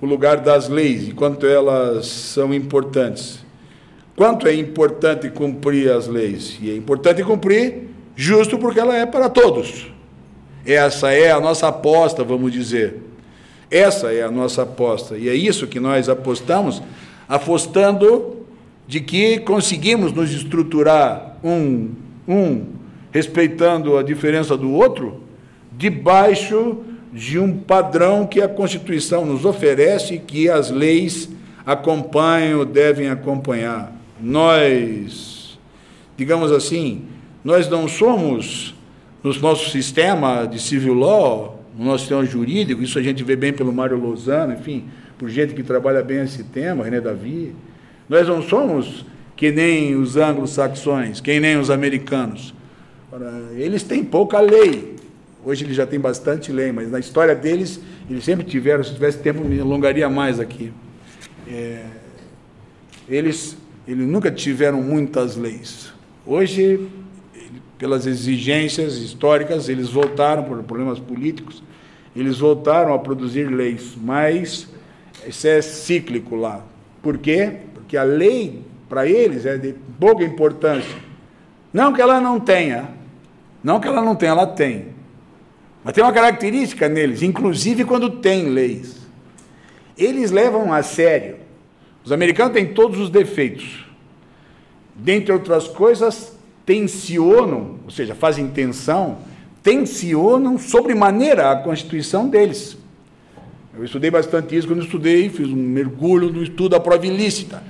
o 0.00 0.06
lugar 0.06 0.38
das 0.38 0.68
leis 0.68 1.08
e 1.08 1.12
quanto 1.12 1.46
elas 1.46 2.06
são 2.06 2.52
importantes. 2.52 3.44
Quanto 4.14 4.46
é 4.46 4.54
importante 4.54 5.28
cumprir 5.30 5.90
as 5.90 6.06
leis? 6.06 6.58
E 6.60 6.70
é 6.70 6.76
importante 6.76 7.22
cumprir 7.22 7.88
justo 8.14 8.58
porque 8.58 8.80
ela 8.80 8.94
é 8.94 9.04
para 9.06 9.28
todos. 9.28 9.90
Essa 10.64 11.12
é 11.12 11.30
a 11.30 11.40
nossa 11.40 11.68
aposta, 11.68 12.24
vamos 12.24 12.52
dizer. 12.52 13.02
Essa 13.70 14.12
é 14.12 14.22
a 14.22 14.30
nossa 14.30 14.62
aposta. 14.62 15.16
E 15.16 15.28
é 15.28 15.34
isso 15.34 15.66
que 15.66 15.80
nós 15.80 16.08
apostamos, 16.08 16.82
apostando 17.28 18.36
de 18.86 19.00
que 19.00 19.40
conseguimos 19.40 20.12
nos 20.12 20.32
estruturar 20.32 21.36
um, 21.42 21.90
um 22.28 22.66
respeitando 23.10 23.96
a 23.96 24.02
diferença 24.02 24.56
do 24.56 24.70
outro, 24.72 25.22
debaixo 25.72 26.78
de 27.12 27.38
um 27.38 27.56
padrão 27.56 28.26
que 28.26 28.40
a 28.40 28.48
Constituição 28.48 29.24
nos 29.24 29.44
oferece, 29.44 30.18
que 30.18 30.48
as 30.48 30.70
leis 30.70 31.28
acompanham, 31.64 32.64
devem 32.64 33.08
acompanhar. 33.08 33.92
Nós, 34.20 35.58
digamos 36.16 36.52
assim, 36.52 37.06
nós 37.42 37.68
não 37.68 37.88
somos, 37.88 38.74
no 39.22 39.32
nosso 39.40 39.70
sistema 39.70 40.46
de 40.46 40.60
civil 40.60 40.94
law, 40.94 41.55
no 41.76 41.84
nosso 41.84 42.00
sistema 42.00 42.24
jurídico, 42.24 42.82
isso 42.82 42.98
a 42.98 43.02
gente 43.02 43.22
vê 43.22 43.36
bem 43.36 43.52
pelo 43.52 43.72
Mário 43.72 43.98
Lozano, 43.98 44.54
enfim, 44.54 44.84
por 45.18 45.28
gente 45.28 45.54
que 45.54 45.62
trabalha 45.62 46.02
bem 46.02 46.22
esse 46.22 46.44
tema, 46.44 46.84
René 46.84 47.00
Davi, 47.00 47.54
nós 48.08 48.26
não 48.26 48.42
somos 48.42 49.04
que 49.36 49.52
nem 49.52 49.94
os 49.94 50.16
anglo-saxões, 50.16 51.20
que 51.20 51.38
nem 51.38 51.58
os 51.58 51.70
americanos. 51.70 52.54
Eles 53.54 53.82
têm 53.82 54.02
pouca 54.02 54.40
lei. 54.40 54.96
Hoje 55.44 55.64
eles 55.64 55.76
já 55.76 55.86
têm 55.86 56.00
bastante 56.00 56.50
lei, 56.50 56.72
mas 56.72 56.90
na 56.90 56.98
história 56.98 57.34
deles, 57.34 57.80
eles 58.10 58.24
sempre 58.24 58.44
tiveram, 58.44 58.82
se 58.82 58.94
tivesse 58.94 59.18
tempo, 59.18 59.44
me 59.44 59.60
alongaria 59.60 60.08
mais 60.08 60.40
aqui. 60.40 60.72
É, 61.46 61.84
eles, 63.08 63.56
eles 63.86 64.06
nunca 64.06 64.30
tiveram 64.30 64.82
muitas 64.82 65.36
leis. 65.36 65.92
Hoje, 66.26 66.88
pelas 67.78 68.06
exigências 68.06 68.96
históricas, 68.96 69.68
eles 69.68 69.88
voltaram, 69.88 70.42
por 70.42 70.62
problemas 70.64 70.98
políticos, 70.98 71.62
eles 72.20 72.38
voltaram 72.38 72.94
a 72.94 72.98
produzir 72.98 73.44
leis, 73.44 73.96
mas 73.96 74.68
isso 75.26 75.46
é 75.46 75.60
cíclico 75.60 76.34
lá. 76.34 76.64
Por 77.02 77.18
quê? 77.18 77.58
Porque 77.74 77.96
a 77.96 78.02
lei, 78.02 78.62
para 78.88 79.06
eles, 79.06 79.44
é 79.44 79.58
de 79.58 79.74
pouca 80.00 80.24
importância. 80.24 80.96
Não 81.72 81.92
que 81.92 82.00
ela 82.00 82.20
não 82.20 82.40
tenha, 82.40 82.88
não 83.62 83.78
que 83.78 83.86
ela 83.86 84.00
não 84.00 84.16
tenha, 84.16 84.32
ela 84.32 84.46
tem. 84.46 84.86
Mas 85.84 85.94
tem 85.94 86.02
uma 86.02 86.12
característica 86.12 86.88
neles, 86.88 87.22
inclusive 87.22 87.84
quando 87.84 88.08
tem 88.08 88.48
leis. 88.48 88.96
Eles 89.96 90.30
levam 90.30 90.72
a 90.72 90.82
sério. 90.82 91.36
Os 92.04 92.12
americanos 92.12 92.54
têm 92.54 92.72
todos 92.72 92.98
os 92.98 93.10
defeitos. 93.10 93.84
Dentre 94.94 95.32
outras 95.32 95.68
coisas, 95.68 96.36
tensionam, 96.64 97.78
ou 97.84 97.90
seja, 97.90 98.14
fazem 98.14 98.48
tensão, 98.48 99.18
tensionam 99.66 100.56
sobremaneira 100.56 101.50
a 101.50 101.56
Constituição 101.56 102.28
deles. 102.28 102.78
Eu 103.76 103.84
estudei 103.84 104.12
bastante 104.12 104.56
isso 104.56 104.68
quando 104.68 104.84
estudei, 104.84 105.28
fiz 105.28 105.48
um 105.48 105.56
mergulho 105.56 106.32
no 106.32 106.40
estudo 106.40 106.68
da 106.68 106.80
prova 106.80 107.04
ilícita. 107.04 107.64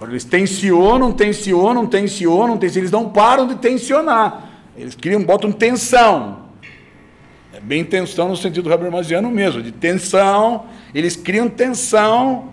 Eles 0.00 0.24
tensionam, 0.24 1.12
tensionam, 1.12 1.86
tensionam, 1.86 2.56
tensionam, 2.56 2.82
eles 2.82 2.90
não 2.90 3.10
param 3.10 3.46
de 3.46 3.56
tensionar. 3.56 4.52
Eles 4.74 4.94
criam, 4.94 5.22
botam 5.22 5.52
tensão. 5.52 6.44
É 7.52 7.60
bem 7.60 7.84
tensão 7.84 8.30
no 8.30 8.36
sentido 8.38 8.72
habermasiano 8.72 9.30
mesmo, 9.30 9.62
de 9.62 9.70
tensão, 9.70 10.64
eles 10.94 11.14
criam 11.14 11.48
tensão, 11.48 12.48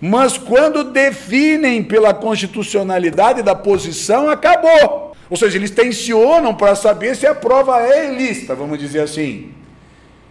mas 0.00 0.38
quando 0.38 0.84
definem 0.84 1.82
pela 1.82 2.14
constitucionalidade 2.14 3.42
da 3.42 3.56
posição, 3.56 4.30
acabou. 4.30 5.07
Ou 5.30 5.36
seja, 5.36 5.56
eles 5.56 5.70
tensionam 5.70 6.54
para 6.54 6.74
saber 6.74 7.14
se 7.16 7.26
a 7.26 7.34
prova 7.34 7.80
é 7.82 8.12
ilícita, 8.12 8.54
vamos 8.54 8.78
dizer 8.78 9.00
assim. 9.00 9.52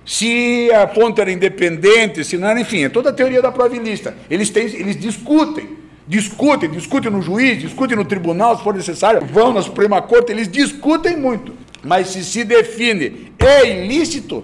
Se 0.05 0.71
a 0.71 0.87
fonte 0.87 1.19
era 1.19 1.31
independente, 1.31 2.23
se 2.23 2.37
não 2.37 2.47
era, 2.47 2.59
enfim, 2.59 2.83
é 2.85 2.89
toda 2.89 3.09
a 3.09 3.13
teoria 3.13 3.41
da 3.41 3.51
prova 3.51 3.75
ilícita. 3.75 4.15
Eles, 4.29 4.49
têm, 4.49 4.65
eles 4.65 4.97
discutem 4.97 5.77
discutem, 6.07 6.69
discutem 6.69 7.11
no 7.11 7.21
juiz, 7.21 7.59
discutem 7.59 7.97
no 7.97 8.05
tribunal, 8.05 8.57
se 8.57 8.63
for 8.63 8.73
necessário, 8.73 9.25
vão 9.25 9.51
na 9.51 9.61
Suprema 9.61 10.01
Corte, 10.01 10.31
eles 10.31 10.47
discutem 10.47 11.17
muito. 11.17 11.53
Mas 11.83 12.07
se 12.07 12.23
se 12.23 12.43
define 12.43 13.33
é 13.37 13.83
ilícito, 13.83 14.43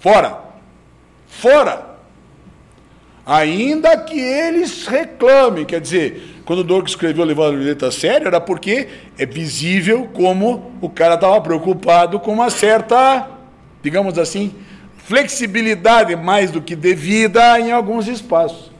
fora. 0.00 0.44
Fora. 1.26 1.85
Ainda 3.26 3.96
que 3.96 4.20
eles 4.20 4.86
reclamem, 4.86 5.64
quer 5.64 5.80
dizer, 5.80 6.42
quando 6.44 6.60
o 6.60 6.64
Dorco 6.64 6.88
escreveu 6.88 7.24
Levando 7.24 7.56
a 7.56 7.58
Letra 7.58 7.88
a 7.88 7.90
Sério, 7.90 8.28
era 8.28 8.40
porque 8.40 8.86
é 9.18 9.26
visível 9.26 10.08
como 10.14 10.70
o 10.80 10.88
cara 10.88 11.16
estava 11.16 11.40
preocupado 11.40 12.20
com 12.20 12.32
uma 12.32 12.50
certa, 12.50 13.28
digamos 13.82 14.16
assim, 14.16 14.54
flexibilidade 14.98 16.14
mais 16.14 16.52
do 16.52 16.62
que 16.62 16.76
devida 16.76 17.58
em 17.58 17.72
alguns 17.72 18.06
espaços. 18.06 18.70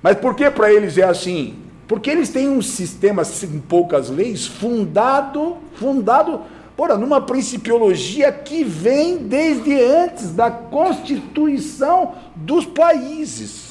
Mas 0.00 0.16
por 0.16 0.36
que 0.36 0.48
para 0.48 0.72
eles 0.72 0.96
é 0.96 1.02
assim? 1.02 1.56
Porque 1.88 2.08
eles 2.08 2.28
têm 2.28 2.48
um 2.48 2.62
sistema 2.62 3.24
em 3.42 3.58
poucas 3.58 4.10
leis 4.10 4.46
fundado, 4.46 5.56
fundado, 5.74 6.42
porra, 6.76 6.96
numa 6.96 7.20
principiologia 7.20 8.30
que 8.30 8.62
vem 8.62 9.18
desde 9.18 9.74
antes 9.74 10.30
da 10.30 10.52
constituição 10.52 12.14
dos 12.36 12.64
países. 12.64 13.61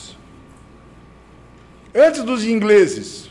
Antes 1.94 2.24
dos 2.24 2.46
ingleses. 2.46 3.30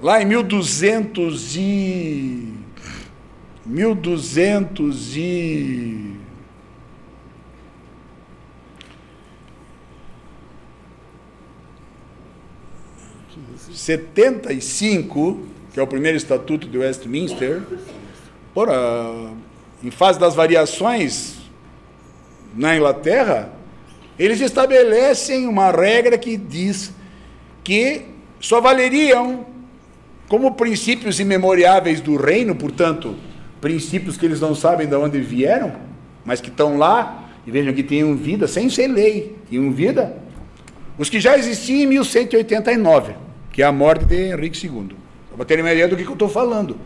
Lá 0.00 0.22
em 0.22 0.24
1200 0.24 1.56
e 1.56 2.54
1200 3.66 5.16
e 5.16 6.16
75, 13.72 15.46
que 15.72 15.80
é 15.80 15.82
o 15.82 15.86
primeiro 15.86 16.16
estatuto 16.16 16.68
de 16.68 16.78
Westminster, 16.78 17.62
porra, 18.54 18.74
em 19.82 19.90
fase 19.90 20.18
das 20.18 20.34
variações 20.34 21.36
na 22.54 22.76
Inglaterra, 22.76 23.59
eles 24.22 24.40
estabelecem 24.40 25.46
uma 25.46 25.70
regra 25.70 26.16
que 26.18 26.36
diz 26.36 26.92
que 27.64 28.02
só 28.38 28.60
valeriam 28.60 29.46
como 30.28 30.54
princípios 30.54 31.18
imemoriáveis 31.18 32.00
do 32.00 32.16
reino, 32.16 32.54
portanto, 32.54 33.16
princípios 33.60 34.16
que 34.16 34.24
eles 34.24 34.40
não 34.40 34.54
sabem 34.54 34.86
de 34.86 34.94
onde 34.94 35.20
vieram, 35.20 35.72
mas 36.24 36.40
que 36.40 36.48
estão 36.48 36.78
lá, 36.78 37.28
e 37.46 37.50
vejam 37.50 37.72
que 37.72 37.82
tinham 37.82 38.14
vida 38.16 38.46
sem 38.46 38.70
ser 38.70 38.86
lei, 38.86 39.36
tinham 39.48 39.72
vida, 39.72 40.16
os 40.96 41.08
que 41.08 41.18
já 41.18 41.36
existiam 41.36 41.80
em 41.80 41.86
1189 41.86 43.14
que 43.52 43.62
é 43.62 43.66
a 43.66 43.72
morte 43.72 44.04
de 44.04 44.32
Henrique 44.32 44.66
II. 44.66 44.96
Para 45.36 45.44
terem 45.44 45.64
uma 45.64 45.72
ideia 45.72 45.88
do 45.88 45.96
que, 45.96 46.02
que 46.04 46.08
eu 46.08 46.14
estou 46.14 46.28
falando. 46.28 46.76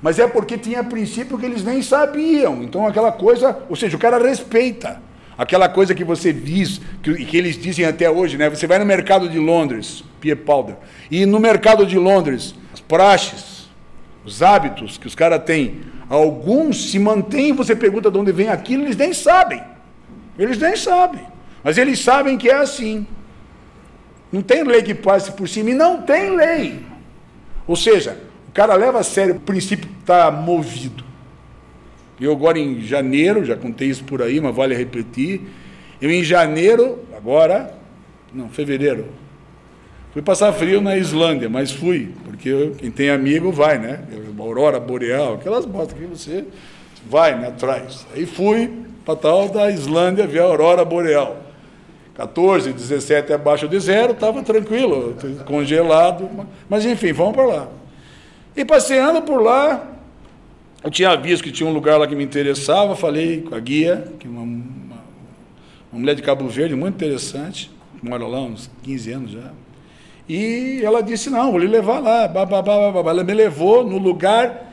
Mas 0.00 0.18
é 0.18 0.26
porque 0.26 0.58
tinha 0.58 0.82
princípio 0.84 1.38
que 1.38 1.46
eles 1.46 1.64
nem 1.64 1.82
sabiam. 1.82 2.62
Então 2.62 2.86
aquela 2.86 3.12
coisa, 3.12 3.58
ou 3.68 3.76
seja, 3.76 3.96
o 3.96 4.00
cara 4.00 4.18
respeita. 4.18 5.00
Aquela 5.36 5.68
coisa 5.68 5.94
que 5.94 6.04
você 6.04 6.32
diz, 6.32 6.80
que, 7.02 7.24
que 7.24 7.36
eles 7.36 7.56
dizem 7.56 7.84
até 7.84 8.10
hoje, 8.10 8.36
né? 8.36 8.48
Você 8.48 8.66
vai 8.66 8.78
no 8.78 8.84
mercado 8.84 9.28
de 9.28 9.38
Londres, 9.38 10.04
Pierre 10.20 10.40
Powder, 10.40 10.76
e 11.10 11.26
no 11.26 11.40
mercado 11.40 11.84
de 11.84 11.98
Londres, 11.98 12.54
as 12.72 12.80
praxes, 12.80 13.68
os 14.24 14.42
hábitos 14.42 14.96
que 14.96 15.06
os 15.06 15.14
caras 15.14 15.42
têm, 15.44 15.82
alguns 16.08 16.90
se 16.90 16.98
mantêm, 16.98 17.52
você 17.52 17.74
pergunta 17.74 18.10
de 18.10 18.18
onde 18.18 18.32
vem 18.32 18.48
aquilo, 18.48 18.84
eles 18.84 18.96
nem 18.96 19.12
sabem. 19.12 19.62
Eles 20.38 20.58
nem 20.58 20.76
sabem. 20.76 21.20
Mas 21.62 21.78
eles 21.78 22.00
sabem 22.00 22.36
que 22.36 22.48
é 22.48 22.56
assim. 22.56 23.06
Não 24.30 24.42
tem 24.42 24.64
lei 24.64 24.82
que 24.82 24.94
passe 24.94 25.32
por 25.32 25.48
cima 25.48 25.70
e 25.70 25.74
não 25.74 26.02
tem 26.02 26.34
lei. 26.34 26.84
Ou 27.66 27.76
seja, 27.76 28.20
o 28.48 28.52
cara 28.52 28.74
leva 28.74 28.98
a 28.98 29.04
sério 29.04 29.36
o 29.36 29.40
princípio 29.40 29.88
que 29.88 30.00
está 30.00 30.30
movido. 30.30 31.03
Eu 32.20 32.32
agora 32.32 32.58
em 32.58 32.80
janeiro, 32.80 33.44
já 33.44 33.56
contei 33.56 33.88
isso 33.88 34.04
por 34.04 34.22
aí, 34.22 34.40
mas 34.40 34.54
vale 34.54 34.74
repetir. 34.74 35.40
Eu 36.00 36.10
em 36.10 36.22
janeiro, 36.22 37.00
agora, 37.16 37.74
não, 38.32 38.48
fevereiro, 38.48 39.06
Fui 40.14 40.22
passar 40.22 40.52
frio 40.52 40.80
na 40.80 40.96
Islândia, 40.96 41.50
mas 41.50 41.72
fui, 41.72 42.14
porque 42.24 42.70
quem 42.78 42.88
tem 42.88 43.10
amigo 43.10 43.50
vai, 43.50 43.80
né? 43.80 43.98
Aurora 44.38 44.78
Boreal, 44.78 45.34
aquelas 45.34 45.64
botas 45.64 45.92
que 45.92 46.04
você 46.04 46.44
vai 47.10 47.36
né, 47.36 47.48
atrás. 47.48 48.06
Aí 48.14 48.24
fui 48.24 48.70
para 49.04 49.16
tal 49.16 49.48
da 49.48 49.68
Islândia 49.72 50.24
ver 50.24 50.38
a 50.38 50.44
Aurora 50.44 50.84
Boreal. 50.84 51.38
14, 52.14 52.72
17 52.72 53.32
abaixo 53.32 53.66
de 53.66 53.76
zero, 53.80 54.12
estava 54.12 54.40
tranquilo, 54.44 55.16
congelado, 55.46 56.30
mas 56.68 56.86
enfim, 56.86 57.12
vamos 57.12 57.34
para 57.34 57.46
lá. 57.46 57.68
E 58.56 58.64
passeando 58.64 59.20
por 59.22 59.42
lá, 59.42 59.93
eu 60.84 60.90
tinha 60.90 61.16
visto 61.16 61.42
que 61.42 61.50
tinha 61.50 61.68
um 61.68 61.72
lugar 61.72 61.96
lá 61.96 62.06
que 62.06 62.14
me 62.14 62.22
interessava, 62.22 62.94
falei 62.94 63.40
com 63.40 63.54
a 63.54 63.58
guia, 63.58 64.12
que 64.20 64.26
é 64.26 64.30
uma, 64.30 64.42
uma, 64.42 65.04
uma 65.90 66.00
mulher 66.00 66.14
de 66.14 66.20
Cabo 66.20 66.46
Verde, 66.46 66.74
muito 66.74 66.94
interessante, 66.94 67.70
mora 68.02 68.26
lá 68.26 68.42
uns 68.42 68.70
15 68.82 69.12
anos 69.12 69.30
já. 69.30 69.50
E 70.28 70.80
ela 70.82 71.02
disse: 71.02 71.30
Não, 71.30 71.50
vou 71.50 71.58
lhe 71.58 71.66
levar 71.66 72.00
lá. 72.00 72.30
Ela 73.08 73.24
me 73.24 73.32
levou 73.32 73.82
no 73.82 73.96
lugar 73.96 74.72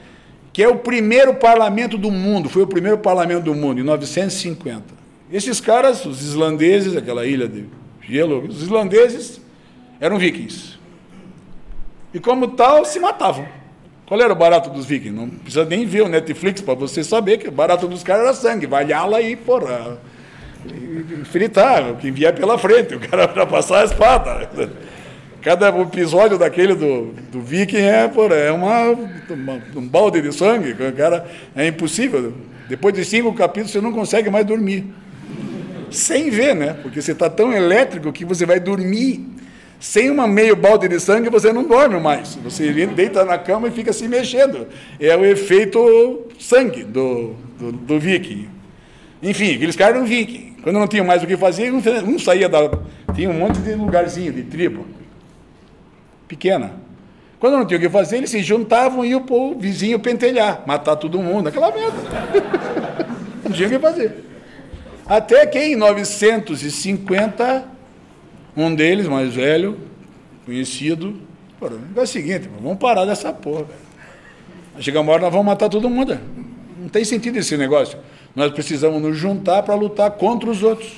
que 0.52 0.62
é 0.62 0.68
o 0.68 0.80
primeiro 0.80 1.36
parlamento 1.36 1.98
do 1.98 2.12
mundo, 2.12 2.50
foi 2.50 2.64
o 2.64 2.68
primeiro 2.68 2.98
parlamento 2.98 3.46
do 3.46 3.56
mundo, 3.56 3.80
em 3.80 3.84
950. 3.84 4.84
Esses 5.32 5.62
caras, 5.62 6.06
os 6.06 6.22
islandeses, 6.22 6.98
aquela 6.98 7.26
ilha 7.26 7.48
de 7.48 7.66
gelo, 8.02 8.46
os 8.46 8.62
islandeses 8.62 9.40
eram 9.98 10.18
vikings. 10.18 10.78
E 12.14 12.20
como 12.20 12.50
tal, 12.50 12.84
se 12.84 13.00
matavam. 13.00 13.61
Qual 14.12 14.20
era 14.20 14.34
o 14.34 14.36
barato 14.36 14.70
dos 14.70 14.86
vikings? 14.86 15.18
Não 15.18 15.30
precisa 15.30 15.64
nem 15.64 15.86
ver 15.86 16.02
o 16.02 16.10
Netflix 16.10 16.60
para 16.60 16.74
você 16.74 17.02
saber 17.02 17.38
que 17.38 17.48
o 17.48 17.52
barato 17.52 17.88
dos 17.88 18.04
caras 18.04 18.24
era 18.24 18.34
sangue, 18.34 18.66
valhá-la 18.68 19.22
e, 19.22 19.38
porra, 19.38 20.00
fritar, 21.32 21.92
o 21.92 21.96
que 21.96 22.12
vier 22.12 22.36
pela 22.36 22.58
frente, 22.58 22.94
o 22.94 23.00
cara 23.00 23.26
para 23.26 23.46
passar 23.46 23.84
a 23.84 23.86
espada. 23.86 24.50
Cada 25.42 25.70
episódio 25.70 26.38
daquele 26.38 26.76
do, 26.76 27.14
do 27.32 27.40
Viking 27.40 27.78
é, 27.78 28.06
porra, 28.10 28.36
é 28.36 28.52
uma, 28.52 28.90
uma, 29.30 29.62
um 29.78 29.88
balde 29.88 30.22
de 30.22 30.34
sangue, 30.34 30.76
cara, 30.92 31.26
é 31.56 31.68
impossível. 31.68 32.34
Depois 32.68 32.94
de 32.94 33.06
cinco 33.06 33.34
capítulos 33.34 33.72
você 33.72 33.80
não 33.80 33.94
consegue 33.94 34.30
mais 34.30 34.46
dormir. 34.46 34.94
Sem 35.90 36.30
ver, 36.30 36.54
né? 36.54 36.76
Porque 36.82 37.02
você 37.02 37.14
está 37.14 37.30
tão 37.30 37.54
elétrico 37.54 38.12
que 38.12 38.26
você 38.26 38.46
vai 38.46 38.60
dormir 38.60 39.26
sem 39.82 40.12
uma 40.12 40.28
meio 40.28 40.56
balde 40.56 40.88
de 40.88 41.00
sangue 41.00 41.28
você 41.28 41.52
não 41.52 41.64
dorme 41.64 42.00
mais. 42.00 42.36
Você 42.36 42.72
deita 42.86 43.26
na 43.26 43.40
cama 43.40 43.68
e 43.68 43.72
fica 43.72 43.92
se 43.92 44.08
mexendo. 44.08 44.68
É 45.00 45.18
o 45.18 45.26
efeito 45.26 46.28
sangue 46.40 46.84
do, 46.84 47.34
do, 47.58 47.72
do 47.72 48.00
viking. 48.00 48.48
Enfim, 49.24 49.56
aqueles 49.56 49.76
caras 49.76 49.96
eram 49.96 50.06
viking. 50.06 50.56
Quando 50.62 50.78
não 50.78 50.88
tinham 50.88 51.04
mais 51.04 51.24
o 51.24 51.28
que 51.28 51.36
fazer, 51.36 51.74
um, 51.74 52.20
saía 52.20 52.48
da. 52.48 52.70
Tinha 53.16 53.28
um 53.32 53.34
monte 53.34 53.60
de 53.60 53.74
lugarzinho, 53.74 54.32
de 54.32 54.44
tribo 54.44 54.86
pequena. 56.28 56.74
Quando 57.40 57.58
não 57.58 57.66
tinha 57.66 57.80
o 57.80 57.82
que 57.82 57.90
fazer, 57.90 58.18
eles 58.18 58.30
se 58.30 58.44
juntavam 58.44 59.04
e 59.04 59.10
iam 59.10 59.26
o 59.28 59.56
vizinho 59.58 60.00
pentelhar, 60.00 60.62
matar 60.68 60.96
todo 60.96 61.18
mundo, 61.18 61.50
aquela 61.50 61.72
merda. 61.72 61.98
não 63.44 63.52
tinha 63.52 63.68
o 63.68 63.72
que 63.72 63.80
fazer. 63.80 64.26
Até 65.08 65.44
que 65.48 65.58
em 65.58 65.76
950, 65.76 67.66
um 68.56 68.74
deles, 68.74 69.08
mais 69.08 69.34
velho, 69.34 69.78
conhecido, 70.46 71.16
falou, 71.60 71.80
é 71.96 72.02
o 72.02 72.08
seguinte, 72.08 72.50
vamos 72.62 72.78
parar 72.78 73.06
dessa 73.06 73.32
porra. 73.32 73.66
Chega 74.80 75.00
uma 75.00 75.12
hora, 75.12 75.24
nós 75.24 75.32
vamos 75.32 75.46
matar 75.46 75.70
todo 75.70 75.90
mundo. 75.90 76.18
Não 76.80 76.90
tem 76.90 77.04
sentido 77.04 77.38
esse 77.38 77.56
negócio. 77.58 77.98
Nós 78.36 78.52
precisamos 78.52 79.02
nos 79.02 79.18
juntar 79.18 79.64
para 79.64 79.76
lutar 79.76 80.12
contra 80.12 80.50
os 80.50 80.64
outros. 80.64 80.92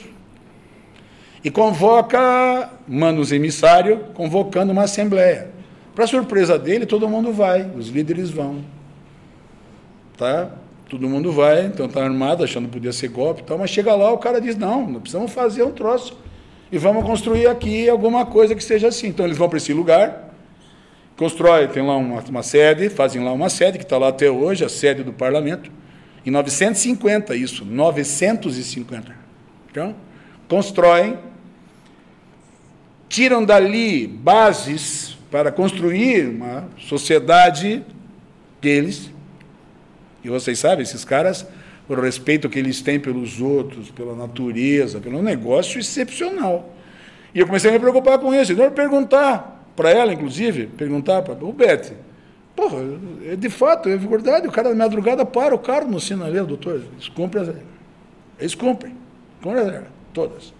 E 1.43 1.51
convoca, 1.51 2.69
manda 2.87 3.19
os 3.19 3.31
emissários, 3.31 3.99
convocando 4.13 4.71
uma 4.71 4.83
assembleia. 4.83 5.51
Para 5.93 6.07
surpresa 6.07 6.57
dele, 6.57 6.85
todo 6.85 7.09
mundo 7.09 7.33
vai, 7.33 7.69
os 7.75 7.89
líderes 7.89 8.29
vão. 8.29 8.63
Tá? 10.17 10.49
Todo 10.89 11.09
mundo 11.09 11.31
vai, 11.31 11.65
então 11.65 11.87
está 11.87 12.03
armado, 12.03 12.43
achando 12.43 12.67
que 12.67 12.73
podia 12.73 12.93
ser 12.93 13.09
golpe 13.09 13.41
e 13.41 13.43
tal, 13.43 13.57
mas 13.57 13.69
chega 13.69 13.93
lá, 13.93 14.11
o 14.11 14.17
cara 14.17 14.39
diz, 14.39 14.55
não, 14.55 14.87
não 14.87 15.01
precisamos 15.01 15.31
fazer 15.31 15.63
um 15.63 15.71
troço. 15.71 16.17
E 16.73 16.77
vamos 16.79 17.05
construir 17.05 17.45
aqui 17.45 17.87
alguma 17.87 18.25
coisa 18.25 18.55
que 18.55 18.63
seja 18.63 18.87
assim. 18.87 19.09
Então 19.09 19.27
eles 19.27 19.37
vão 19.37 19.47
para 19.47 19.59
esse 19.59 19.71
lugar, 19.71 20.33
constrói, 21.15 21.67
tem 21.67 21.85
lá 21.85 21.95
uma, 21.95 22.19
uma 22.19 22.41
sede, 22.41 22.89
fazem 22.89 23.23
lá 23.23 23.31
uma 23.31 23.47
sede, 23.47 23.77
que 23.77 23.83
está 23.83 23.95
lá 23.95 24.07
até 24.07 24.31
hoje, 24.31 24.65
a 24.65 24.69
sede 24.69 25.03
do 25.03 25.13
parlamento. 25.13 25.71
Em 26.25 26.31
950, 26.31 27.35
isso, 27.35 27.63
950. 27.63 29.15
Então, 29.69 29.95
constroem, 30.49 31.19
tiram 33.07 33.45
dali 33.45 34.07
bases 34.07 35.15
para 35.29 35.51
construir 35.51 36.27
uma 36.27 36.67
sociedade 36.79 37.85
deles, 38.59 39.11
e 40.23 40.29
vocês 40.29 40.57
sabem, 40.57 40.81
esses 40.81 41.05
caras, 41.05 41.45
o 41.87 41.95
respeito 41.95 42.49
que 42.49 42.57
eles 42.57 42.81
têm 42.81 42.99
pelos 42.99 43.41
outros, 43.41 43.91
pela 43.91 44.15
natureza, 44.15 44.99
pelo 44.99 45.21
negócio 45.21 45.79
excepcional. 45.79 46.73
E 47.35 47.39
eu 47.39 47.45
comecei 47.45 47.69
a 47.69 47.73
me 47.73 47.79
preocupar 47.79 48.17
com 48.19 48.33
isso. 48.33 48.53
Então, 48.53 48.65
eu 48.65 48.71
perguntar 48.71 49.67
para 49.75 49.89
ela, 49.89 50.13
inclusive, 50.13 50.67
perguntar 50.67 51.21
para 51.23 51.43
o 51.43 51.51
Bete, 51.51 51.93
porra, 52.55 52.77
é 53.25 53.35
de 53.35 53.49
fato, 53.49 53.89
é 53.89 53.97
verdade, 53.97 54.47
o 54.47 54.51
cara 54.51 54.69
da 54.69 54.75
madrugada 54.75 55.25
para 55.25 55.53
o 55.53 55.59
carro 55.59 55.89
no 55.89 55.99
sinaleiro, 55.99 56.45
doutor, 56.45 56.75
eles 56.93 57.09
cumprem, 57.09 57.55
eles 58.39 58.55
cumprem, 58.55 58.95
cumprem 59.41 59.81
todas. 60.13 60.53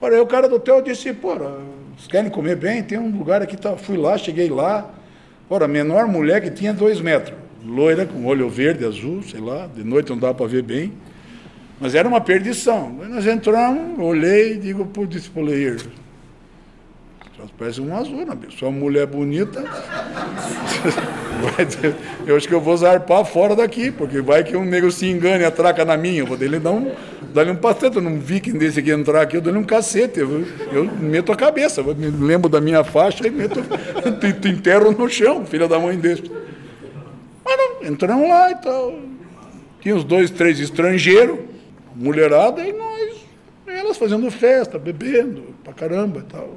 Ora, 0.00 0.16
aí 0.16 0.20
o 0.20 0.26
cara 0.26 0.48
do 0.48 0.56
hotel 0.56 0.82
disse, 0.82 1.12
porra, 1.14 1.58
vocês 1.96 2.08
querem 2.08 2.30
comer 2.30 2.56
bem? 2.56 2.82
Tem 2.82 2.98
um 2.98 3.16
lugar 3.16 3.40
aqui, 3.40 3.56
tá. 3.56 3.76
fui 3.76 3.96
lá, 3.96 4.18
cheguei 4.18 4.50
lá, 4.50 4.90
ora, 5.48 5.66
menor 5.68 6.06
mulher 6.06 6.42
que 6.42 6.50
tinha 6.50 6.74
dois 6.74 7.00
metros 7.00 7.43
loira, 7.64 8.06
com 8.06 8.26
olho 8.26 8.48
verde, 8.48 8.84
azul, 8.84 9.22
sei 9.22 9.40
lá, 9.40 9.66
de 9.66 9.82
noite 9.82 10.10
não 10.10 10.18
dava 10.18 10.34
para 10.34 10.46
ver 10.46 10.62
bem. 10.62 10.92
Mas 11.80 11.94
era 11.94 12.06
uma 12.06 12.20
perdição. 12.20 12.98
Aí 13.02 13.08
nós 13.08 13.26
entramos, 13.26 13.98
olhei 13.98 14.54
e 14.54 14.58
digo 14.58 14.86
para 14.86 15.02
o 15.02 15.06
dispoleiro, 15.06 15.90
parece 17.58 17.80
um 17.80 17.94
azul, 17.94 18.24
né? 18.26 18.36
Só 18.58 18.68
uma 18.68 18.78
mulher 18.78 19.06
bonita. 19.06 19.62
eu 22.26 22.36
acho 22.36 22.48
que 22.48 22.54
eu 22.54 22.60
vou 22.60 22.76
zarpar 22.76 23.24
fora 23.24 23.54
daqui, 23.54 23.90
porque 23.90 24.20
vai 24.20 24.44
que 24.44 24.56
um 24.56 24.64
negro 24.64 24.90
se 24.90 25.06
engane 25.06 25.42
e 25.42 25.46
atraca 25.46 25.84
na 25.84 25.96
minha. 25.96 26.20
Eu 26.20 26.26
vou 26.26 26.36
dele 26.36 26.58
dar 26.58 26.72
um, 26.72 26.90
dar 27.32 27.46
um 27.48 27.56
pastete, 27.56 28.00
num 28.00 28.18
viking 28.18 28.56
desse 28.58 28.80
aqui 28.80 28.90
entrar 28.90 29.22
aqui, 29.22 29.36
eu 29.36 29.40
dou-lhe 29.40 29.58
um 29.58 29.64
cacete. 29.64 30.20
Eu, 30.20 30.44
eu 30.72 30.84
meto 30.84 31.32
a 31.32 31.36
cabeça, 31.36 31.80
eu 31.80 31.94
me 31.94 32.08
lembro 32.08 32.48
da 32.48 32.60
minha 32.60 32.82
faixa 32.82 33.26
e 33.26 33.30
meto, 33.30 33.60
te 34.20 34.48
enterro 34.48 34.92
no 34.92 35.08
chão, 35.08 35.44
filha 35.44 35.68
da 35.68 35.78
mãe 35.78 35.96
desse. 35.96 36.22
Entramos 37.84 38.28
lá 38.28 38.50
e 38.50 38.54
tal. 38.56 38.98
Tinha 39.80 39.94
uns 39.94 40.04
dois, 40.04 40.30
três 40.30 40.58
estrangeiros, 40.58 41.38
mulherada, 41.94 42.66
e 42.66 42.72
nós, 42.72 43.16
elas 43.66 43.98
fazendo 43.98 44.30
festa, 44.30 44.78
bebendo 44.78 45.54
pra 45.62 45.74
caramba 45.74 46.20
e 46.20 46.22
tal. 46.22 46.56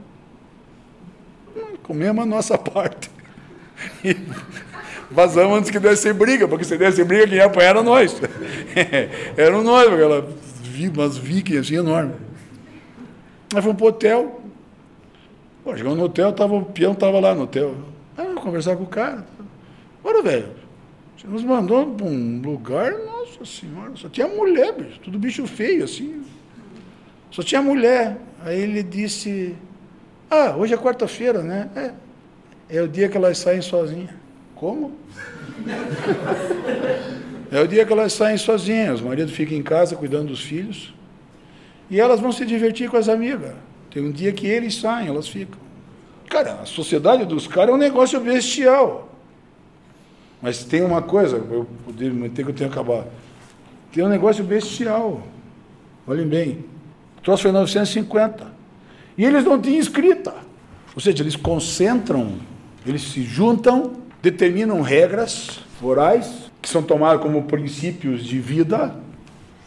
Comemos 1.83 2.23
a 2.23 2.25
nossa 2.25 2.57
parte. 2.57 3.11
E 4.03 4.15
vazamos 5.11 5.57
antes 5.57 5.69
que 5.69 5.79
desse 5.79 6.13
briga, 6.13 6.47
porque 6.47 6.63
se 6.63 6.77
desse 6.77 7.03
briga, 7.03 7.27
quem 7.27 7.35
ia 7.35 7.45
apanhar 7.45 7.69
era 7.69 7.83
nós. 7.83 8.15
Eram 9.35 9.61
nós, 9.61 9.91
aquela, 9.91 10.27
umas 10.93 11.17
vikings 11.17 11.59
assim 11.59 11.75
enormes. 11.75 12.15
Nós 13.53 13.63
fomos 13.63 13.77
pro 13.77 13.87
hotel. 13.87 14.41
Pô, 15.63 15.75
chegamos 15.75 15.97
no 15.97 16.05
hotel, 16.05 16.31
tava, 16.31 16.55
o 16.55 16.65
peão 16.65 16.93
estava 16.93 17.19
lá 17.19 17.35
no 17.35 17.43
hotel. 17.43 17.75
Ah, 18.17 18.23
vou 18.23 18.35
conversar 18.41 18.77
com 18.77 18.83
o 18.83 18.87
cara. 18.87 19.25
Bora, 20.01 20.21
velho. 20.23 20.66
Você 21.27 21.31
nos 21.31 21.43
mandou 21.43 21.85
para 21.87 22.05
um 22.05 22.41
lugar, 22.41 22.93
nossa 22.93 23.43
senhora, 23.43 23.91
só 23.95 24.07
tinha 24.07 24.29
mulher, 24.29 24.71
bicho, 24.71 24.97
tudo 25.03 25.19
bicho 25.19 25.45
feio, 25.45 25.83
assim. 25.83 26.23
Só 27.29 27.43
tinha 27.43 27.61
mulher. 27.61 28.17
Aí 28.41 28.61
ele 28.61 28.81
disse, 28.81 29.53
ah, 30.29 30.55
hoje 30.55 30.73
é 30.73 30.77
quarta-feira, 30.77 31.43
né? 31.43 31.69
É, 31.75 32.77
é 32.77 32.81
o 32.81 32.87
dia 32.87 33.09
que 33.09 33.17
elas 33.17 33.37
saem 33.39 33.61
sozinhas. 33.61 34.11
Como? 34.55 34.95
é 37.51 37.59
o 37.59 37.67
dia 37.67 37.85
que 37.85 37.91
elas 37.91 38.13
saem 38.13 38.37
sozinhas. 38.37 39.01
O 39.01 39.05
marido 39.05 39.29
fica 39.29 39.53
em 39.53 39.61
casa 39.61 39.97
cuidando 39.97 40.27
dos 40.27 40.41
filhos. 40.41 40.93
E 41.89 41.99
elas 41.99 42.21
vão 42.21 42.31
se 42.31 42.45
divertir 42.45 42.89
com 42.89 42.95
as 42.95 43.09
amigas. 43.09 43.53
Tem 43.91 44.01
um 44.01 44.11
dia 44.11 44.31
que 44.31 44.47
eles 44.47 44.75
saem, 44.75 45.09
elas 45.09 45.27
ficam. 45.27 45.59
Cara, 46.29 46.61
a 46.61 46.65
sociedade 46.65 47.25
dos 47.25 47.47
caras 47.47 47.71
é 47.71 47.73
um 47.73 47.77
negócio 47.77 48.17
bestial. 48.21 49.16
Mas 50.41 50.63
tem 50.63 50.81
uma 50.81 51.01
coisa, 51.01 51.37
eu 51.37 51.67
manter 52.13 52.43
que 52.43 52.51
eu 52.51 52.55
tenho 52.55 52.69
que 52.69 52.79
acabar. 52.79 53.05
Tem 53.91 54.03
um 54.03 54.09
negócio 54.09 54.43
bestial. 54.43 55.23
Olhem 56.05 56.27
bem. 56.27 56.65
O 57.17 57.21
troço 57.21 57.43
foi 57.43 57.51
950. 57.51 58.45
E 59.17 59.25
eles 59.25 59.43
não 59.43 59.59
tinham 59.59 59.79
escrita. 59.79 60.33
Ou 60.93 61.01
seja, 61.01 61.23
eles 61.23 61.35
concentram, 61.35 62.35
eles 62.85 63.01
se 63.01 63.23
juntam, 63.23 63.93
determinam 64.21 64.81
regras 64.81 65.59
morais, 65.81 66.51
que 66.61 66.69
são 66.69 66.81
tomadas 66.81 67.21
como 67.21 67.43
princípios 67.43 68.23
de 68.23 68.39
vida, 68.39 68.95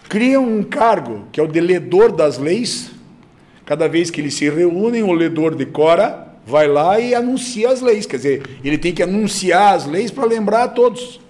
criam 0.09 0.45
um 0.45 0.63
cargo, 0.63 1.25
que 1.31 1.41
é 1.41 1.43
o 1.43 1.47
deledor 1.47 2.13
das 2.13 2.39
leis. 2.39 2.91
Cada 3.65 3.89
vez 3.89 4.11
que 4.11 4.21
eles 4.21 4.35
se 4.35 4.51
reúnem, 4.51 5.03
o 5.03 5.13
ledor 5.13 5.55
decora 5.55 6.30
vai 6.47 6.69
lá 6.69 6.99
e 6.99 7.15
anuncia 7.15 7.71
as 7.71 7.81
leis. 7.81 8.07
Quer 8.07 8.17
dizer, 8.17 8.43
ele 8.65 8.79
tem 8.79 8.95
que 8.95 9.03
anunciar 9.03 9.75
as 9.75 9.87
leis 9.87 10.11
para 10.11 10.25
lembrar 10.25 10.65
a 10.65 10.69
todos. 10.69 11.21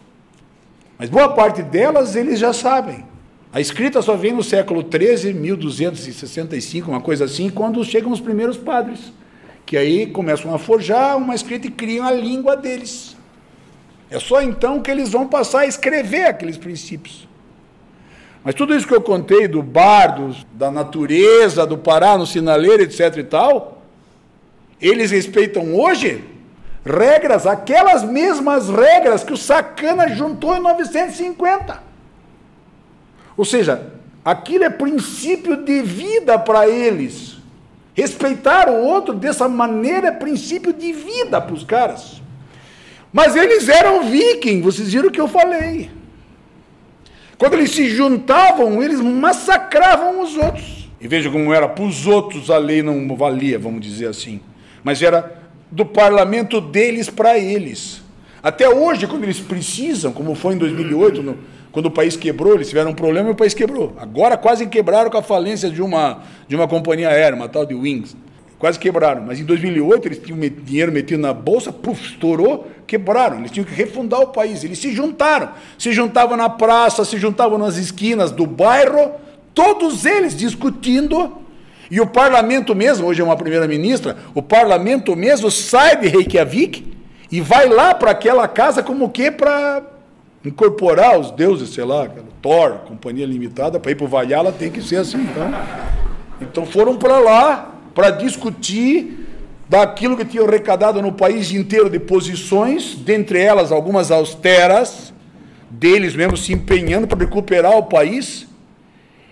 Mas 0.99 1.09
boa 1.09 1.31
parte 1.31 1.63
delas 1.63 2.17
eles 2.17 2.39
já 2.39 2.53
sabem. 2.53 3.05
A 3.53 3.61
escrita 3.61 4.01
só 4.01 4.15
vem 4.17 4.33
no 4.33 4.45
século 4.45 4.83
XIII, 4.83 5.33
1265, 5.33 6.91
uma 6.91 7.01
coisa 7.01 7.25
assim, 7.25 7.51
quando 7.51 7.85
chegam 7.85 8.13
os 8.13 8.21
primeiros 8.21 8.57
padres, 8.57 9.13
que 9.67 9.77
aí 9.77 10.07
começam 10.07 10.55
a 10.55 10.59
forjar 10.59 11.17
uma 11.17 11.35
escrita 11.35 11.67
e 11.67 11.71
criam 11.71 12.07
a 12.07 12.13
língua 12.13 12.57
deles. 12.57 13.17
É 14.09 14.21
só 14.21 14.41
então 14.41 14.81
que 14.81 14.91
eles 14.91 15.11
vão 15.11 15.27
passar 15.27 15.61
a 15.61 15.67
escrever 15.67 16.27
aqueles 16.27 16.57
princípios. 16.57 17.29
Mas 18.45 18.55
tudo 18.55 18.75
isso 18.75 18.87
que 18.87 18.95
eu 18.95 19.01
contei 19.01 19.49
do 19.49 19.63
bardo, 19.63 20.35
da 20.53 20.71
natureza, 20.71 21.67
do 21.67 21.77
parar 21.77 22.19
no 22.19 22.27
sinaleiro, 22.27 22.83
etc 22.83 23.17
e 23.17 23.25
tal, 23.25 23.80
eles 24.81 25.11
respeitam 25.11 25.75
hoje 25.75 26.25
regras, 26.85 27.47
aquelas 27.47 28.03
mesmas 28.03 28.69
regras 28.69 29.23
que 29.23 29.33
o 29.33 29.37
Sacana 29.37 30.09
juntou 30.09 30.57
em 30.57 30.61
950. 30.61 31.83
Ou 33.37 33.45
seja, 33.45 33.93
aquilo 34.25 34.65
é 34.65 34.71
princípio 34.71 35.57
de 35.57 35.83
vida 35.83 36.39
para 36.39 36.69
eles. 36.69 37.39
Respeitar 37.95 38.69
o 38.69 38.83
outro 38.83 39.15
dessa 39.15 39.49
maneira 39.49 40.09
é 40.09 40.13
princípio 40.13 40.73
de 40.73 40.93
vida 40.93 41.41
para 41.41 41.55
os 41.55 41.65
caras. 41.65 42.23
Mas 43.13 43.35
eles 43.35 43.69
eram 43.69 44.05
vikings, 44.05 44.63
vocês 44.63 44.93
viram 44.93 45.09
o 45.09 45.11
que 45.11 45.21
eu 45.21 45.29
falei. 45.29 45.91
Quando 47.37 47.55
eles 47.55 47.71
se 47.71 47.89
juntavam, 47.89 48.83
eles 48.83 49.01
massacravam 49.01 50.23
os 50.23 50.37
outros. 50.37 50.89
E 51.01 51.09
veja 51.09 51.31
como 51.31 51.53
era 51.53 51.67
para 51.67 51.85
os 51.85 52.07
outros 52.07 52.51
a 52.51 52.59
lei 52.59 52.83
não 52.83 53.17
valia, 53.17 53.59
vamos 53.59 53.81
dizer 53.81 54.07
assim. 54.07 54.41
Mas 54.83 55.03
era 55.03 55.39
do 55.71 55.85
parlamento 55.85 56.61
deles 56.61 57.09
para 57.09 57.39
eles. 57.39 58.03
Até 58.43 58.69
hoje, 58.69 59.07
quando 59.07 59.25
eles 59.25 59.39
precisam, 59.39 60.13
como 60.13 60.35
foi 60.35 60.55
em 60.55 60.59
2008, 60.59 61.23
no, 61.23 61.39
quando 61.71 61.87
o 61.87 61.91
país 61.91 62.17
quebrou, 62.17 62.55
eles 62.55 62.69
tiveram 62.69 62.91
um 62.91 62.95
problema 62.95 63.29
e 63.29 63.33
o 63.33 63.35
país 63.35 63.55
quebrou. 63.55 63.95
Agora 63.99 64.37
quase 64.37 64.67
quebraram 64.67 65.11
com 65.11 65.19
a 65.19 65.23
falência 65.23 65.71
de 65.71 65.83
uma, 65.83 66.23
de 66.49 66.57
uma 66.57 66.67
companhia 66.67 67.09
aérea, 67.09 67.37
uma 67.37 67.49
tal 67.49 67.65
de 67.65 67.75
Wings. 67.75 68.17
Quase 68.59 68.79
quebraram. 68.79 69.23
Mas 69.27 69.39
em 69.39 69.45
2008 69.45 70.09
eles 70.09 70.19
tinham 70.19 70.39
dinheiro 70.65 70.91
metido 70.91 71.21
na 71.21 71.33
bolsa, 71.33 71.73
puf, 71.73 72.13
estourou, 72.13 72.67
quebraram. 72.87 73.39
Eles 73.39 73.51
tinham 73.51 73.65
que 73.65 73.75
refundar 73.75 74.21
o 74.21 74.29
país. 74.29 74.65
Eles 74.65 74.79
se 74.79 74.93
juntaram. 74.93 75.51
Se 75.79 75.93
juntavam 75.93 76.37
na 76.37 76.49
praça, 76.49 77.05
se 77.05 77.17
juntavam 77.17 77.57
nas 77.57 77.77
esquinas 77.77 78.31
do 78.31 78.47
bairro, 78.47 79.13
todos 79.55 80.05
eles 80.05 80.37
discutindo 80.37 81.40
e 81.91 82.01
o 82.01 82.07
parlamento 82.07 82.75
mesmo, 82.75 83.07
hoje 83.07 83.21
é 83.21 83.25
uma 83.25 83.37
primeira-ministra, 83.37 84.17
o 84.33 84.41
parlamento 84.41 85.17
mesmo 85.17 85.51
sai 85.51 85.97
de 85.97 86.07
Reykjavik 86.07 86.87
e 87.33 87.41
vai 87.41 87.69
lá 87.69 87.95
para 87.95 88.13
aquela 88.13 88.47
casa 88.47 88.83
como 88.83 89.07
o 89.07 89.09
quê? 89.09 89.31
Para 89.31 89.83
incorporar 90.45 91.19
os 91.19 91.33
deuses, 91.33 91.71
sei 91.71 91.85
lá, 91.85 92.09
Thor, 92.41 92.79
companhia 92.87 93.27
limitada, 93.27 93.81
para 93.81 93.91
ir 93.91 93.97
para 93.97 94.05
o 94.05 94.09
Valhalla 94.09 94.53
tem 94.53 94.71
que 94.71 94.81
ser 94.81 94.97
assim. 94.97 95.21
Então, 95.21 95.53
então 96.41 96.67
foram 96.67 96.97
para 96.97 97.19
lá 97.19 97.75
para 97.93 98.11
discutir 98.11 99.27
daquilo 99.69 100.17
que 100.17 100.25
tinham 100.25 100.47
arrecadado 100.47 101.03
no 101.03 101.13
país 101.13 101.53
inteiro 101.53 101.91
de 101.91 101.99
posições, 101.99 102.95
dentre 102.95 103.41
elas 103.41 103.71
algumas 103.71 104.11
austeras, 104.11 105.13
deles 105.69 106.15
mesmo 106.15 106.37
se 106.37 106.53
empenhando 106.53 107.07
para 107.07 107.19
recuperar 107.19 107.77
o 107.77 107.83
país 107.83 108.49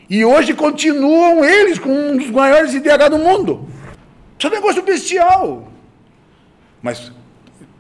e 0.08 0.24
hoje 0.24 0.54
continuam 0.54 1.44
eles 1.44 1.78
com 1.78 1.90
um 1.90 2.16
dos 2.16 2.30
maiores 2.30 2.72
IDH 2.72 3.10
do 3.10 3.18
mundo. 3.18 3.68
Isso 4.38 4.46
é 4.46 4.50
um 4.50 4.54
negócio 4.54 4.82
bestial. 4.82 5.68
Mas 6.80 7.12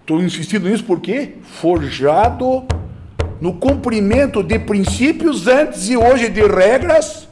estou 0.00 0.22
insistindo 0.22 0.68
nisso 0.68 0.84
porque 0.84 1.34
forjado 1.42 2.66
no 3.40 3.54
cumprimento 3.54 4.42
de 4.42 4.58
princípios 4.58 5.46
antes 5.46 5.88
e 5.88 5.96
hoje 5.96 6.28
de 6.28 6.42
regras, 6.46 7.28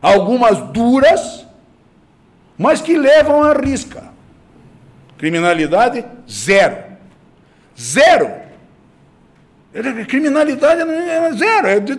algumas 0.00 0.58
duras, 0.72 1.46
mas 2.56 2.80
que 2.80 2.96
levam 2.96 3.42
à 3.42 3.54
risca. 3.54 4.04
Criminalidade, 5.16 6.04
zero. 6.30 6.76
Zero. 7.78 8.47
Criminalidade 10.08 10.80
é 10.80 11.32
zero, 11.32 11.66
é 11.66 11.80
de, 11.80 11.96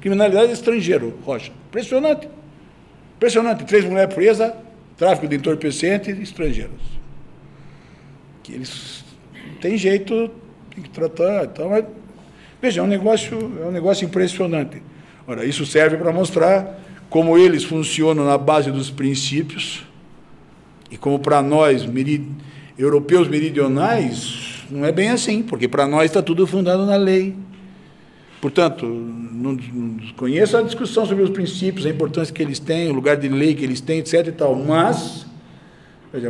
criminalidade 0.00 0.52
estrangeiro, 0.52 1.16
Rocha. 1.24 1.52
Impressionante. 1.68 2.28
Impressionante. 3.16 3.64
Três 3.64 3.84
mulheres 3.84 4.12
presas, 4.12 4.52
tráfico 4.96 5.28
de 5.28 5.36
entorpecentes 5.36 6.18
estrangeiros. 6.18 6.82
Que 8.42 8.54
eles 8.54 9.04
tem 9.60 9.78
jeito, 9.78 10.30
tem 10.74 10.82
que 10.82 10.90
tratar. 10.90 11.44
Então, 11.44 11.70
mas, 11.70 11.84
veja, 12.60 12.80
é 12.80 12.84
um 12.84 12.86
negócio, 12.86 13.58
é 13.62 13.66
um 13.66 13.70
negócio 13.70 14.04
impressionante. 14.04 14.82
Ora, 15.26 15.44
isso 15.46 15.64
serve 15.64 15.96
para 15.96 16.12
mostrar 16.12 16.80
como 17.08 17.38
eles 17.38 17.64
funcionam 17.64 18.26
na 18.26 18.36
base 18.36 18.70
dos 18.70 18.90
princípios 18.90 19.86
e 20.90 20.98
como 20.98 21.18
para 21.18 21.40
nós, 21.40 21.86
merid, 21.86 22.26
europeus 22.76 23.26
meridionais, 23.26 24.53
não 24.74 24.84
é 24.84 24.90
bem 24.90 25.10
assim, 25.10 25.40
porque 25.40 25.68
para 25.68 25.86
nós 25.86 26.06
está 26.06 26.20
tudo 26.20 26.44
fundado 26.48 26.84
na 26.84 26.96
lei. 26.96 27.36
Portanto, 28.40 28.84
não, 28.84 29.52
não 29.52 29.96
conheço 30.16 30.56
a 30.56 30.62
discussão 30.62 31.06
sobre 31.06 31.22
os 31.22 31.30
princípios, 31.30 31.86
a 31.86 31.90
importância 31.90 32.34
que 32.34 32.42
eles 32.42 32.58
têm, 32.58 32.90
o 32.90 32.92
lugar 32.92 33.16
de 33.16 33.28
lei 33.28 33.54
que 33.54 33.64
eles 33.64 33.80
têm, 33.80 34.00
etc. 34.00 34.26
e 34.26 34.32
tal, 34.32 34.56
mas, 34.56 35.26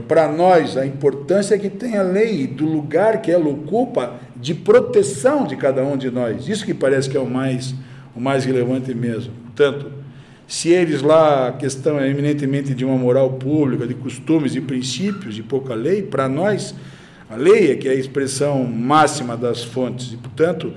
para 0.07 0.31
nós, 0.31 0.77
a 0.77 0.85
importância 0.85 1.59
que 1.59 1.71
tem 1.71 1.97
a 1.97 2.03
lei, 2.03 2.47
do 2.47 2.67
lugar 2.67 3.23
que 3.23 3.31
ela 3.31 3.49
ocupa, 3.49 4.21
de 4.37 4.55
proteção 4.55 5.47
de 5.47 5.57
cada 5.57 5.83
um 5.83 5.97
de 5.97 6.11
nós. 6.11 6.47
Isso 6.47 6.67
que 6.67 6.75
parece 6.75 7.09
que 7.09 7.17
é 7.17 7.21
o 7.21 7.29
mais, 7.29 7.75
o 8.15 8.21
mais 8.21 8.45
relevante 8.45 8.93
mesmo. 8.95 9.33
Portanto, 9.47 9.91
se 10.47 10.69
eles 10.69 11.01
lá, 11.01 11.49
a 11.49 11.53
questão 11.53 11.99
é 11.99 12.11
eminentemente 12.11 12.75
de 12.75 12.85
uma 12.85 12.99
moral 12.99 13.31
pública, 13.33 13.87
de 13.87 13.95
costumes, 13.95 14.53
de 14.53 14.61
princípios, 14.61 15.35
de 15.35 15.43
pouca 15.43 15.75
lei, 15.75 16.03
para 16.03 16.29
nós 16.29 16.75
a 17.29 17.37
lei 17.37 17.73
é 17.73 17.77
que 17.77 17.89
é 17.89 17.93
a 17.93 17.95
expressão 17.95 18.65
máxima 18.65 19.37
das 19.37 19.63
fontes, 19.65 20.13
e, 20.13 20.17
portanto, 20.17 20.73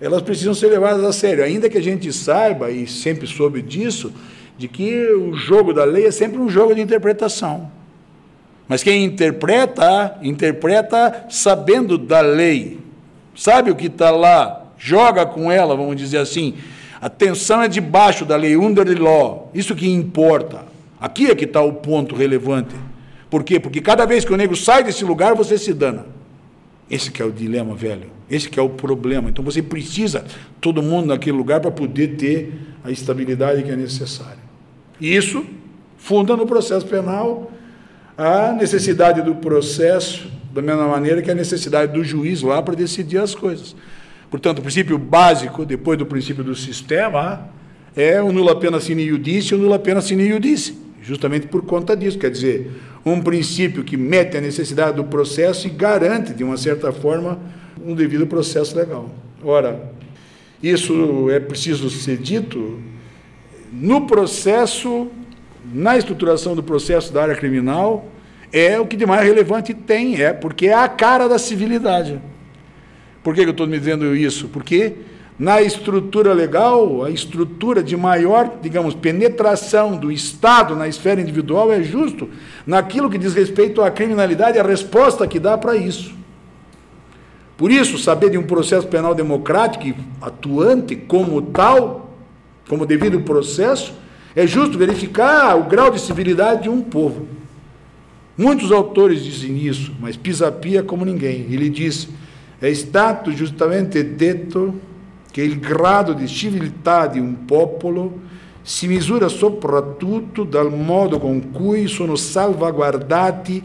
elas 0.00 0.22
precisam 0.22 0.54
ser 0.54 0.68
levadas 0.68 1.04
a 1.04 1.12
sério, 1.12 1.42
ainda 1.42 1.68
que 1.68 1.78
a 1.78 1.82
gente 1.82 2.12
saiba, 2.12 2.70
e 2.70 2.86
sempre 2.86 3.26
soube 3.26 3.62
disso, 3.62 4.12
de 4.58 4.68
que 4.68 5.10
o 5.12 5.34
jogo 5.34 5.72
da 5.72 5.84
lei 5.84 6.06
é 6.06 6.10
sempre 6.10 6.38
um 6.38 6.48
jogo 6.48 6.74
de 6.74 6.80
interpretação. 6.80 7.70
Mas 8.68 8.82
quem 8.82 9.04
interpreta, 9.04 10.18
interpreta 10.22 11.26
sabendo 11.30 11.96
da 11.96 12.20
lei, 12.20 12.78
sabe 13.34 13.70
o 13.70 13.76
que 13.76 13.86
está 13.86 14.10
lá, 14.10 14.66
joga 14.76 15.24
com 15.24 15.50
ela, 15.50 15.76
vamos 15.76 15.96
dizer 15.96 16.18
assim. 16.18 16.54
A 17.00 17.08
tensão 17.08 17.62
é 17.62 17.68
debaixo 17.68 18.24
da 18.24 18.36
lei, 18.36 18.56
under 18.56 18.84
the 18.84 19.00
law. 19.00 19.50
Isso 19.54 19.74
que 19.74 19.88
importa. 19.88 20.64
Aqui 21.00 21.30
é 21.30 21.34
que 21.34 21.44
está 21.44 21.60
o 21.60 21.74
ponto 21.74 22.14
relevante. 22.14 22.74
Por 23.28 23.42
quê? 23.42 23.58
Porque 23.58 23.80
cada 23.80 24.04
vez 24.04 24.24
que 24.24 24.32
o 24.32 24.36
negro 24.36 24.56
sai 24.56 24.84
desse 24.84 25.04
lugar, 25.04 25.34
você 25.34 25.58
se 25.58 25.72
dana. 25.72 26.06
Esse 26.90 27.10
que 27.10 27.20
é 27.20 27.24
o 27.24 27.32
dilema, 27.32 27.74
velho. 27.74 28.10
Esse 28.30 28.48
que 28.48 28.58
é 28.58 28.62
o 28.62 28.68
problema. 28.68 29.28
Então 29.28 29.44
você 29.44 29.60
precisa, 29.60 30.24
todo 30.60 30.82
mundo 30.82 31.06
naquele 31.06 31.36
lugar, 31.36 31.60
para 31.60 31.70
poder 31.70 32.16
ter 32.16 32.52
a 32.84 32.90
estabilidade 32.90 33.62
que 33.62 33.70
é 33.70 33.76
necessária. 33.76 34.38
E 35.00 35.14
isso 35.14 35.44
funda 35.96 36.36
no 36.36 36.46
processo 36.46 36.86
penal 36.86 37.50
a 38.16 38.52
necessidade 38.52 39.20
do 39.20 39.34
processo, 39.34 40.30
da 40.52 40.62
mesma 40.62 40.88
maneira 40.88 41.20
que 41.20 41.30
a 41.30 41.34
necessidade 41.34 41.92
do 41.92 42.02
juiz 42.02 42.40
lá 42.40 42.62
para 42.62 42.74
decidir 42.74 43.18
as 43.18 43.34
coisas. 43.34 43.76
Portanto, 44.30 44.60
o 44.60 44.62
princípio 44.62 44.96
básico, 44.96 45.64
depois 45.64 45.98
do 45.98 46.06
princípio 46.06 46.42
do 46.42 46.54
sistema, 46.54 47.48
é 47.94 48.22
o 48.22 48.32
nula 48.32 48.58
pena 48.58 48.80
sine 48.80 49.02
iudice 49.02 49.52
e 49.52 49.56
o 49.56 49.58
nula 49.60 49.78
pena 49.78 50.00
sine 50.00 50.24
iudice. 50.24 50.78
Justamente 51.02 51.46
por 51.46 51.62
conta 51.62 51.96
disso. 51.96 52.18
Quer 52.18 52.30
dizer, 52.30 52.70
um 53.06 53.20
princípio 53.20 53.84
que 53.84 53.96
mete 53.96 54.36
a 54.36 54.40
necessidade 54.40 54.96
do 54.96 55.04
processo 55.04 55.68
e 55.68 55.70
garante, 55.70 56.34
de 56.34 56.42
uma 56.42 56.56
certa 56.56 56.90
forma, 56.92 57.38
um 57.80 57.94
devido 57.94 58.26
processo 58.26 58.76
legal. 58.76 59.08
Ora, 59.44 59.92
isso 60.60 61.30
é 61.30 61.38
preciso 61.38 61.88
ser 61.88 62.18
dito 62.18 62.80
no 63.72 64.06
processo, 64.06 65.08
na 65.72 65.96
estruturação 65.96 66.56
do 66.56 66.62
processo 66.62 67.12
da 67.12 67.22
área 67.22 67.36
criminal, 67.36 68.10
é 68.52 68.80
o 68.80 68.86
que 68.86 68.96
de 68.96 69.06
mais 69.06 69.24
relevante 69.24 69.72
tem, 69.72 70.20
é 70.20 70.32
porque 70.32 70.66
é 70.66 70.74
a 70.74 70.88
cara 70.88 71.28
da 71.28 71.38
civilidade. 71.38 72.20
Por 73.22 73.34
que 73.34 73.42
eu 73.42 73.50
estou 73.50 73.66
me 73.66 73.78
dizendo 73.78 74.16
isso? 74.16 74.48
Porque 74.48 74.94
na 75.38 75.60
estrutura 75.60 76.32
legal, 76.32 77.04
a 77.04 77.10
estrutura 77.10 77.82
de 77.82 77.94
maior, 77.96 78.58
digamos, 78.62 78.94
penetração 78.94 79.96
do 79.96 80.10
Estado 80.10 80.74
na 80.74 80.88
esfera 80.88 81.20
individual 81.20 81.70
é 81.70 81.82
justo 81.82 82.28
naquilo 82.66 83.10
que 83.10 83.18
diz 83.18 83.34
respeito 83.34 83.82
à 83.82 83.90
criminalidade, 83.90 84.58
a 84.58 84.62
resposta 84.62 85.26
que 85.26 85.38
dá 85.38 85.58
para 85.58 85.76
isso. 85.76 86.14
Por 87.56 87.70
isso, 87.70 87.98
saber 87.98 88.30
de 88.30 88.38
um 88.38 88.42
processo 88.42 88.86
penal 88.86 89.14
democrático 89.14 89.86
e 89.86 89.94
atuante 90.22 90.96
como 90.96 91.40
tal, 91.42 92.14
como 92.68 92.86
devido 92.86 93.20
processo, 93.20 93.92
é 94.34 94.46
justo 94.46 94.78
verificar 94.78 95.56
o 95.58 95.64
grau 95.64 95.90
de 95.90 96.00
civilidade 96.00 96.64
de 96.64 96.68
um 96.68 96.80
povo. 96.80 97.28
Muitos 98.36 98.70
autores 98.72 99.22
dizem 99.24 99.56
isso, 99.58 99.94
mas 100.00 100.16
Pisapia 100.16 100.82
como 100.82 101.04
ninguém. 101.04 101.46
Ele 101.50 101.70
diz: 101.70 102.08
é 102.60 102.70
stato 102.70 103.32
justamente 103.32 104.02
detto 104.02 104.74
che 105.36 105.42
il 105.42 105.60
grado 105.60 106.14
di 106.14 106.26
civiltà 106.26 107.06
di 107.06 107.18
un 107.18 107.44
popolo 107.44 108.20
si 108.62 108.86
misura 108.86 109.28
soprattutto 109.28 110.44
dal 110.44 110.72
modo 110.72 111.18
con 111.18 111.50
cui 111.50 111.88
sono 111.88 112.16
salvaguardati 112.16 113.62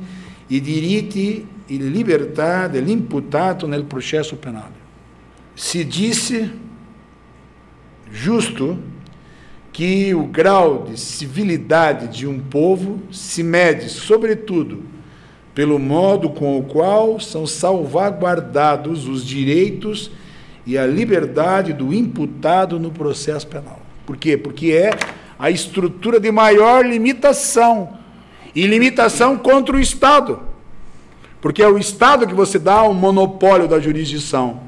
i 0.48 0.60
diritti 0.60 1.48
e 1.66 1.76
libertà 1.78 2.68
dell'imputato 2.68 3.68
nel 3.68 3.86
processo 3.86 4.36
penale. 4.36 4.74
Si 5.54 5.88
disse, 5.88 6.52
justo, 8.12 8.78
que 9.72 10.14
o 10.14 10.26
grau 10.26 10.84
de 10.84 11.00
civilidade 11.00 12.10
de 12.10 12.28
um 12.28 12.38
povo 12.38 13.00
se 13.10 13.42
mede, 13.44 13.88
sobretudo, 13.88 14.84
pelo 15.56 15.80
modo 15.80 16.32
com 16.32 16.58
o 16.58 16.64
qual 16.64 17.18
são 17.18 17.48
salvaguardados 17.48 19.08
os 19.08 19.26
direitos 19.26 20.12
e 20.66 20.78
a 20.78 20.86
liberdade 20.86 21.74
do 21.74 21.94
imputado 21.94 22.80
no 22.80 22.92
processo 22.92 23.48
penal. 23.48 23.80
Por 24.06 24.18
quê? 24.18 24.38
Porque 24.38 24.72
é 24.72 24.92
a 25.38 25.50
estrutura 25.50 26.20
de 26.20 26.32
maior 26.32 26.86
limitação 26.86 27.98
e 28.56 28.68
limitação 28.68 29.38
contra 29.38 29.76
o 29.76 29.80
Estado. 29.80 30.40
Porque 31.40 31.64
é 31.64 31.68
o 31.68 31.78
Estado 31.78 32.28
que 32.28 32.34
você 32.34 32.60
dá 32.60 32.84
o 32.84 32.94
monopólio 32.94 33.68
da 33.68 33.80
jurisdição. 33.80 34.62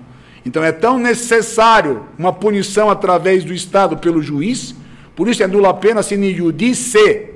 Então 0.45 0.63
é 0.63 0.71
tão 0.71 0.97
necessário 0.97 2.05
uma 2.17 2.33
punição 2.33 2.89
através 2.89 3.43
do 3.43 3.53
Estado 3.53 3.97
pelo 3.97 4.21
juiz, 4.21 4.75
por 5.15 5.27
isso 5.27 5.43
é 5.43 5.47
nula 5.47 5.73
pena 5.73 6.01
sine 6.01 6.33
judice. 6.33 7.29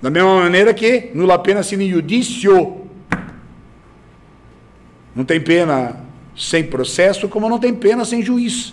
Da 0.00 0.08
mesma 0.08 0.40
maneira 0.40 0.72
que 0.72 1.10
nula 1.14 1.38
pena 1.38 1.62
sine 1.62 1.90
judicio. 1.90 2.86
Não 5.14 5.24
tem 5.24 5.40
pena 5.40 6.00
sem 6.36 6.64
processo, 6.64 7.28
como 7.28 7.48
não 7.48 7.58
tem 7.58 7.74
pena 7.74 8.04
sem 8.04 8.22
juiz. 8.22 8.72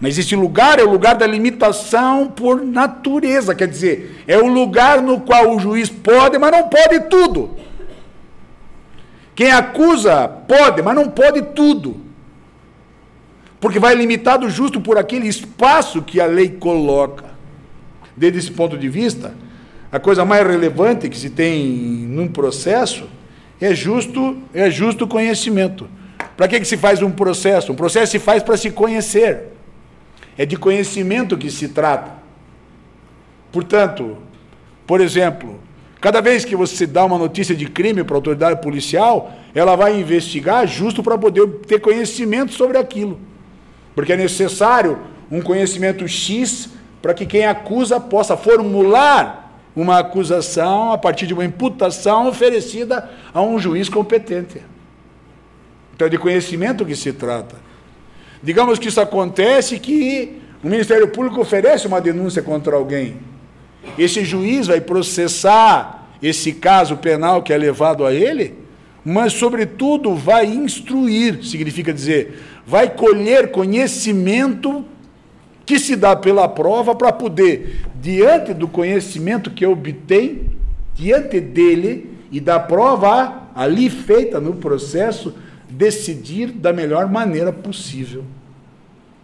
Mas 0.00 0.18
esse 0.18 0.34
lugar 0.34 0.80
é 0.80 0.82
o 0.82 0.90
lugar 0.90 1.14
da 1.14 1.26
limitação 1.26 2.26
por 2.26 2.64
natureza, 2.64 3.54
quer 3.54 3.68
dizer, 3.68 4.24
é 4.26 4.36
o 4.36 4.46
lugar 4.46 5.00
no 5.00 5.20
qual 5.20 5.54
o 5.54 5.60
juiz 5.60 5.88
pode, 5.88 6.38
mas 6.38 6.50
não 6.50 6.68
pode 6.68 7.00
tudo. 7.08 7.56
Quem 9.34 9.52
acusa 9.52 10.28
pode, 10.28 10.82
mas 10.82 10.94
não 10.94 11.08
pode 11.08 11.40
tudo. 11.54 12.00
Porque 13.60 13.78
vai 13.78 13.94
limitado 13.94 14.50
justo 14.50 14.80
por 14.80 14.98
aquele 14.98 15.28
espaço 15.28 16.02
que 16.02 16.20
a 16.20 16.26
lei 16.26 16.48
coloca. 16.48 17.26
Desde 18.16 18.40
esse 18.40 18.50
ponto 18.50 18.76
de 18.76 18.88
vista, 18.88 19.34
a 19.90 20.00
coisa 20.00 20.24
mais 20.24 20.44
relevante 20.44 21.08
que 21.08 21.16
se 21.16 21.30
tem 21.30 21.64
num 21.64 22.26
processo 22.26 23.08
é 23.64 23.74
justo, 23.74 24.38
é 24.52 24.70
justo 24.70 25.06
conhecimento. 25.06 25.88
Para 26.36 26.48
que, 26.48 26.58
que 26.58 26.66
se 26.66 26.76
faz 26.76 27.02
um 27.02 27.10
processo? 27.10 27.72
Um 27.72 27.76
processo 27.76 28.12
se 28.12 28.18
faz 28.18 28.42
para 28.42 28.56
se 28.56 28.70
conhecer. 28.70 29.52
É 30.36 30.46
de 30.46 30.56
conhecimento 30.56 31.36
que 31.36 31.50
se 31.50 31.68
trata. 31.68 32.12
Portanto, 33.52 34.16
por 34.86 35.00
exemplo, 35.00 35.60
cada 36.00 36.20
vez 36.20 36.44
que 36.44 36.56
você 36.56 36.86
dá 36.86 37.04
uma 37.04 37.18
notícia 37.18 37.54
de 37.54 37.66
crime 37.66 38.02
para 38.02 38.16
a 38.16 38.18
autoridade 38.18 38.62
policial, 38.62 39.32
ela 39.54 39.76
vai 39.76 40.00
investigar 40.00 40.66
justo 40.66 41.02
para 41.02 41.18
poder 41.18 41.46
ter 41.66 41.80
conhecimento 41.80 42.52
sobre 42.52 42.78
aquilo. 42.78 43.20
Porque 43.94 44.12
é 44.12 44.16
necessário 44.16 44.98
um 45.30 45.40
conhecimento 45.40 46.08
X 46.08 46.70
para 47.00 47.14
que 47.14 47.26
quem 47.26 47.44
acusa 47.44 48.00
possa 48.00 48.36
formular 48.36 49.41
uma 49.74 49.98
acusação 49.98 50.92
a 50.92 50.98
partir 50.98 51.26
de 51.26 51.34
uma 51.34 51.44
imputação 51.44 52.28
oferecida 52.28 53.10
a 53.32 53.40
um 53.40 53.58
juiz 53.58 53.88
competente. 53.88 54.60
Então, 55.94 56.06
é 56.06 56.10
de 56.10 56.18
conhecimento 56.18 56.84
que 56.84 56.96
se 56.96 57.12
trata. 57.12 57.56
Digamos 58.42 58.78
que 58.78 58.88
isso 58.88 59.00
acontece 59.00 59.78
que 59.78 60.40
o 60.62 60.68
Ministério 60.68 61.08
Público 61.08 61.40
oferece 61.40 61.86
uma 61.86 62.00
denúncia 62.00 62.42
contra 62.42 62.76
alguém. 62.76 63.16
Esse 63.98 64.24
juiz 64.24 64.66
vai 64.66 64.80
processar 64.80 66.08
esse 66.22 66.52
caso 66.52 66.96
penal 66.96 67.42
que 67.42 67.52
é 67.52 67.58
levado 67.58 68.06
a 68.06 68.12
ele, 68.12 68.54
mas, 69.04 69.32
sobretudo, 69.32 70.14
vai 70.14 70.46
instruir, 70.46 71.44
significa 71.44 71.92
dizer, 71.92 72.40
vai 72.64 72.88
colher 72.88 73.50
conhecimento 73.50 74.84
que 75.64 75.78
se 75.78 75.96
dá 75.96 76.16
pela 76.16 76.48
prova 76.48 76.94
para 76.94 77.12
poder, 77.12 77.82
diante 78.00 78.52
do 78.52 78.66
conhecimento 78.66 79.50
que 79.50 79.64
obtém, 79.64 80.50
diante 80.94 81.40
dele 81.40 82.18
e 82.30 82.40
da 82.40 82.58
prova 82.58 83.48
ali 83.54 83.88
feita 83.88 84.40
no 84.40 84.54
processo, 84.54 85.34
decidir 85.68 86.48
da 86.48 86.72
melhor 86.72 87.08
maneira 87.10 87.52
possível. 87.52 88.24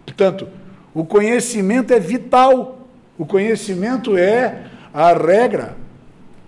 Portanto, 0.05 0.47
o 0.93 1.05
conhecimento 1.05 1.93
é 1.93 1.99
vital, 1.99 2.87
o 3.17 3.25
conhecimento 3.25 4.17
é 4.17 4.65
a 4.93 5.13
regra, 5.13 5.75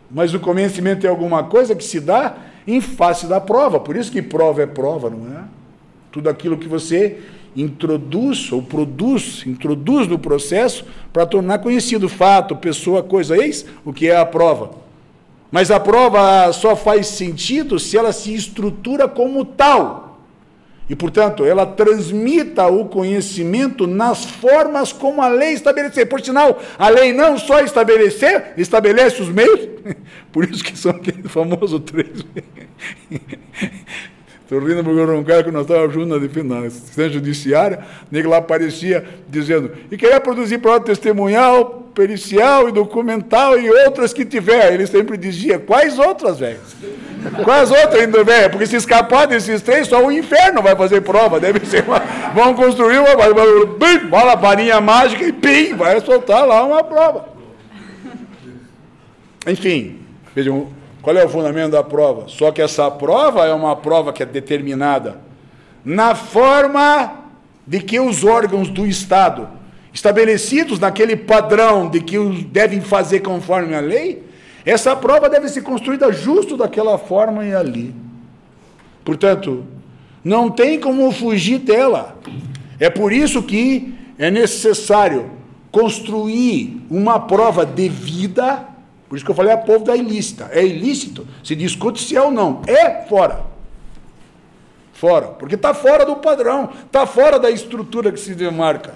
mas 0.09 0.33
o 0.33 0.39
conhecimento 0.39 1.05
é 1.05 1.09
alguma 1.09 1.43
coisa 1.43 1.75
que 1.75 1.83
se 1.83 1.99
dá 1.99 2.37
em 2.65 2.81
face 2.81 3.27
da 3.27 3.39
prova, 3.39 3.79
por 3.79 3.95
isso 3.95 4.11
que 4.11 4.21
prova 4.21 4.61
é 4.61 4.65
prova, 4.65 5.09
não 5.09 5.37
é? 5.37 5.43
Tudo 6.11 6.29
aquilo 6.29 6.57
que 6.57 6.67
você 6.67 7.21
introduz 7.55 8.51
ou 8.51 8.61
produz, 8.61 9.43
introduz 9.45 10.07
no 10.07 10.17
processo 10.17 10.85
para 11.11 11.25
tornar 11.25 11.59
conhecido 11.59 12.07
fato, 12.07 12.55
pessoa, 12.55 13.03
coisa, 13.03 13.37
eis 13.37 13.65
o 13.83 13.91
que 13.91 14.09
é 14.09 14.15
a 14.15 14.25
prova. 14.25 14.71
Mas 15.51 15.69
a 15.69 15.79
prova 15.79 16.51
só 16.53 16.75
faz 16.75 17.07
sentido 17.07 17.77
se 17.77 17.97
ela 17.97 18.13
se 18.13 18.33
estrutura 18.33 19.07
como 19.07 19.43
tal. 19.43 20.19
E, 20.89 20.95
portanto, 20.95 21.45
ela 21.45 21.65
transmita 21.65 22.67
o 22.67 22.85
conhecimento 22.85 23.87
nas 23.87 24.25
formas 24.25 24.91
como 24.91 25.21
a 25.21 25.29
lei 25.29 25.53
estabelecer. 25.53 26.07
Por 26.07 26.19
sinal, 26.19 26.59
a 26.77 26.89
lei 26.89 27.13
não 27.13 27.37
só 27.37 27.61
estabelecer, 27.61 28.53
estabelece 28.57 29.21
os 29.21 29.29
meios. 29.29 29.69
Por 30.33 30.43
isso 30.43 30.63
que 30.63 30.77
são 30.77 30.91
aquele 30.91 31.29
famoso 31.29 31.79
três. 31.79 32.25
Estou 34.51 34.67
rindo 34.67 34.83
porque 34.83 34.99
era 34.99 35.13
um 35.13 35.23
cara 35.23 35.45
que 35.45 35.49
nós 35.49 35.61
estávamos 35.61 35.93
juntos 35.93 36.09
na 36.09 36.17
defesa 36.17 37.09
judiciária, 37.09 37.79
nego 38.11 38.27
lá 38.27 38.35
aparecia 38.35 39.01
dizendo, 39.29 39.71
e 39.89 39.95
queria 39.95 40.19
produzir 40.19 40.57
prova 40.57 40.81
testemunhal, 40.81 41.89
pericial 41.95 42.67
e 42.67 42.73
documental 42.73 43.57
e 43.57 43.69
outras 43.69 44.11
que 44.11 44.25
tiver. 44.25 44.73
Ele 44.73 44.85
sempre 44.85 45.15
dizia, 45.15 45.57
quais 45.57 45.97
outras, 45.97 46.39
velho? 46.39 46.59
Quais 47.45 47.71
outras 47.71 48.01
ainda, 48.01 48.25
velho? 48.25 48.49
Porque 48.49 48.65
se 48.65 48.75
escapar 48.75 49.25
desses 49.25 49.61
três, 49.61 49.87
só 49.87 50.05
o 50.05 50.11
inferno 50.11 50.61
vai 50.61 50.75
fazer 50.75 50.99
prova. 51.01 51.39
Deve 51.39 51.65
ser 51.65 51.85
uma. 51.85 51.99
Vão 52.33 52.53
construir 52.55 52.97
uma. 52.97 53.15
Bola, 54.09 54.35
varinha 54.35 54.81
mágica 54.81 55.23
e 55.23 55.31
pim, 55.31 55.75
vai 55.75 56.01
soltar 56.01 56.45
lá 56.45 56.65
uma 56.65 56.83
prova. 56.83 57.29
Enfim, 59.45 59.99
vejam, 60.35 60.67
qual 61.01 61.17
é 61.17 61.25
o 61.25 61.29
fundamento 61.29 61.71
da 61.71 61.83
prova? 61.83 62.25
Só 62.27 62.51
que 62.51 62.61
essa 62.61 62.89
prova 62.91 63.45
é 63.45 63.53
uma 63.53 63.75
prova 63.75 64.13
que 64.13 64.21
é 64.21 64.25
determinada 64.25 65.19
na 65.83 66.13
forma 66.13 67.15
de 67.65 67.79
que 67.79 67.99
os 67.99 68.23
órgãos 68.23 68.69
do 68.69 68.85
Estado, 68.85 69.47
estabelecidos 69.93 70.79
naquele 70.79 71.15
padrão 71.15 71.89
de 71.89 72.01
que 72.01 72.17
devem 72.45 72.81
fazer 72.81 73.21
conforme 73.21 73.75
a 73.75 73.79
lei, 73.79 74.23
essa 74.65 74.95
prova 74.95 75.27
deve 75.27 75.49
ser 75.49 75.61
construída 75.61 76.11
justo 76.11 76.55
daquela 76.55 76.97
forma 76.97 77.45
e 77.45 77.53
ali. 77.53 77.95
Portanto, 79.03 79.65
não 80.23 80.51
tem 80.51 80.79
como 80.79 81.11
fugir 81.11 81.59
dela. 81.59 82.15
É 82.79 82.89
por 82.89 83.11
isso 83.11 83.41
que 83.41 83.93
é 84.19 84.29
necessário 84.29 85.31
construir 85.71 86.85
uma 86.89 87.19
prova 87.19 87.65
devida 87.65 88.67
por 89.11 89.17
isso 89.17 89.25
que 89.25 89.31
eu 89.31 89.35
falei 89.35 89.51
a 89.51 89.57
povo 89.57 89.83
da 89.83 89.93
ilícita. 89.93 90.47
É 90.53 90.65
ilícito, 90.65 91.27
se 91.43 91.53
discute 91.53 92.01
se 92.01 92.15
é 92.15 92.21
ou 92.21 92.31
não. 92.31 92.61
É 92.65 93.01
fora. 93.09 93.41
Fora. 94.93 95.27
Porque 95.27 95.55
está 95.55 95.73
fora 95.73 96.05
do 96.05 96.15
padrão, 96.15 96.69
está 96.85 97.05
fora 97.05 97.37
da 97.37 97.51
estrutura 97.51 98.09
que 98.13 98.19
se 98.21 98.33
demarca. 98.33 98.93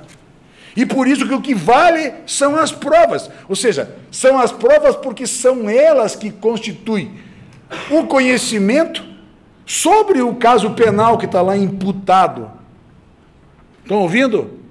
E 0.74 0.86
por 0.86 1.06
isso 1.06 1.28
que 1.28 1.34
o 1.34 1.42
que 1.42 1.54
vale 1.54 2.14
são 2.26 2.56
as 2.56 2.72
provas. 2.72 3.30
Ou 3.50 3.58
seja, 3.58 3.94
são 4.10 4.40
as 4.40 4.54
provas 4.54 4.96
porque 4.96 5.28
são 5.28 5.70
elas 5.70 6.16
que 6.16 6.32
constituem 6.32 7.20
o 7.92 8.08
conhecimento 8.08 9.04
sobre 9.66 10.22
o 10.22 10.34
caso 10.36 10.70
penal 10.76 11.18
que 11.18 11.26
está 11.26 11.42
lá 11.42 11.58
imputado. 11.58 12.50
Estão 13.84 13.98
ouvindo? 13.98 14.62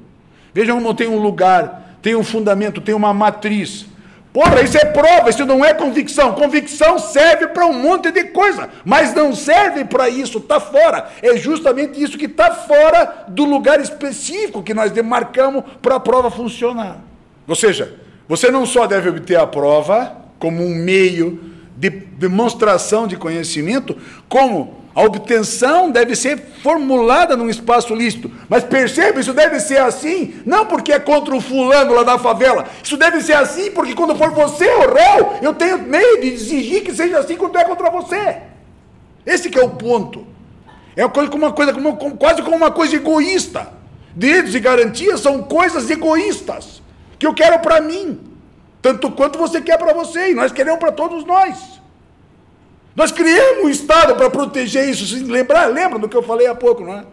Vejam 0.54 0.78
como 0.78 0.94
tem 0.94 1.06
um 1.06 1.18
lugar, 1.18 1.98
tem 2.00 2.16
um 2.16 2.24
fundamento, 2.24 2.80
tem 2.80 2.94
uma 2.94 3.12
matriz. 3.12 3.92
Porra, 4.34 4.62
isso 4.62 4.76
é 4.76 4.84
prova, 4.84 5.30
isso 5.30 5.46
não 5.46 5.64
é 5.64 5.72
convicção. 5.72 6.34
Convicção 6.34 6.98
serve 6.98 7.46
para 7.46 7.66
um 7.66 7.72
monte 7.72 8.10
de 8.10 8.24
coisa, 8.24 8.68
mas 8.84 9.14
não 9.14 9.32
serve 9.32 9.84
para 9.84 10.08
isso, 10.08 10.38
está 10.38 10.58
fora. 10.58 11.08
É 11.22 11.36
justamente 11.36 12.02
isso 12.02 12.18
que 12.18 12.24
está 12.24 12.50
fora 12.50 13.26
do 13.28 13.44
lugar 13.44 13.80
específico 13.80 14.60
que 14.60 14.74
nós 14.74 14.90
demarcamos 14.90 15.62
para 15.80 15.94
a 15.94 16.00
prova 16.00 16.32
funcionar. 16.32 16.98
Ou 17.46 17.54
seja, 17.54 17.94
você 18.26 18.50
não 18.50 18.66
só 18.66 18.88
deve 18.88 19.08
obter 19.08 19.38
a 19.38 19.46
prova, 19.46 20.16
como 20.40 20.64
um 20.64 20.74
meio 20.74 21.40
de 21.76 21.88
demonstração 21.88 23.06
de 23.06 23.16
conhecimento, 23.16 23.96
como 24.28 24.83
a 24.94 25.02
obtenção 25.02 25.90
deve 25.90 26.14
ser 26.14 26.38
formulada 26.62 27.36
num 27.36 27.50
espaço 27.50 27.94
lícito. 27.94 28.30
Mas 28.48 28.62
perceba, 28.62 29.18
isso 29.18 29.32
deve 29.32 29.58
ser 29.58 29.78
assim, 29.78 30.40
não 30.46 30.66
porque 30.66 30.92
é 30.92 31.00
contra 31.00 31.34
o 31.34 31.40
fulano 31.40 31.92
lá 31.94 32.04
da 32.04 32.18
favela. 32.18 32.66
Isso 32.82 32.96
deve 32.96 33.20
ser 33.20 33.32
assim 33.32 33.72
porque 33.72 33.94
quando 33.94 34.14
for 34.14 34.30
você 34.30 34.66
o 34.66 34.94
réu, 34.94 35.38
eu 35.42 35.52
tenho 35.52 35.78
meio 35.78 36.20
de 36.20 36.28
exigir 36.28 36.84
que 36.84 36.94
seja 36.94 37.18
assim 37.18 37.36
quando 37.36 37.58
é 37.58 37.64
contra 37.64 37.90
você. 37.90 38.36
Esse 39.26 39.50
que 39.50 39.58
é 39.58 39.64
o 39.64 39.70
ponto. 39.70 40.24
É 40.96 41.08
coisa, 41.08 41.34
uma 41.34 41.52
coisa 41.52 41.72
como, 41.72 41.96
quase 42.16 42.40
como 42.42 42.56
uma 42.56 42.70
coisa 42.70 42.94
egoísta. 42.94 43.72
Direitos 44.14 44.54
e 44.54 44.60
garantias 44.60 45.20
são 45.20 45.42
coisas 45.42 45.90
egoístas 45.90 46.80
que 47.18 47.26
eu 47.26 47.34
quero 47.34 47.58
para 47.58 47.80
mim, 47.80 48.20
tanto 48.80 49.10
quanto 49.10 49.38
você 49.38 49.60
quer 49.60 49.76
para 49.76 49.92
você, 49.92 50.30
e 50.30 50.34
nós 50.34 50.52
queremos 50.52 50.78
para 50.78 50.92
todos 50.92 51.24
nós. 51.24 51.73
Nós 52.94 53.10
criamos 53.10 53.64
um 53.64 53.68
Estado 53.68 54.14
para 54.14 54.30
proteger 54.30 54.88
isso. 54.88 55.24
Lembrar, 55.24 55.66
lembra 55.66 55.98
do 55.98 56.08
que 56.08 56.16
eu 56.16 56.22
falei 56.22 56.46
há 56.46 56.54
pouco, 56.54 56.84
não 56.84 56.94
é? 56.94 57.04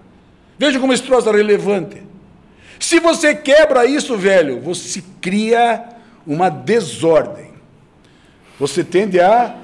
Veja 0.57 0.79
como 0.79 0.93
esse 0.93 1.03
troço 1.03 1.27
é 1.29 1.31
relevante. 1.31 2.03
Se 2.79 2.99
você 2.99 3.33
quebra 3.33 3.85
isso, 3.85 4.17
velho, 4.17 4.59
você 4.59 5.03
cria 5.19 5.83
uma 6.25 6.49
desordem. 6.49 7.51
Você 8.59 8.83
tende 8.83 9.19
a 9.19 9.55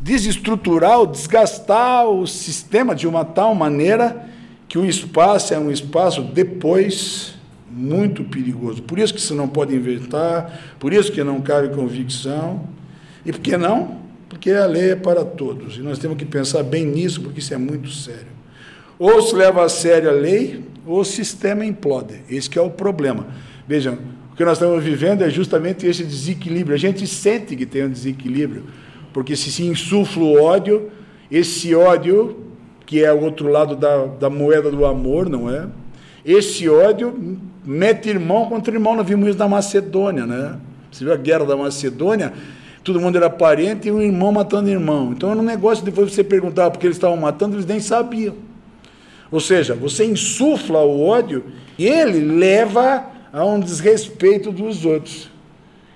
desestruturar 0.00 0.98
ou 0.98 1.06
desgastar 1.06 2.06
o 2.06 2.26
sistema 2.26 2.94
de 2.94 3.06
uma 3.06 3.24
tal 3.24 3.54
maneira 3.54 4.28
que 4.68 4.78
o 4.78 4.84
espaço 4.84 5.54
é 5.54 5.58
um 5.58 5.70
espaço 5.70 6.22
depois 6.22 7.34
muito 7.70 8.22
perigoso. 8.24 8.82
Por 8.82 8.98
isso 8.98 9.14
que 9.14 9.20
você 9.20 9.34
não 9.34 9.48
pode 9.48 9.74
inventar, 9.74 10.60
por 10.78 10.92
isso 10.92 11.10
que 11.10 11.24
não 11.24 11.40
cabe 11.40 11.74
convicção. 11.74 12.68
E 13.24 13.32
por 13.32 13.40
que 13.40 13.56
não? 13.56 14.03
Porque 14.34 14.50
a 14.50 14.66
lei 14.66 14.90
é 14.90 14.96
para 14.96 15.24
todos. 15.24 15.76
E 15.76 15.80
nós 15.80 15.96
temos 15.98 16.18
que 16.18 16.24
pensar 16.24 16.64
bem 16.64 16.84
nisso, 16.84 17.22
porque 17.22 17.38
isso 17.38 17.54
é 17.54 17.56
muito 17.56 17.88
sério. 17.88 18.34
Ou 18.98 19.22
se 19.22 19.34
leva 19.34 19.64
a 19.64 19.68
sério 19.68 20.10
a 20.10 20.12
lei, 20.12 20.64
ou 20.84 21.00
o 21.00 21.04
sistema 21.04 21.64
implode. 21.64 22.16
Esse 22.28 22.58
é 22.58 22.60
o 22.60 22.68
problema. 22.68 23.28
Vejam, 23.66 23.96
o 24.32 24.36
que 24.36 24.44
nós 24.44 24.58
estamos 24.58 24.82
vivendo 24.82 25.22
é 25.22 25.30
justamente 25.30 25.86
esse 25.86 26.02
desequilíbrio. 26.02 26.74
A 26.74 26.78
gente 26.78 27.06
sente 27.06 27.54
que 27.54 27.64
tem 27.64 27.84
um 27.84 27.90
desequilíbrio, 27.90 28.64
porque 29.12 29.36
se 29.36 29.52
se 29.52 29.62
insufla 29.64 30.24
o 30.24 30.42
ódio, 30.42 30.90
esse 31.30 31.72
ódio, 31.72 32.36
que 32.84 33.04
é 33.04 33.12
o 33.12 33.20
outro 33.22 33.48
lado 33.48 33.76
da, 33.76 34.06
da 34.06 34.28
moeda 34.28 34.68
do 34.68 34.84
amor, 34.84 35.28
não 35.28 35.48
é? 35.48 35.68
Esse 36.24 36.68
ódio 36.68 37.38
mete 37.64 38.08
irmão 38.08 38.48
contra 38.48 38.74
irmão. 38.74 38.96
Nós 38.96 39.06
vimos 39.06 39.28
isso 39.28 39.38
na 39.38 39.46
Macedônia, 39.48 40.26
né? 40.26 40.58
Você 40.90 41.04
viu 41.04 41.14
a 41.14 41.16
guerra 41.16 41.44
da 41.44 41.56
Macedônia? 41.56 42.32
Todo 42.84 43.00
mundo 43.00 43.16
era 43.16 43.30
parente 43.30 43.88
e 43.88 43.90
um 43.92 44.00
irmão 44.00 44.30
matando 44.30 44.68
irmão. 44.68 45.12
Então 45.12 45.30
era 45.30 45.40
um 45.40 45.42
negócio, 45.42 45.84
depois 45.84 46.12
você 46.12 46.22
perguntar 46.22 46.70
porque 46.70 46.86
eles 46.86 46.96
estavam 46.96 47.16
matando, 47.16 47.56
eles 47.56 47.66
nem 47.66 47.80
sabiam. 47.80 48.34
Ou 49.30 49.40
seja, 49.40 49.74
você 49.74 50.04
insufla 50.04 50.80
o 50.80 51.04
ódio 51.04 51.44
e 51.78 51.86
ele 51.86 52.20
leva 52.20 53.06
a 53.32 53.44
um 53.44 53.58
desrespeito 53.58 54.52
dos 54.52 54.84
outros. 54.84 55.30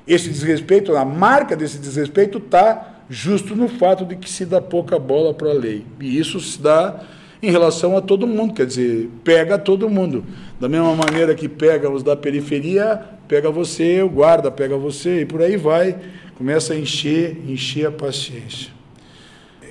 Esse 0.07 0.31
desrespeito, 0.31 0.97
a 0.97 1.05
marca 1.05 1.55
desse 1.55 1.79
desrespeito 1.79 2.39
está 2.39 2.95
justo 3.09 3.55
no 3.55 3.69
fato 3.69 4.05
de 4.05 4.17
que 4.17 4.29
se 4.29 4.47
dá 4.47 4.61
pouca 4.61 4.99
bola 4.99 5.35
para 5.35 5.51
a 5.51 5.55
lei. 5.55 5.85
E 6.01 6.19
isso 6.19 6.41
se 6.41 6.61
dá 6.61 7.01
em 7.43 7.51
relação 7.51 7.97
a 7.97 8.01
todo 8.01 8.27
mundo, 8.27 8.55
quer 8.55 8.67
dizer, 8.67 9.09
pega 9.23 9.59
todo 9.59 9.89
mundo. 9.89 10.25
Da 10.61 10.69
mesma 10.69 10.95
maneira 10.95 11.35
que 11.35 11.49
pega 11.49 11.91
os 11.91 12.03
da 12.03 12.17
periferia, 12.17 13.01
pega 13.29 13.51
você, 13.51 14.03
o 14.03 14.09
guarda 14.09 14.51
pega 14.51 14.77
você, 14.77 15.21
e 15.21 15.27
por 15.27 15.43
aí 15.43 15.57
vai 15.57 15.97
começa 16.39 16.73
a 16.73 16.79
encher, 16.79 17.37
encher 17.49 17.89
a 17.89 17.91
paciência. 17.91 18.71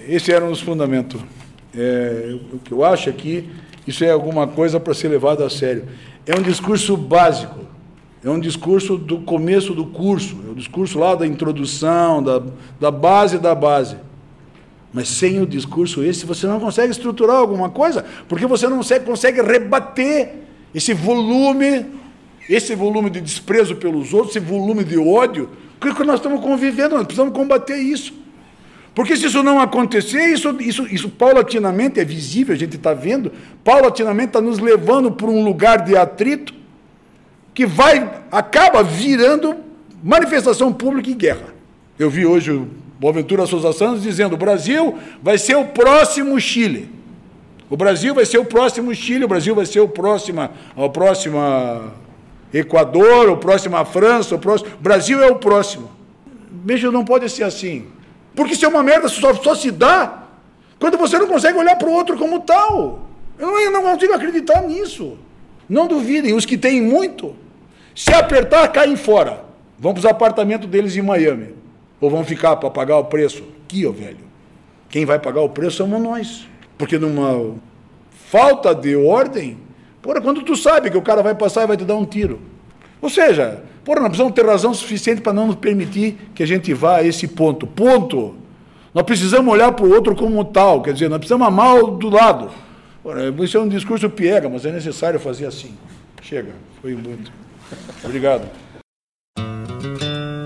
Esse 0.05 0.34
era 0.34 0.43
um 0.43 0.49
dos 0.49 0.59
fundamentos. 0.59 1.22
É, 1.74 2.38
o 2.51 2.59
que 2.59 2.74
eu 2.74 2.84
acho 2.84 3.09
aqui, 3.09 3.49
isso 3.88 4.03
é 4.03 4.11
alguma 4.11 4.45
coisa 4.47 4.78
para 4.78 4.93
ser 4.93 5.07
levado 5.07 5.45
a 5.45 5.49
sério. 5.49 5.86
É 6.26 6.36
um 6.36 6.41
discurso 6.41 6.97
básico, 6.97 7.59
é 8.22 8.30
um 8.30 8.38
discurso 8.38 8.97
do 8.97 9.20
começo 9.20 9.74
do 9.74 9.86
curso, 9.86 10.36
é 10.45 10.49
o 10.49 10.51
um 10.51 10.55
discurso 10.55 10.99
lá 10.99 11.15
da 11.15 11.26
introdução, 11.26 12.22
da, 12.22 12.43
da 12.78 12.91
base 12.91 13.39
da 13.39 13.55
base. 13.55 13.95
Mas 14.93 15.09
sem 15.09 15.41
o 15.41 15.45
discurso 15.45 16.03
esse, 16.03 16.25
você 16.25 16.47
não 16.47 16.59
consegue 16.59 16.91
estruturar 16.91 17.35
alguma 17.35 17.69
coisa, 17.69 18.05
porque 18.27 18.45
você 18.45 18.67
não 18.67 18.77
consegue, 18.77 19.41
rebater 19.41 20.35
esse 20.73 20.93
volume, 20.93 21.85
esse 22.49 22.73
volume 22.75 23.09
de 23.09 23.19
desprezo 23.19 23.75
pelos 23.75 24.13
outros, 24.13 24.35
esse 24.35 24.45
volume 24.45 24.83
de 24.83 24.97
ódio, 24.97 25.49
o 25.79 25.93
que 25.93 26.03
nós 26.03 26.15
estamos 26.15 26.41
convivendo? 26.41 26.95
Nós 26.95 27.05
precisamos 27.05 27.33
combater 27.33 27.77
isso. 27.77 28.13
Porque 28.95 29.15
se 29.15 29.27
isso 29.27 29.43
não 29.43 29.59
acontecer, 29.59 30.25
isso, 30.25 30.55
isso, 30.59 30.88
isso 30.88 31.07
paulatinamente 31.07 31.99
é 31.99 32.03
visível, 32.03 32.55
a 32.55 32.57
gente 32.57 32.77
está 32.77 32.95
vendo, 32.95 33.31
paulatinamente 33.63 34.29
está 34.29 34.41
nos 34.41 34.57
levando 34.57 35.11
para 35.11 35.27
um 35.27 35.43
lugar 35.43 35.85
de 35.85 35.95
atrito 35.95 36.51
que 37.53 37.63
vai, 37.63 38.23
acaba 38.31 38.81
virando 38.81 39.55
manifestação 40.03 40.73
pública 40.73 41.11
e 41.11 41.13
guerra. 41.13 41.53
Eu 41.99 42.09
vi 42.09 42.25
hoje 42.25 42.67
Boaventura 42.99 43.45
Souza 43.45 43.73
Santos 43.73 44.03
dizendo: 44.03 44.33
o 44.33 44.37
Brasil 44.37 44.97
vai 45.21 45.37
ser 45.37 45.55
o 45.55 45.65
próximo 45.65 46.39
Chile. 46.39 46.89
O 47.69 47.75
Brasil 47.75 48.13
vai 48.15 48.25
ser 48.25 48.37
o 48.37 48.45
próximo 48.45 48.93
Chile, 48.95 49.25
o 49.25 49.27
Brasil 49.27 49.53
vai 49.53 49.65
ser 49.65 49.81
o 49.81 49.89
próximo, 49.89 50.41
a 50.41 50.89
próxima 50.89 51.93
Equador, 52.53 53.29
o 53.29 53.37
próximo 53.37 53.83
França, 53.85 54.35
o 54.35 54.39
próximo. 54.39 54.71
Brasil 54.79 55.21
é 55.21 55.27
o 55.27 55.35
próximo. 55.35 55.91
Veja, 56.63 56.89
não 56.91 57.03
pode 57.03 57.29
ser 57.29 57.43
assim. 57.43 57.87
Porque 58.35 58.53
isso 58.53 58.65
é 58.65 58.69
uma 58.69 58.83
merda, 58.83 59.07
só, 59.09 59.33
só 59.33 59.53
se 59.53 59.71
dá 59.71 60.23
quando 60.79 60.97
você 60.97 61.17
não 61.17 61.27
consegue 61.27 61.57
olhar 61.57 61.75
para 61.75 61.89
o 61.89 61.91
outro 61.91 62.17
como 62.17 62.39
tal. 62.41 63.07
Eu 63.37 63.47
não, 63.47 63.59
eu 63.59 63.71
não 63.71 63.81
consigo 63.81 64.13
acreditar 64.13 64.61
nisso. 64.61 65.17
Não 65.67 65.87
duvidem, 65.87 66.33
os 66.33 66.45
que 66.45 66.57
têm 66.57 66.81
muito, 66.81 67.35
se 67.93 68.13
apertar, 68.13 68.67
caem 68.69 68.95
fora. 68.95 69.43
Vão 69.77 69.93
para 69.93 69.99
os 69.99 70.05
apartamentos 70.05 70.69
deles 70.69 70.95
em 70.95 71.01
Miami. 71.01 71.53
Ou 71.99 72.09
vão 72.09 72.23
ficar 72.23 72.55
para 72.57 72.69
pagar 72.69 72.97
o 72.97 73.05
preço. 73.05 73.43
Aqui, 73.65 73.85
ó, 73.85 73.91
velho. 73.91 74.25
Quem 74.89 75.05
vai 75.05 75.19
pagar 75.19 75.41
o 75.41 75.49
preço 75.49 75.77
somos 75.77 76.01
nós. 76.01 76.47
Porque 76.77 76.97
numa 76.97 77.55
falta 78.29 78.73
de 78.73 78.95
ordem, 78.95 79.57
Porra, 80.07 80.21
quando 80.21 80.41
tu 80.41 80.55
sabe 80.55 80.89
que 80.89 80.97
o 80.97 81.01
cara 81.01 81.21
vai 81.21 81.35
passar 81.35 81.63
e 81.63 81.67
vai 81.67 81.75
te 81.75 81.83
dar 81.83 81.95
um 81.95 82.05
tiro. 82.05 82.39
Ou 83.01 83.09
seja, 83.09 83.61
porra, 83.83 83.99
nós 83.99 84.07
precisamos 84.07 84.33
ter 84.33 84.45
razão 84.45 84.73
suficiente 84.73 85.19
para 85.19 85.33
não 85.33 85.47
nos 85.47 85.57
permitir 85.57 86.17
que 86.33 86.41
a 86.41 86.45
gente 86.45 86.73
vá 86.73 86.99
a 86.99 87.03
esse 87.03 87.27
ponto. 87.27 87.67
Ponto. 87.67 88.35
Nós 88.93 89.03
precisamos 89.03 89.53
olhar 89.53 89.73
para 89.73 89.85
o 89.85 89.91
outro 89.93 90.15
como 90.15 90.45
tal, 90.45 90.81
quer 90.81 90.93
dizer, 90.93 91.09
nós 91.09 91.17
precisamos 91.17 91.45
amar 91.45 91.81
do 91.83 92.09
lado. 92.09 92.49
Porra, 93.03 93.23
isso 93.43 93.57
é 93.57 93.59
um 93.59 93.67
discurso 93.67 94.09
piega, 94.09 94.47
mas 94.47 94.65
é 94.65 94.71
necessário 94.71 95.19
fazer 95.19 95.45
assim. 95.45 95.75
Chega, 96.21 96.53
foi 96.81 96.95
muito. 96.95 97.29
Obrigado. 98.01 98.47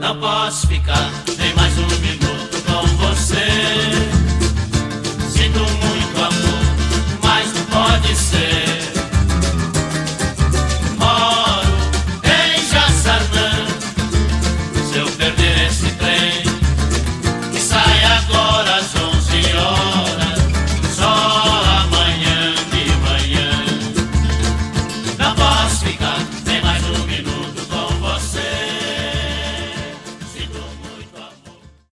Não 0.01 0.19
posso 0.19 0.67
ficar 0.67 1.23
você. 2.87 3.45
Sinto 5.29 5.59
muito. 5.59 5.90